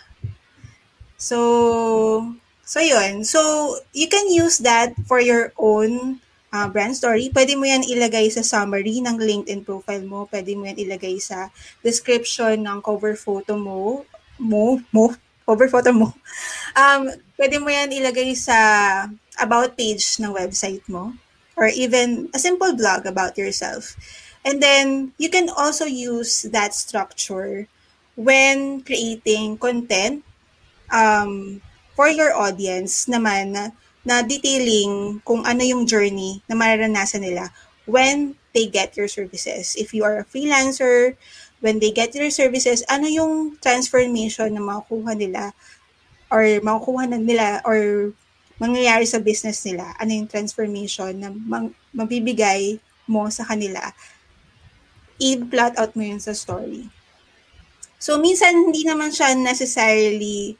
So, 1.18 2.36
so 2.68 2.84
yun. 2.84 3.24
So, 3.24 3.80
you 3.95 4.11
can 4.11 4.28
use 4.28 4.59
that 4.68 4.91
for 5.07 5.24
your 5.24 5.55
own 5.55 6.20
uh, 6.51 6.68
brand 6.68 6.95
story. 6.95 7.32
Pwede 7.32 7.55
mo 7.55 7.63
yan 7.63 7.88
ilagay 7.88 8.28
sa 8.32 8.43
summary 8.43 8.99
ng 8.99 9.18
LinkedIn 9.18 9.63
profile 9.63 10.03
mo. 10.03 10.28
Pwede 10.28 10.55
mo 10.59 10.68
yan 10.68 10.80
ilagay 10.80 11.18
sa 11.24 11.49
description 11.82 12.68
ng 12.68 12.84
cover 12.84 13.15
photo 13.15 13.55
mo. 13.55 14.03
Mo, 14.38 14.84
mo, 14.91 15.15
cover 15.47 15.72
photo 15.72 15.95
mo. 15.95 16.13
Um, 16.76 17.09
pwede 17.39 17.57
mo 17.57 17.72
yan 17.72 17.89
ilagay 17.89 18.36
sa 18.36 18.57
about 19.39 19.78
page 19.78 20.20
ng 20.20 20.34
website 20.34 20.84
mo 20.91 21.13
or 21.57 21.70
even 21.74 22.30
a 22.34 22.39
simple 22.39 22.74
blog 22.76 23.05
about 23.05 23.38
yourself. 23.38 23.97
And 24.45 24.61
then 24.61 25.11
you 25.18 25.30
can 25.30 25.49
also 25.49 25.86
use 25.86 26.45
that 26.53 26.74
structure 26.74 27.68
when 28.15 28.82
creating 28.82 29.57
content 29.57 30.24
um, 30.93 31.61
for 31.98 32.14
your 32.14 32.30
audience 32.38 33.10
naman 33.10 33.58
na, 34.06 34.22
detailing 34.22 35.20
kung 35.26 35.41
ano 35.43 35.66
yung 35.66 35.89
journey 35.89 36.39
na 36.45 36.54
mararanasan 36.54 37.26
nila 37.26 37.50
when 37.89 38.38
they 38.54 38.70
get 38.70 38.95
your 38.95 39.10
services. 39.10 39.76
If 39.76 39.91
you 39.91 40.06
are 40.06 40.22
a 40.22 40.30
freelancer, 40.30 41.18
when 41.60 41.82
they 41.82 41.91
get 41.91 42.14
your 42.14 42.30
services, 42.30 42.86
ano 42.88 43.10
yung 43.10 43.58
transformation 43.60 44.54
na 44.54 44.64
makukuha 44.64 45.18
nila 45.18 45.52
or 46.30 46.45
makukuha 46.64 47.10
nila 47.20 47.60
or 47.66 48.14
mangyayari 48.62 49.04
sa 49.04 49.20
business 49.20 49.66
nila, 49.66 49.91
ano 49.98 50.24
yung 50.24 50.30
transformation 50.30 51.12
na 51.18 51.34
mang, 51.34 51.74
mabibigay 51.91 52.80
mo 53.10 53.28
sa 53.28 53.43
kanila, 53.43 53.91
i-plot 55.20 55.76
out 55.82 55.91
mo 55.98 56.04
yun 56.06 56.22
sa 56.22 56.32
story. 56.32 56.88
So, 57.98 58.22
minsan 58.22 58.54
hindi 58.54 58.86
naman 58.86 59.10
siya 59.10 59.34
necessarily 59.34 60.56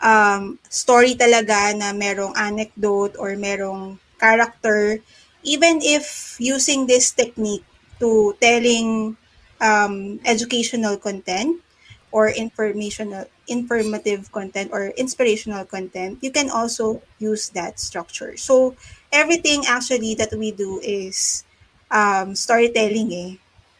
um, 0.00 0.58
story 0.68 1.14
talaga 1.14 1.72
na 1.76 1.92
merong 1.92 2.36
anecdote 2.36 3.16
or 3.18 3.34
merong 3.36 3.98
character. 4.20 5.00
Even 5.46 5.78
if 5.82 6.36
using 6.40 6.86
this 6.86 7.12
technique 7.14 7.64
to 8.00 8.34
telling 8.40 9.16
um, 9.60 10.18
educational 10.24 10.96
content 10.98 11.62
or 12.10 12.28
informational 12.28 13.26
informative 13.46 14.32
content 14.32 14.70
or 14.72 14.90
inspirational 14.98 15.64
content, 15.64 16.18
you 16.20 16.30
can 16.30 16.50
also 16.50 17.02
use 17.18 17.50
that 17.54 17.78
structure. 17.78 18.36
So, 18.36 18.74
everything 19.12 19.64
actually 19.68 20.14
that 20.18 20.34
we 20.34 20.50
do 20.50 20.80
is 20.82 21.44
um, 21.90 22.34
storytelling 22.34 23.12
eh. 23.12 23.30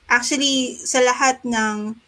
Actually, 0.07 0.79
sa 0.87 1.03
lahat 1.03 1.43
ng 1.43 1.99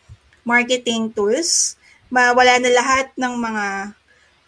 marketing 0.46 1.10
tools, 1.10 1.74
mawala 2.08 2.62
na 2.62 2.70
lahat 2.70 3.10
ng 3.18 3.34
mga 3.34 3.97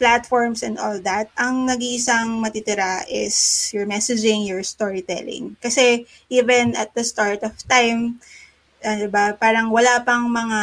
platforms 0.01 0.65
and 0.65 0.81
all 0.81 0.97
that, 1.05 1.29
ang 1.37 1.69
nag-iisang 1.69 2.41
matitira 2.41 3.05
is 3.05 3.69
your 3.77 3.85
messaging, 3.85 4.49
your 4.49 4.65
storytelling. 4.65 5.61
Kasi 5.61 6.09
even 6.33 6.73
at 6.73 6.97
the 6.97 7.05
start 7.05 7.45
of 7.45 7.53
time, 7.69 8.17
uh, 8.81 8.97
'di 8.97 9.13
ba? 9.13 9.37
Parang 9.37 9.69
wala 9.69 10.01
pang 10.01 10.25
mga 10.25 10.61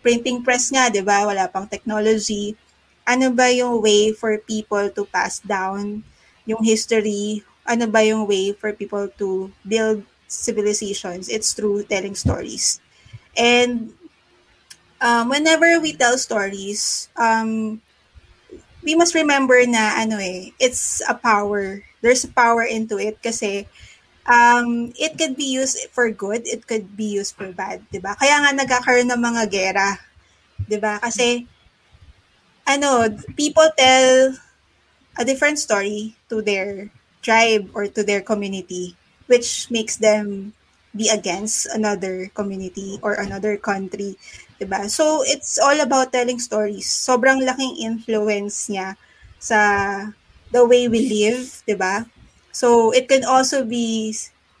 printing 0.00 0.46
press 0.46 0.70
nga, 0.70 0.86
'di 0.86 1.02
ba? 1.02 1.26
Wala 1.26 1.50
pang 1.50 1.66
technology. 1.66 2.54
Ano 3.02 3.34
ba 3.34 3.50
yung 3.50 3.82
way 3.82 4.14
for 4.14 4.38
people 4.38 4.86
to 4.94 5.02
pass 5.10 5.42
down 5.42 6.06
yung 6.46 6.62
history? 6.62 7.42
Ano 7.66 7.90
ba 7.90 8.06
yung 8.06 8.24
way 8.30 8.54
for 8.54 8.70
people 8.72 9.10
to 9.18 9.50
build 9.66 10.06
civilizations? 10.30 11.26
It's 11.26 11.52
through 11.52 11.90
telling 11.90 12.14
stories. 12.14 12.80
And 13.36 13.92
um, 15.00 15.28
whenever 15.28 15.80
we 15.80 15.96
tell 15.96 16.16
stories, 16.20 17.08
um, 17.16 17.80
we 18.88 18.96
must 18.96 19.12
remember 19.12 19.60
na 19.68 20.00
ano 20.00 20.16
eh, 20.16 20.48
it's 20.56 21.04
a 21.04 21.12
power. 21.12 21.84
There's 22.00 22.24
a 22.24 22.32
power 22.32 22.64
into 22.64 22.96
it 22.96 23.20
kasi 23.20 23.68
um, 24.24 24.96
it 24.96 25.20
could 25.20 25.36
be 25.36 25.44
used 25.44 25.76
for 25.92 26.08
good, 26.08 26.48
it 26.48 26.64
could 26.64 26.96
be 26.96 27.20
used 27.20 27.36
for 27.36 27.52
bad, 27.52 27.84
'di 27.92 28.00
ba? 28.00 28.16
Kaya 28.16 28.40
nga 28.40 28.56
nagkakaroon 28.56 29.12
ng 29.12 29.20
mga 29.20 29.42
gera, 29.52 30.00
'di 30.64 30.80
ba? 30.80 30.96
Kasi 31.04 31.44
ano, 32.64 33.12
people 33.36 33.68
tell 33.76 34.32
a 35.20 35.22
different 35.28 35.60
story 35.60 36.16
to 36.32 36.40
their 36.40 36.88
tribe 37.20 37.68
or 37.76 37.92
to 37.92 38.00
their 38.00 38.24
community 38.24 38.96
which 39.28 39.68
makes 39.70 40.00
them 40.00 40.56
be 40.96 41.12
against 41.12 41.68
another 41.70 42.32
community 42.32 42.98
or 43.04 43.12
another 43.14 43.60
country, 43.60 44.16
'di 44.58 44.66
ba? 44.66 44.90
So 44.90 45.22
it's 45.22 45.56
all 45.58 45.78
about 45.78 46.12
telling 46.12 46.42
stories. 46.42 46.90
Sobrang 46.90 47.42
laking 47.42 47.78
influence 47.78 48.68
niya 48.68 48.98
sa 49.38 49.58
the 50.50 50.66
way 50.66 50.90
we 50.90 51.06
live, 51.06 51.62
'di 51.64 51.78
ba? 51.78 52.06
So 52.50 52.90
it 52.90 53.06
can 53.06 53.22
also 53.22 53.62
be 53.62 54.10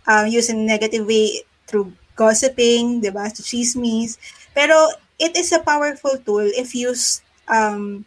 uh, 0.06 0.24
used 0.24 0.50
in 0.50 0.62
a 0.62 0.70
negative 0.70 1.04
way 1.04 1.42
through 1.66 1.92
gossiping, 2.14 3.02
di 3.02 3.10
ba, 3.10 3.26
to 3.30 3.42
chismes. 3.42 4.16
Pero 4.54 4.74
it 5.18 5.34
is 5.34 5.50
a 5.50 5.62
powerful 5.62 6.14
tool 6.22 6.46
if 6.54 6.74
used 6.74 7.22
um, 7.50 8.06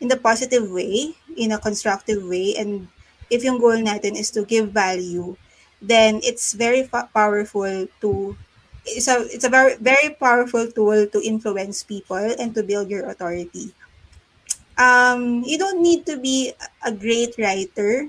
in 0.00 0.08
the 0.08 0.20
positive 0.20 0.68
way, 0.70 1.16
in 1.36 1.52
a 1.52 1.58
constructive 1.58 2.22
way, 2.24 2.54
and 2.58 2.88
if 3.30 3.44
yung 3.44 3.56
goal 3.56 3.78
natin 3.80 4.18
is 4.18 4.30
to 4.32 4.44
give 4.44 4.68
value, 4.72 5.36
then 5.80 6.20
it's 6.22 6.52
very 6.52 6.84
fa- 6.84 7.08
powerful 7.14 7.88
to 8.00 8.36
it's 8.86 9.08
a 9.08 9.22
it's 9.30 9.44
a 9.44 9.52
very 9.52 9.76
very 9.78 10.10
powerful 10.14 10.66
tool 10.70 11.06
to 11.06 11.18
influence 11.22 11.82
people 11.82 12.18
and 12.18 12.54
to 12.54 12.62
build 12.62 12.90
your 12.90 13.06
authority. 13.06 13.74
Um, 14.78 15.44
you 15.44 15.58
don't 15.58 15.82
need 15.82 16.06
to 16.06 16.16
be 16.18 16.52
a 16.82 16.90
great 16.90 17.36
writer 17.38 18.08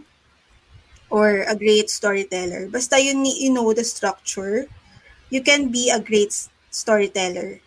or 1.13 1.45
a 1.45 1.55
great 1.55 1.89
storyteller. 1.89 2.67
Basta 2.71 2.97
you, 2.97 3.13
you 3.21 3.53
know 3.53 3.69
the 3.73 3.83
structure, 3.83 4.65
you 5.29 5.43
can 5.43 5.69
be 5.69 5.91
a 5.93 5.99
great 5.99 6.33
storyteller. 6.71 7.59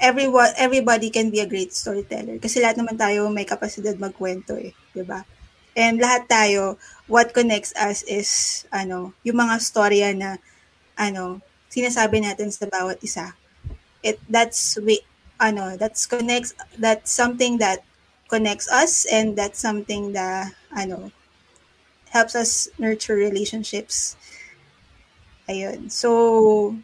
Everyone, 0.00 0.52
everybody 0.56 1.10
can 1.10 1.28
be 1.28 1.40
a 1.40 1.48
great 1.48 1.72
storyteller. 1.72 2.38
Kasi 2.38 2.60
lahat 2.60 2.80
naman 2.80 2.96
tayo 2.96 3.28
may 3.28 3.44
kapasidad 3.44 3.96
magkwento 4.00 4.56
eh, 4.56 4.72
di 4.92 5.04
ba? 5.04 5.24
And 5.76 6.00
lahat 6.00 6.28
tayo, 6.28 6.80
what 7.04 7.36
connects 7.36 7.76
us 7.76 8.00
is, 8.08 8.64
ano, 8.72 9.12
yung 9.24 9.36
mga 9.36 9.56
storya 9.60 10.16
na, 10.16 10.40
ano, 10.96 11.44
sinasabi 11.76 12.24
natin 12.24 12.48
sa 12.48 12.64
bawat 12.64 12.96
isa. 13.04 13.36
It, 14.00 14.16
that's, 14.32 14.80
we, 14.80 15.04
ano, 15.36 15.76
that's 15.76 16.08
connects, 16.08 16.56
that's 16.80 17.12
something 17.12 17.58
that 17.60 17.84
connects 18.32 18.72
us 18.72 19.04
and 19.12 19.36
that's 19.36 19.60
something 19.60 20.12
that, 20.16 20.56
ano, 20.72 21.12
helps 22.08 22.34
us 22.34 22.68
nurture 22.80 23.14
relationships. 23.14 24.16
Ayun. 25.48 25.92
So, 25.92 26.74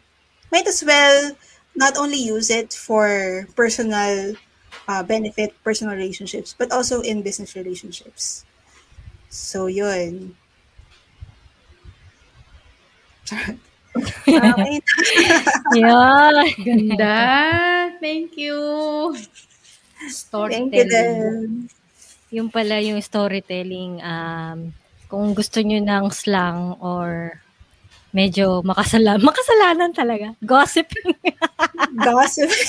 might 0.51 0.67
as 0.67 0.83
well 0.85 1.35
not 1.75 1.97
only 1.97 2.21
use 2.21 2.49
it 2.53 2.73
for 2.73 3.47
personal 3.55 4.35
uh, 4.87 5.03
benefit, 5.03 5.55
personal 5.63 5.95
relationships, 5.95 6.53
but 6.53 6.71
also 6.71 7.01
in 7.01 7.23
business 7.23 7.55
relationships. 7.55 8.45
So, 9.29 9.65
yun. 9.65 10.35
okay. 13.95 14.81
yeah. 15.77 16.43
Ganda. 16.59 17.17
Thank 18.01 18.37
you. 18.37 18.57
Storytelling. 20.09 20.69
Thank 20.69 21.69
you 21.69 21.69
Yung 22.33 22.49
pala 22.49 22.81
yung 22.81 22.97
storytelling 22.97 24.01
um, 24.01 24.73
kung 25.05 25.37
gusto 25.37 25.61
nyo 25.61 25.77
ng 25.77 26.09
slang 26.09 26.81
or 26.81 27.37
medyo 28.09 28.65
makasala 28.65 29.21
makasalanan 29.29 29.93
talaga. 29.93 30.33
Gossiping. 30.41 31.13
Gossip. 32.01 32.49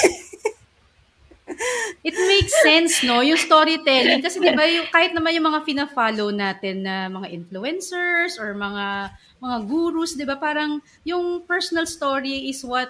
It 2.07 2.16
makes 2.16 2.55
sense, 2.61 3.00
no? 3.07 3.24
Yung 3.24 3.40
storytelling. 3.40 4.20
Kasi 4.20 4.38
di 4.40 4.52
ba, 4.52 4.64
yung, 4.68 4.88
kahit 4.92 5.16
naman 5.16 5.34
yung 5.36 5.48
mga 5.48 5.64
fina-follow 5.64 6.28
natin 6.34 6.84
na 6.84 7.09
mga 7.09 7.32
influencers 7.32 8.36
or 8.36 8.52
mga 8.52 9.14
mga 9.40 9.57
gurus, 9.68 10.16
di 10.16 10.24
ba, 10.24 10.36
parang 10.40 10.80
yung 11.05 11.44
personal 11.44 11.84
story 11.84 12.48
is 12.48 12.64
what 12.64 12.88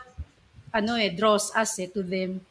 ano 0.75 0.99
eh, 0.99 1.15
draws 1.15 1.55
us 1.55 1.79
eh, 1.79 1.87
to 1.91 2.03
them. 2.03 2.43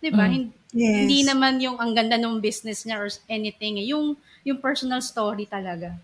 Di 0.00 0.12
ba? 0.12 0.28
Mm. 0.28 0.52
Yes. 0.70 0.96
Hindi 1.02 1.18
naman 1.26 1.58
yung 1.58 1.76
ang 1.80 1.96
ganda 1.96 2.14
ng 2.14 2.38
business 2.38 2.86
niya 2.86 3.00
or 3.00 3.08
anything. 3.26 3.80
eh. 3.80 3.90
Yung, 3.90 4.14
yung 4.46 4.58
personal 4.62 5.02
story 5.02 5.48
talaga. 5.48 5.96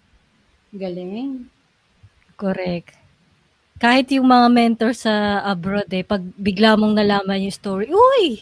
Galing. 0.74 1.46
Correct. 2.34 2.92
Kahit 3.76 4.08
yung 4.12 4.28
mga 4.28 4.48
mentor 4.48 4.92
sa 4.96 5.44
abroad 5.44 5.88
eh, 5.92 6.00
pag 6.00 6.24
bigla 6.40 6.80
mong 6.80 6.96
nalaman 6.96 7.44
yung 7.44 7.52
story, 7.52 7.92
uy, 7.92 8.40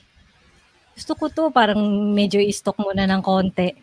gusto 0.94 1.12
ko 1.18 1.26
to, 1.28 1.44
parang 1.50 1.82
medyo 2.14 2.38
i-stock 2.38 2.78
muna 2.78 3.04
ng 3.10 3.22
konti. 3.22 3.74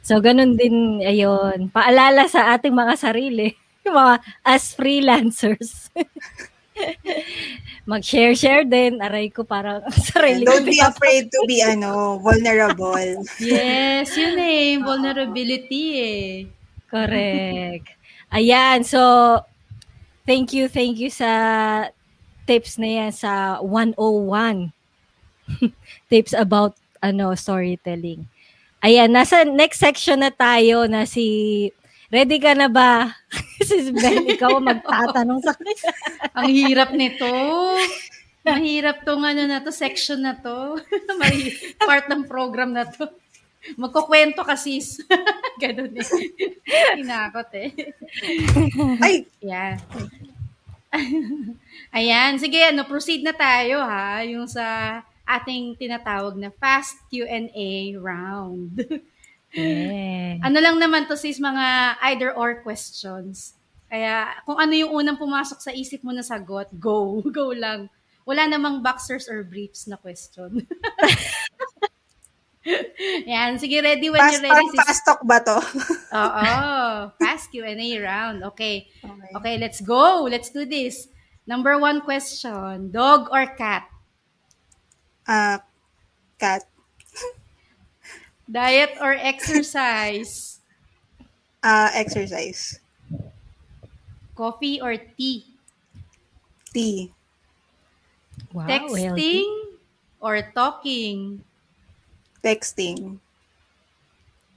So, 0.00 0.22
ganun 0.22 0.56
din, 0.56 1.04
ayun, 1.04 1.68
paalala 1.68 2.24
sa 2.30 2.56
ating 2.56 2.72
mga 2.72 2.94
sarili, 2.96 3.52
yung 3.84 3.96
mga 3.98 4.14
as 4.46 4.72
freelancers. 4.72 5.90
Mag-share-share 7.90 8.64
din, 8.64 9.02
aray 9.04 9.28
ko 9.28 9.44
parang 9.44 9.84
sarili 10.14 10.48
Don't 10.48 10.64
be 10.64 10.80
afraid 10.80 11.28
to 11.28 11.40
be 11.44 11.60
ano 11.60 12.16
vulnerable. 12.22 13.20
Yes, 13.42 14.16
yun 14.16 14.38
eh. 14.40 14.80
Vulnerability 14.80 15.84
eh. 15.98 16.28
Correct. 16.88 17.86
Ayan, 18.30 18.86
so 18.86 19.36
thank 20.24 20.54
you, 20.54 20.70
thank 20.70 20.96
you 20.96 21.10
sa 21.10 21.90
tips 22.46 22.78
na 22.78 22.88
yan 23.04 23.12
sa 23.12 23.58
101. 23.62 24.72
tips 26.10 26.34
about 26.36 26.76
ano 27.00 27.32
storytelling. 27.34 28.28
Ayan, 28.80 29.12
nasa 29.12 29.44
next 29.44 29.80
section 29.80 30.24
na 30.24 30.32
tayo 30.32 30.88
na 30.88 31.04
si 31.04 31.68
Ready 32.10 32.42
ka 32.42 32.58
na 32.58 32.66
ba? 32.66 33.14
si 33.62 33.94
Bel, 33.94 34.26
ikaw 34.34 34.58
ang 34.58 34.66
magtatanong 34.66 35.40
sa 35.46 35.54
akin. 35.54 35.76
Ang 36.42 36.50
hirap 36.50 36.90
nito. 36.90 37.30
Mahirap 38.42 39.06
tong 39.06 39.22
ano 39.22 39.46
na 39.46 39.62
to, 39.62 39.70
section 39.70 40.26
na 40.26 40.34
to. 40.34 40.82
May 41.22 41.54
part 41.78 42.10
ng 42.10 42.26
program 42.26 42.74
na 42.74 42.82
to. 42.82 43.06
Magkukwento 43.78 44.42
ka 44.42 44.58
sis. 44.58 44.98
Ganun 45.62 45.94
eh. 45.94 46.08
Hinakot 46.98 47.50
eh. 47.54 47.70
Ay, 48.98 49.30
Yeah. 49.38 49.78
Ayan, 51.94 52.42
sige, 52.42 52.58
ano, 52.66 52.82
proceed 52.90 53.22
na 53.22 53.30
tayo 53.30 53.78
ha, 53.78 54.26
yung 54.26 54.50
sa 54.50 54.98
ating 55.38 55.78
tinatawag 55.78 56.34
na 56.34 56.50
fast 56.58 56.98
Q&A 57.08 57.94
round. 57.98 58.74
Yeah. 59.50 60.38
ano 60.46 60.62
lang 60.62 60.78
naman 60.78 61.10
to 61.10 61.18
sis, 61.18 61.42
mga 61.42 61.98
either 62.06 62.30
or 62.30 62.62
questions. 62.62 63.58
Kaya 63.90 64.30
kung 64.46 64.62
ano 64.62 64.70
yung 64.70 64.94
unang 64.94 65.18
pumasok 65.18 65.58
sa 65.58 65.74
isip 65.74 66.06
mo 66.06 66.14
na 66.14 66.22
sagot, 66.22 66.70
go, 66.78 67.18
go 67.34 67.50
lang. 67.50 67.90
Wala 68.22 68.46
namang 68.46 68.78
boxers 68.78 69.26
or 69.26 69.42
briefs 69.42 69.90
na 69.90 69.98
question. 69.98 70.62
Yan, 73.26 73.58
sige, 73.58 73.82
ready 73.82 74.06
when 74.06 74.22
fast, 74.22 74.38
you're 74.38 74.46
ready. 74.46 74.54
parang 74.54 74.70
sis. 74.70 74.78
fast 74.86 75.02
talk 75.02 75.20
ba 75.26 75.42
to? 75.42 75.58
Oo, 76.14 76.46
fast 77.18 77.50
Q&A 77.50 77.74
round. 77.98 78.46
Okay. 78.54 78.86
Okay. 79.02 79.30
Okay, 79.34 79.54
let's 79.58 79.82
go. 79.82 80.30
Let's 80.30 80.54
do 80.54 80.62
this. 80.62 81.10
Number 81.42 81.74
one 81.74 82.06
question, 82.06 82.94
dog 82.94 83.26
or 83.34 83.50
cat? 83.58 83.90
Ah, 85.26 85.64
cat. 86.38 86.64
Diet 88.50 88.98
or 89.00 89.12
exercise? 89.14 90.60
Ah, 91.62 91.90
exercise. 91.94 92.80
Coffee 94.34 94.80
or 94.80 94.96
tea? 94.96 95.60
Tea. 96.72 97.12
Wow, 98.52 98.92
Texting 98.92 98.94
healthy. 98.94 99.44
or 100.20 100.52
talking? 100.54 101.44
Texting. 102.42 103.20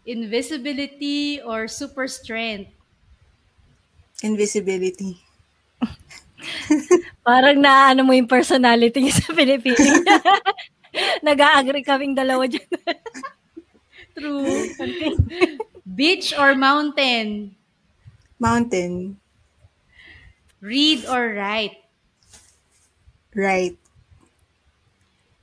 Invisibility 0.05 1.41
or 1.41 1.67
super 1.67 2.07
strength? 2.07 2.71
Invisibility. 4.23 5.21
Parang 7.27 7.57
naano 7.59 8.03
mo 8.03 8.11
yung 8.11 8.27
personality 8.27 8.99
niya 8.99 9.15
sa 9.19 9.31
Pilipinas. 9.31 10.03
Nag-agree 11.25 11.81
kaming 11.81 12.13
dalawa 12.13 12.45
dyan. 12.45 12.67
True. 14.17 14.69
Beach 15.83 16.35
or 16.37 16.53
mountain? 16.53 17.55
Mountain. 18.37 19.17
Read 20.61 21.03
or 21.09 21.33
write? 21.33 21.81
Right. 23.33 23.75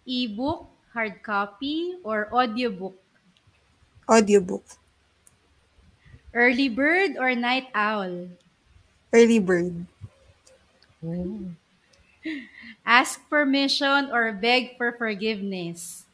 Ebook, 0.07 0.71
hard 0.95 1.23
copy, 1.23 1.99
or 2.03 2.31
audiobook? 2.33 2.97
Audiobook. 4.09 4.65
Early 6.33 6.71
bird 6.71 7.19
or 7.19 7.35
night 7.35 7.67
owl? 7.75 8.31
Early 9.13 9.39
bird. 9.43 9.87
Ask 12.85 13.25
permission 13.29 14.13
or 14.13 14.33
beg 14.33 14.77
for 14.77 14.93
forgiveness? 14.93 16.05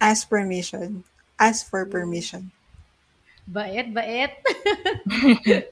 Ask 0.00 0.28
permission. 0.28 1.04
Ask 1.40 1.68
for 1.68 1.84
permission. 1.84 2.52
Bait, 3.48 3.88
bait. 3.92 4.32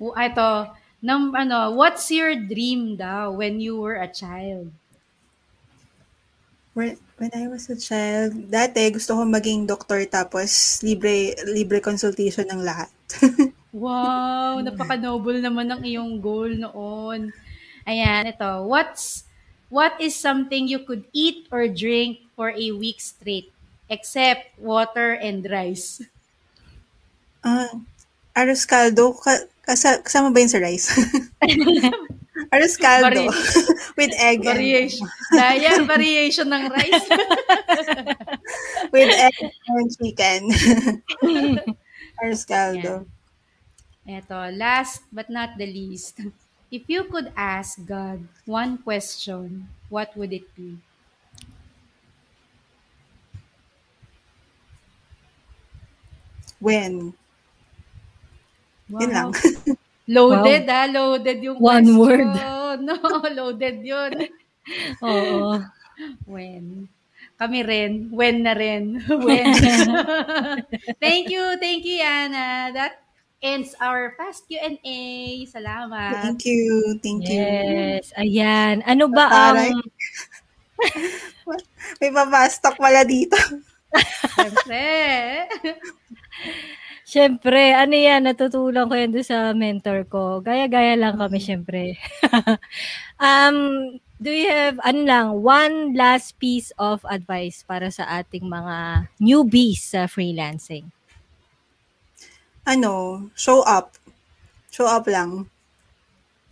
O, 0.00 0.16
Ito, 0.16 0.74
num, 1.04 1.34
ano, 1.36 1.76
what's 1.76 2.10
your 2.10 2.34
dream 2.34 2.96
daw 2.96 3.30
when 3.30 3.60
you 3.60 3.78
were 3.78 4.00
a 4.00 4.08
child? 4.08 4.72
When, 6.72 6.96
when 7.20 7.30
I 7.36 7.46
was 7.52 7.68
a 7.68 7.76
child, 7.76 8.48
dati 8.48 8.88
gusto 8.90 9.12
ko 9.12 9.28
maging 9.28 9.68
doktor 9.68 10.02
tapos 10.08 10.80
libre 10.80 11.36
libre 11.52 11.84
consultation 11.84 12.48
ng 12.48 12.64
lahat. 12.64 12.90
Wow, 13.72 14.60
napaka-noble 14.60 15.40
naman 15.40 15.72
ng 15.72 15.82
iyong 15.88 16.20
goal 16.20 16.52
noon. 16.52 17.32
Ayan, 17.88 18.28
ito. 18.28 18.68
What's 18.68 19.24
what 19.72 19.96
is 19.96 20.12
something 20.12 20.68
you 20.68 20.84
could 20.84 21.08
eat 21.16 21.48
or 21.48 21.64
drink 21.64 22.20
for 22.36 22.52
a 22.52 22.68
week 22.76 23.00
straight 23.00 23.48
except 23.88 24.52
water 24.60 25.16
and 25.16 25.40
rice? 25.48 26.04
Ah, 27.40 27.72
arroz 28.36 28.68
caldo. 28.68 29.16
Ka, 29.16 29.40
kasa, 29.64 30.04
kasama 30.04 30.28
ba 30.28 30.44
yun 30.44 30.52
sa 30.52 30.60
rice? 30.60 30.92
arroz 32.52 32.76
caldo. 32.76 33.08
Vari- 33.08 33.32
with 33.98 34.12
egg 34.20 34.44
and, 34.44 34.60
Variation. 34.60 35.08
Daya, 35.32 35.80
variation 35.88 36.46
ng 36.52 36.64
rice. 36.68 37.06
with 38.94 39.10
egg 39.16 39.36
and 39.48 39.88
chicken. 39.96 40.40
arroz 42.20 42.44
caldo. 42.44 43.08
Ito, 44.06 44.50
last 44.50 45.06
but 45.14 45.30
not 45.30 45.58
the 45.58 45.66
least. 45.66 46.18
If 46.72 46.88
you 46.88 47.04
could 47.04 47.30
ask 47.36 47.84
God 47.84 48.26
one 48.48 48.80
question, 48.80 49.68
what 49.92 50.16
would 50.16 50.32
it 50.32 50.48
be? 50.56 50.80
When? 56.60 57.12
Yun 58.88 59.10
lang. 59.12 59.30
Loaded 60.08 60.64
ah, 60.66 60.88
loaded 60.90 61.38
yung 61.44 61.60
One 61.60 61.84
question. 61.86 61.98
word. 61.98 62.32
No, 62.82 62.96
loaded 63.28 63.84
yun. 63.84 64.32
Oo. 65.04 65.60
When? 66.24 66.88
Kami 67.36 67.60
rin. 67.62 68.08
When 68.08 68.42
na 68.42 68.56
rin. 68.56 68.96
When. 69.06 69.52
thank 71.04 71.28
you, 71.28 71.44
thank 71.60 71.84
you, 71.84 72.00
Yana. 72.00 72.72
That 72.72 73.02
ends 73.42 73.74
our 73.82 74.14
fast 74.14 74.46
Q&A. 74.46 75.00
Salamat. 75.50 76.22
Thank 76.22 76.46
you. 76.46 76.96
Thank 77.02 77.26
you. 77.26 77.42
Yes. 77.42 78.14
Ayan. 78.14 78.86
Ano 78.86 79.10
ba 79.10 79.26
Taray. 79.28 79.74
ang... 79.74 79.82
May 82.00 82.10
babastok 82.14 82.78
pala 82.78 83.02
dito. 83.02 83.36
Siyempre. 84.38 84.84
Siyempre, 87.12 87.76
ano 87.76 87.92
yan, 87.92 88.24
natutulang 88.24 88.88
ko 88.88 88.96
yan 88.96 89.12
doon 89.12 89.26
sa 89.26 89.52
mentor 89.52 90.08
ko. 90.08 90.40
Gaya-gaya 90.40 90.96
lang 90.96 91.20
kami, 91.20 91.44
siyempre. 91.44 92.00
um, 93.20 93.58
do 94.16 94.32
you 94.32 94.48
have, 94.48 94.80
ano 94.80 95.00
lang, 95.04 95.26
one 95.44 95.92
last 95.92 96.40
piece 96.40 96.72
of 96.80 97.04
advice 97.04 97.68
para 97.68 97.92
sa 97.92 98.08
ating 98.08 98.48
mga 98.48 99.10
newbies 99.20 99.92
sa 99.92 100.08
freelancing? 100.08 100.88
Ano, 102.64 103.26
show 103.34 103.62
up. 103.66 103.94
Show 104.70 104.86
up 104.86 105.06
lang. 105.06 105.50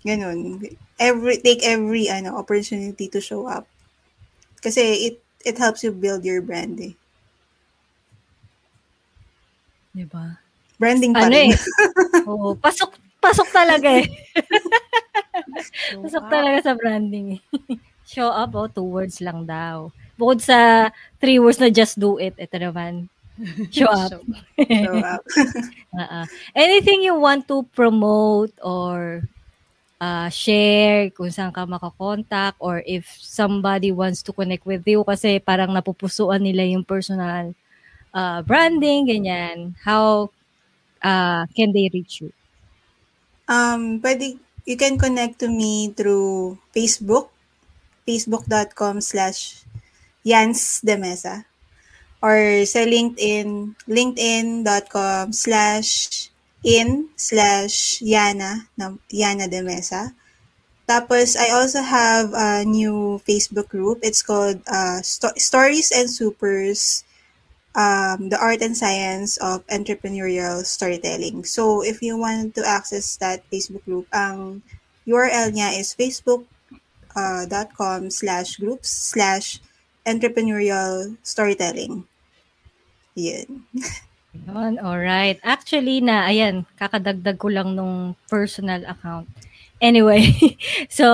Ganun. 0.02 0.60
Every, 0.98 1.38
take 1.40 1.62
every 1.64 2.08
ano, 2.08 2.36
opportunity 2.36 3.08
to 3.08 3.20
show 3.20 3.46
up. 3.46 3.64
Kasi 4.60 4.82
it 5.08 5.16
it 5.40 5.56
helps 5.56 5.80
you 5.80 5.92
build 5.92 6.24
your 6.24 6.42
brand 6.44 6.76
eh. 6.80 6.92
Diba? 9.96 10.36
Branding 10.78 11.12
pa 11.12 11.26
Ano 11.26 11.34
rin. 11.34 11.50
eh. 11.52 11.58
Oo, 12.30 12.54
pasok, 12.56 12.94
pasok 13.20 13.48
talaga 13.50 13.88
eh. 14.00 14.06
pasok 16.04 16.24
talaga 16.28 16.58
sa 16.62 16.72
branding 16.76 17.36
eh. 17.36 17.40
Show 18.04 18.28
up, 18.28 18.52
oh, 18.58 18.66
two 18.66 18.86
words 18.86 19.22
lang 19.22 19.46
daw. 19.46 19.90
Bukod 20.18 20.42
sa 20.42 20.90
three 21.22 21.38
words 21.38 21.62
na 21.62 21.70
just 21.70 21.96
do 21.96 22.18
it, 22.18 22.34
ito 22.36 22.56
naman. 22.58 23.08
Show 23.74 23.88
up. 23.88 24.12
Show 24.58 24.96
up. 25.00 25.22
uh 25.98 26.26
Anything 26.54 27.02
you 27.02 27.16
want 27.16 27.48
to 27.48 27.64
promote 27.72 28.52
or 28.60 29.24
uh, 30.00 30.28
share 30.32 31.12
kung 31.12 31.28
saan 31.28 31.52
ka 31.52 31.68
makakontakt 31.68 32.56
or 32.58 32.80
if 32.88 33.04
somebody 33.20 33.92
wants 33.92 34.24
to 34.24 34.32
connect 34.32 34.64
with 34.64 34.82
you 34.88 35.04
kasi 35.04 35.38
parang 35.38 35.76
napupusuan 35.76 36.40
nila 36.40 36.64
yung 36.64 36.82
personal 36.82 37.52
uh, 38.16 38.40
branding, 38.42 39.06
ganyan. 39.06 39.76
How 39.84 40.32
uh, 41.04 41.44
can 41.52 41.70
they 41.76 41.92
reach 41.92 42.24
you? 42.24 42.32
Um, 43.46 44.00
pwede, 44.00 44.38
you 44.64 44.76
can 44.78 44.96
connect 44.96 45.42
to 45.42 45.48
me 45.50 45.90
through 45.92 46.58
Facebook, 46.74 47.28
facebook.com 48.06 49.00
slash 49.02 49.66
Yans 50.24 50.84
de 50.84 50.96
Mesa, 50.96 51.48
or 52.22 52.64
sa 52.68 52.84
LinkedIn, 52.84 53.74
linkedin.com 53.88 55.32
slash 55.32 56.28
in 56.64 57.08
slash 57.16 58.00
Yana, 58.04 58.68
Yana 59.12 59.48
de 59.48 59.62
Mesa. 59.62 60.12
Tapos, 60.88 61.38
I 61.38 61.54
also 61.54 61.80
have 61.80 62.34
a 62.34 62.64
new 62.64 63.22
Facebook 63.22 63.68
group. 63.68 64.00
It's 64.02 64.22
called 64.22 64.60
uh, 64.66 65.00
Sto- 65.02 65.38
Stories 65.38 65.92
and 65.94 66.10
Supers 66.10 67.04
um, 67.74 68.28
the 68.28 68.38
art 68.40 68.62
and 68.62 68.76
science 68.76 69.36
of 69.38 69.66
entrepreneurial 69.68 70.64
storytelling. 70.66 71.44
So, 71.44 71.82
if 71.82 72.02
you 72.02 72.18
want 72.18 72.54
to 72.56 72.66
access 72.66 73.16
that 73.22 73.48
Facebook 73.50 73.84
group, 73.84 74.06
ang 74.12 74.62
URL 75.06 75.54
niya 75.54 75.78
is 75.78 75.94
facebook.com 75.94 76.46
uh, 78.06 78.10
slash 78.10 78.56
groups 78.58 78.90
slash 78.90 79.60
entrepreneurial 80.06 81.16
storytelling. 81.22 82.09
Yun. 83.20 83.68
Yun, 84.48 84.74
alright. 84.80 85.36
Actually 85.44 86.00
na, 86.00 86.24
ayan, 86.30 86.64
kakadagdag 86.80 87.36
ko 87.36 87.52
lang 87.52 87.76
nung 87.76 88.16
personal 88.32 88.80
account. 88.88 89.28
Anyway, 89.82 90.24
so, 90.88 91.04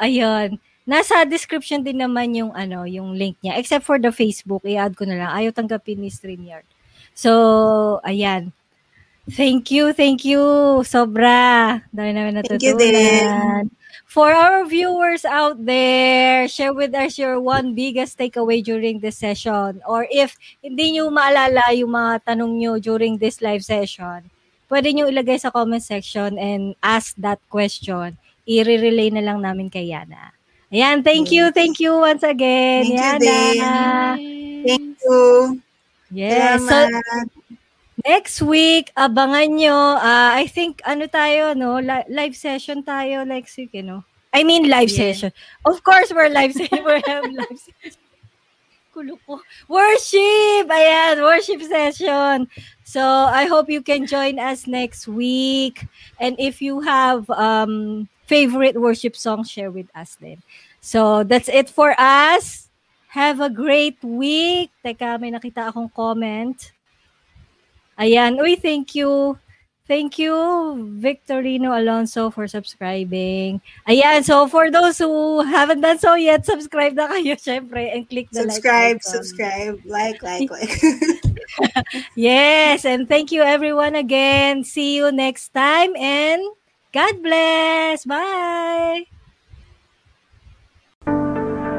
ayun, 0.00 0.56
Nasa 0.82 1.22
description 1.22 1.78
din 1.78 2.02
naman 2.02 2.34
yung 2.34 2.50
ano, 2.58 2.82
yung 2.82 3.14
link 3.14 3.38
niya. 3.38 3.54
Except 3.54 3.86
for 3.86 4.02
the 4.02 4.10
Facebook, 4.10 4.66
i-add 4.66 4.98
ko 4.98 5.06
na 5.06 5.14
lang. 5.14 5.30
Ayaw 5.30 5.54
tanggapin 5.54 6.02
ni 6.02 6.10
StreamYard. 6.10 6.66
So, 7.14 8.02
ayan. 8.02 8.50
Thank 9.30 9.70
you, 9.70 9.94
thank 9.94 10.26
you. 10.26 10.42
Sobra. 10.82 11.78
Dami 11.94 12.10
namin 12.10 12.42
natutunan. 12.42 12.58
Thank 12.58 12.66
you 12.66 12.74
din. 12.74 13.70
For 14.12 14.28
our 14.28 14.68
viewers 14.68 15.24
out 15.24 15.64
there, 15.64 16.44
share 16.44 16.76
with 16.76 16.92
us 16.92 17.16
your 17.16 17.40
one 17.40 17.72
biggest 17.72 18.20
takeaway 18.20 18.60
during 18.60 19.00
this 19.00 19.16
session. 19.16 19.80
Or 19.88 20.04
if 20.12 20.36
hindi 20.60 21.00
nyo 21.00 21.08
maalala 21.08 21.72
yung 21.72 21.96
mga 21.96 22.28
tanong 22.28 22.60
nyo 22.60 22.76
during 22.76 23.16
this 23.16 23.40
live 23.40 23.64
session, 23.64 24.28
pwede 24.68 24.92
nyo 24.92 25.08
ilagay 25.08 25.40
sa 25.40 25.48
comment 25.48 25.80
section 25.80 26.36
and 26.36 26.76
ask 26.84 27.16
that 27.16 27.40
question. 27.48 28.20
I-relay 28.44 29.08
na 29.16 29.24
lang 29.24 29.40
namin 29.40 29.72
kay 29.72 29.88
Yana. 29.88 30.36
Ayan, 30.68 31.00
thank 31.00 31.32
you, 31.32 31.48
thank 31.48 31.80
you 31.80 31.96
once 31.96 32.20
again. 32.20 32.92
Thank 32.92 33.00
Yana. 33.00 33.32
you. 34.20 34.68
Thank 34.68 34.96
you. 35.08 35.24
Yes. 36.12 36.60
So, 36.68 36.84
next 38.06 38.42
week, 38.42 38.92
abangan 38.96 39.58
nyo. 39.58 39.98
Uh, 39.98 40.30
I 40.34 40.46
think, 40.46 40.82
ano 40.84 41.06
tayo, 41.06 41.56
no? 41.56 41.78
live 42.08 42.36
session 42.36 42.82
tayo 42.82 43.26
next 43.26 43.56
week, 43.56 43.70
you 43.72 43.82
know? 43.82 44.04
I 44.32 44.44
mean, 44.44 44.68
live 44.68 44.90
yeah. 44.90 45.12
session. 45.12 45.32
Of 45.64 45.84
course, 45.84 46.12
we're 46.12 46.30
live 46.30 46.52
session. 46.52 46.80
we're 46.84 47.02
live 47.04 47.58
session. 47.58 48.00
Kulo 48.92 49.16
ko. 49.24 49.40
Worship! 49.72 50.68
Ayan, 50.68 51.24
worship 51.24 51.64
session. 51.64 52.44
So, 52.84 53.00
I 53.02 53.48
hope 53.48 53.72
you 53.72 53.80
can 53.80 54.04
join 54.04 54.38
us 54.38 54.66
next 54.66 55.08
week. 55.08 55.88
And 56.20 56.36
if 56.38 56.60
you 56.60 56.80
have 56.80 57.28
um, 57.30 58.08
favorite 58.28 58.76
worship 58.76 59.16
song, 59.16 59.44
share 59.44 59.70
with 59.70 59.88
us 59.96 60.16
then. 60.20 60.44
So, 60.80 61.24
that's 61.24 61.48
it 61.48 61.70
for 61.72 61.96
us. 61.96 62.68
Have 63.16 63.40
a 63.40 63.48
great 63.48 63.96
week. 64.04 64.72
Teka, 64.84 65.20
may 65.20 65.32
nakita 65.32 65.72
akong 65.72 65.92
comment. 65.92 66.56
Ayan. 67.98 68.38
Uy, 68.38 68.60
thank 68.60 68.94
you. 68.94 69.38
Thank 69.88 70.16
you, 70.16 70.32
Victorino 71.02 71.76
Alonso, 71.76 72.30
for 72.30 72.46
subscribing. 72.46 73.60
Ayan, 73.88 74.22
so 74.24 74.46
for 74.46 74.70
those 74.70 74.96
who 74.98 75.42
haven't 75.42 75.82
done 75.82 75.98
so 75.98 76.14
yet, 76.14 76.46
subscribe 76.46 76.94
na 76.94 77.10
kayo, 77.10 77.34
syempre, 77.42 77.90
and 77.90 78.08
click 78.08 78.30
the 78.30 78.46
subscribe, 78.46 79.02
like 79.02 79.02
Subscribe, 79.02 79.76
subscribe, 79.76 79.76
like, 79.84 80.22
like, 80.22 80.48
like. 80.48 80.78
yes, 82.16 82.86
and 82.86 83.08
thank 83.08 83.32
you 83.32 83.42
everyone 83.42 83.98
again. 83.98 84.62
See 84.62 84.96
you 84.96 85.10
next 85.10 85.50
time, 85.50 85.92
and 85.98 86.40
God 86.94 87.18
bless. 87.20 88.06
Bye. 88.06 89.10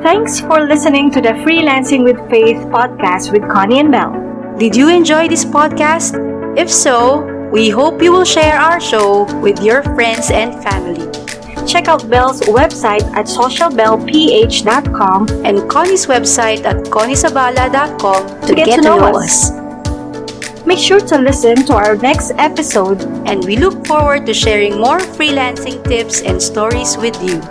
Thanks 0.03 0.43
for 0.43 0.59
listening 0.67 1.09
to 1.15 1.21
the 1.23 1.39
Freelancing 1.47 2.03
with 2.03 2.19
Faith 2.29 2.59
podcast 2.67 3.31
with 3.31 3.47
Connie 3.47 3.79
and 3.79 3.89
Bell. 3.89 4.32
Did 4.57 4.75
you 4.75 4.89
enjoy 4.89 5.27
this 5.27 5.43
podcast? 5.43 6.13
If 6.57 6.69
so, 6.69 7.49
we 7.49 7.69
hope 7.69 8.03
you 8.03 8.11
will 8.11 8.23
share 8.23 8.53
our 8.53 8.79
show 8.79 9.23
with 9.41 9.63
your 9.63 9.81
friends 9.81 10.29
and 10.29 10.63
family. 10.63 11.09
Check 11.65 11.87
out 11.87 12.07
Bell's 12.07 12.41
website 12.41 13.01
at 13.15 13.25
socialbellph.com 13.25 15.27
and 15.43 15.67
Connie's 15.69 16.05
website 16.05 16.63
at 16.65 16.85
conniesabala.com 16.85 18.41
to, 18.41 18.47
to 18.47 18.53
get, 18.53 18.67
get, 18.67 18.75
to 18.77 18.83
know, 18.83 18.99
know 18.99 19.17
us. 19.17 19.49
us. 19.49 20.65
Make 20.67 20.79
sure 20.79 20.99
to 20.99 21.17
listen 21.17 21.55
to 21.65 21.73
our 21.73 21.95
next 21.95 22.31
episode. 22.37 23.01
And 23.25 23.43
we 23.43 23.57
look 23.57 23.87
forward 23.87 24.27
to 24.27 24.33
sharing 24.33 24.79
more 24.79 24.99
freelancing 24.99 25.83
tips 25.83 26.21
and 26.21 26.39
stories 26.41 26.95
with 26.95 27.21
you. 27.23 27.41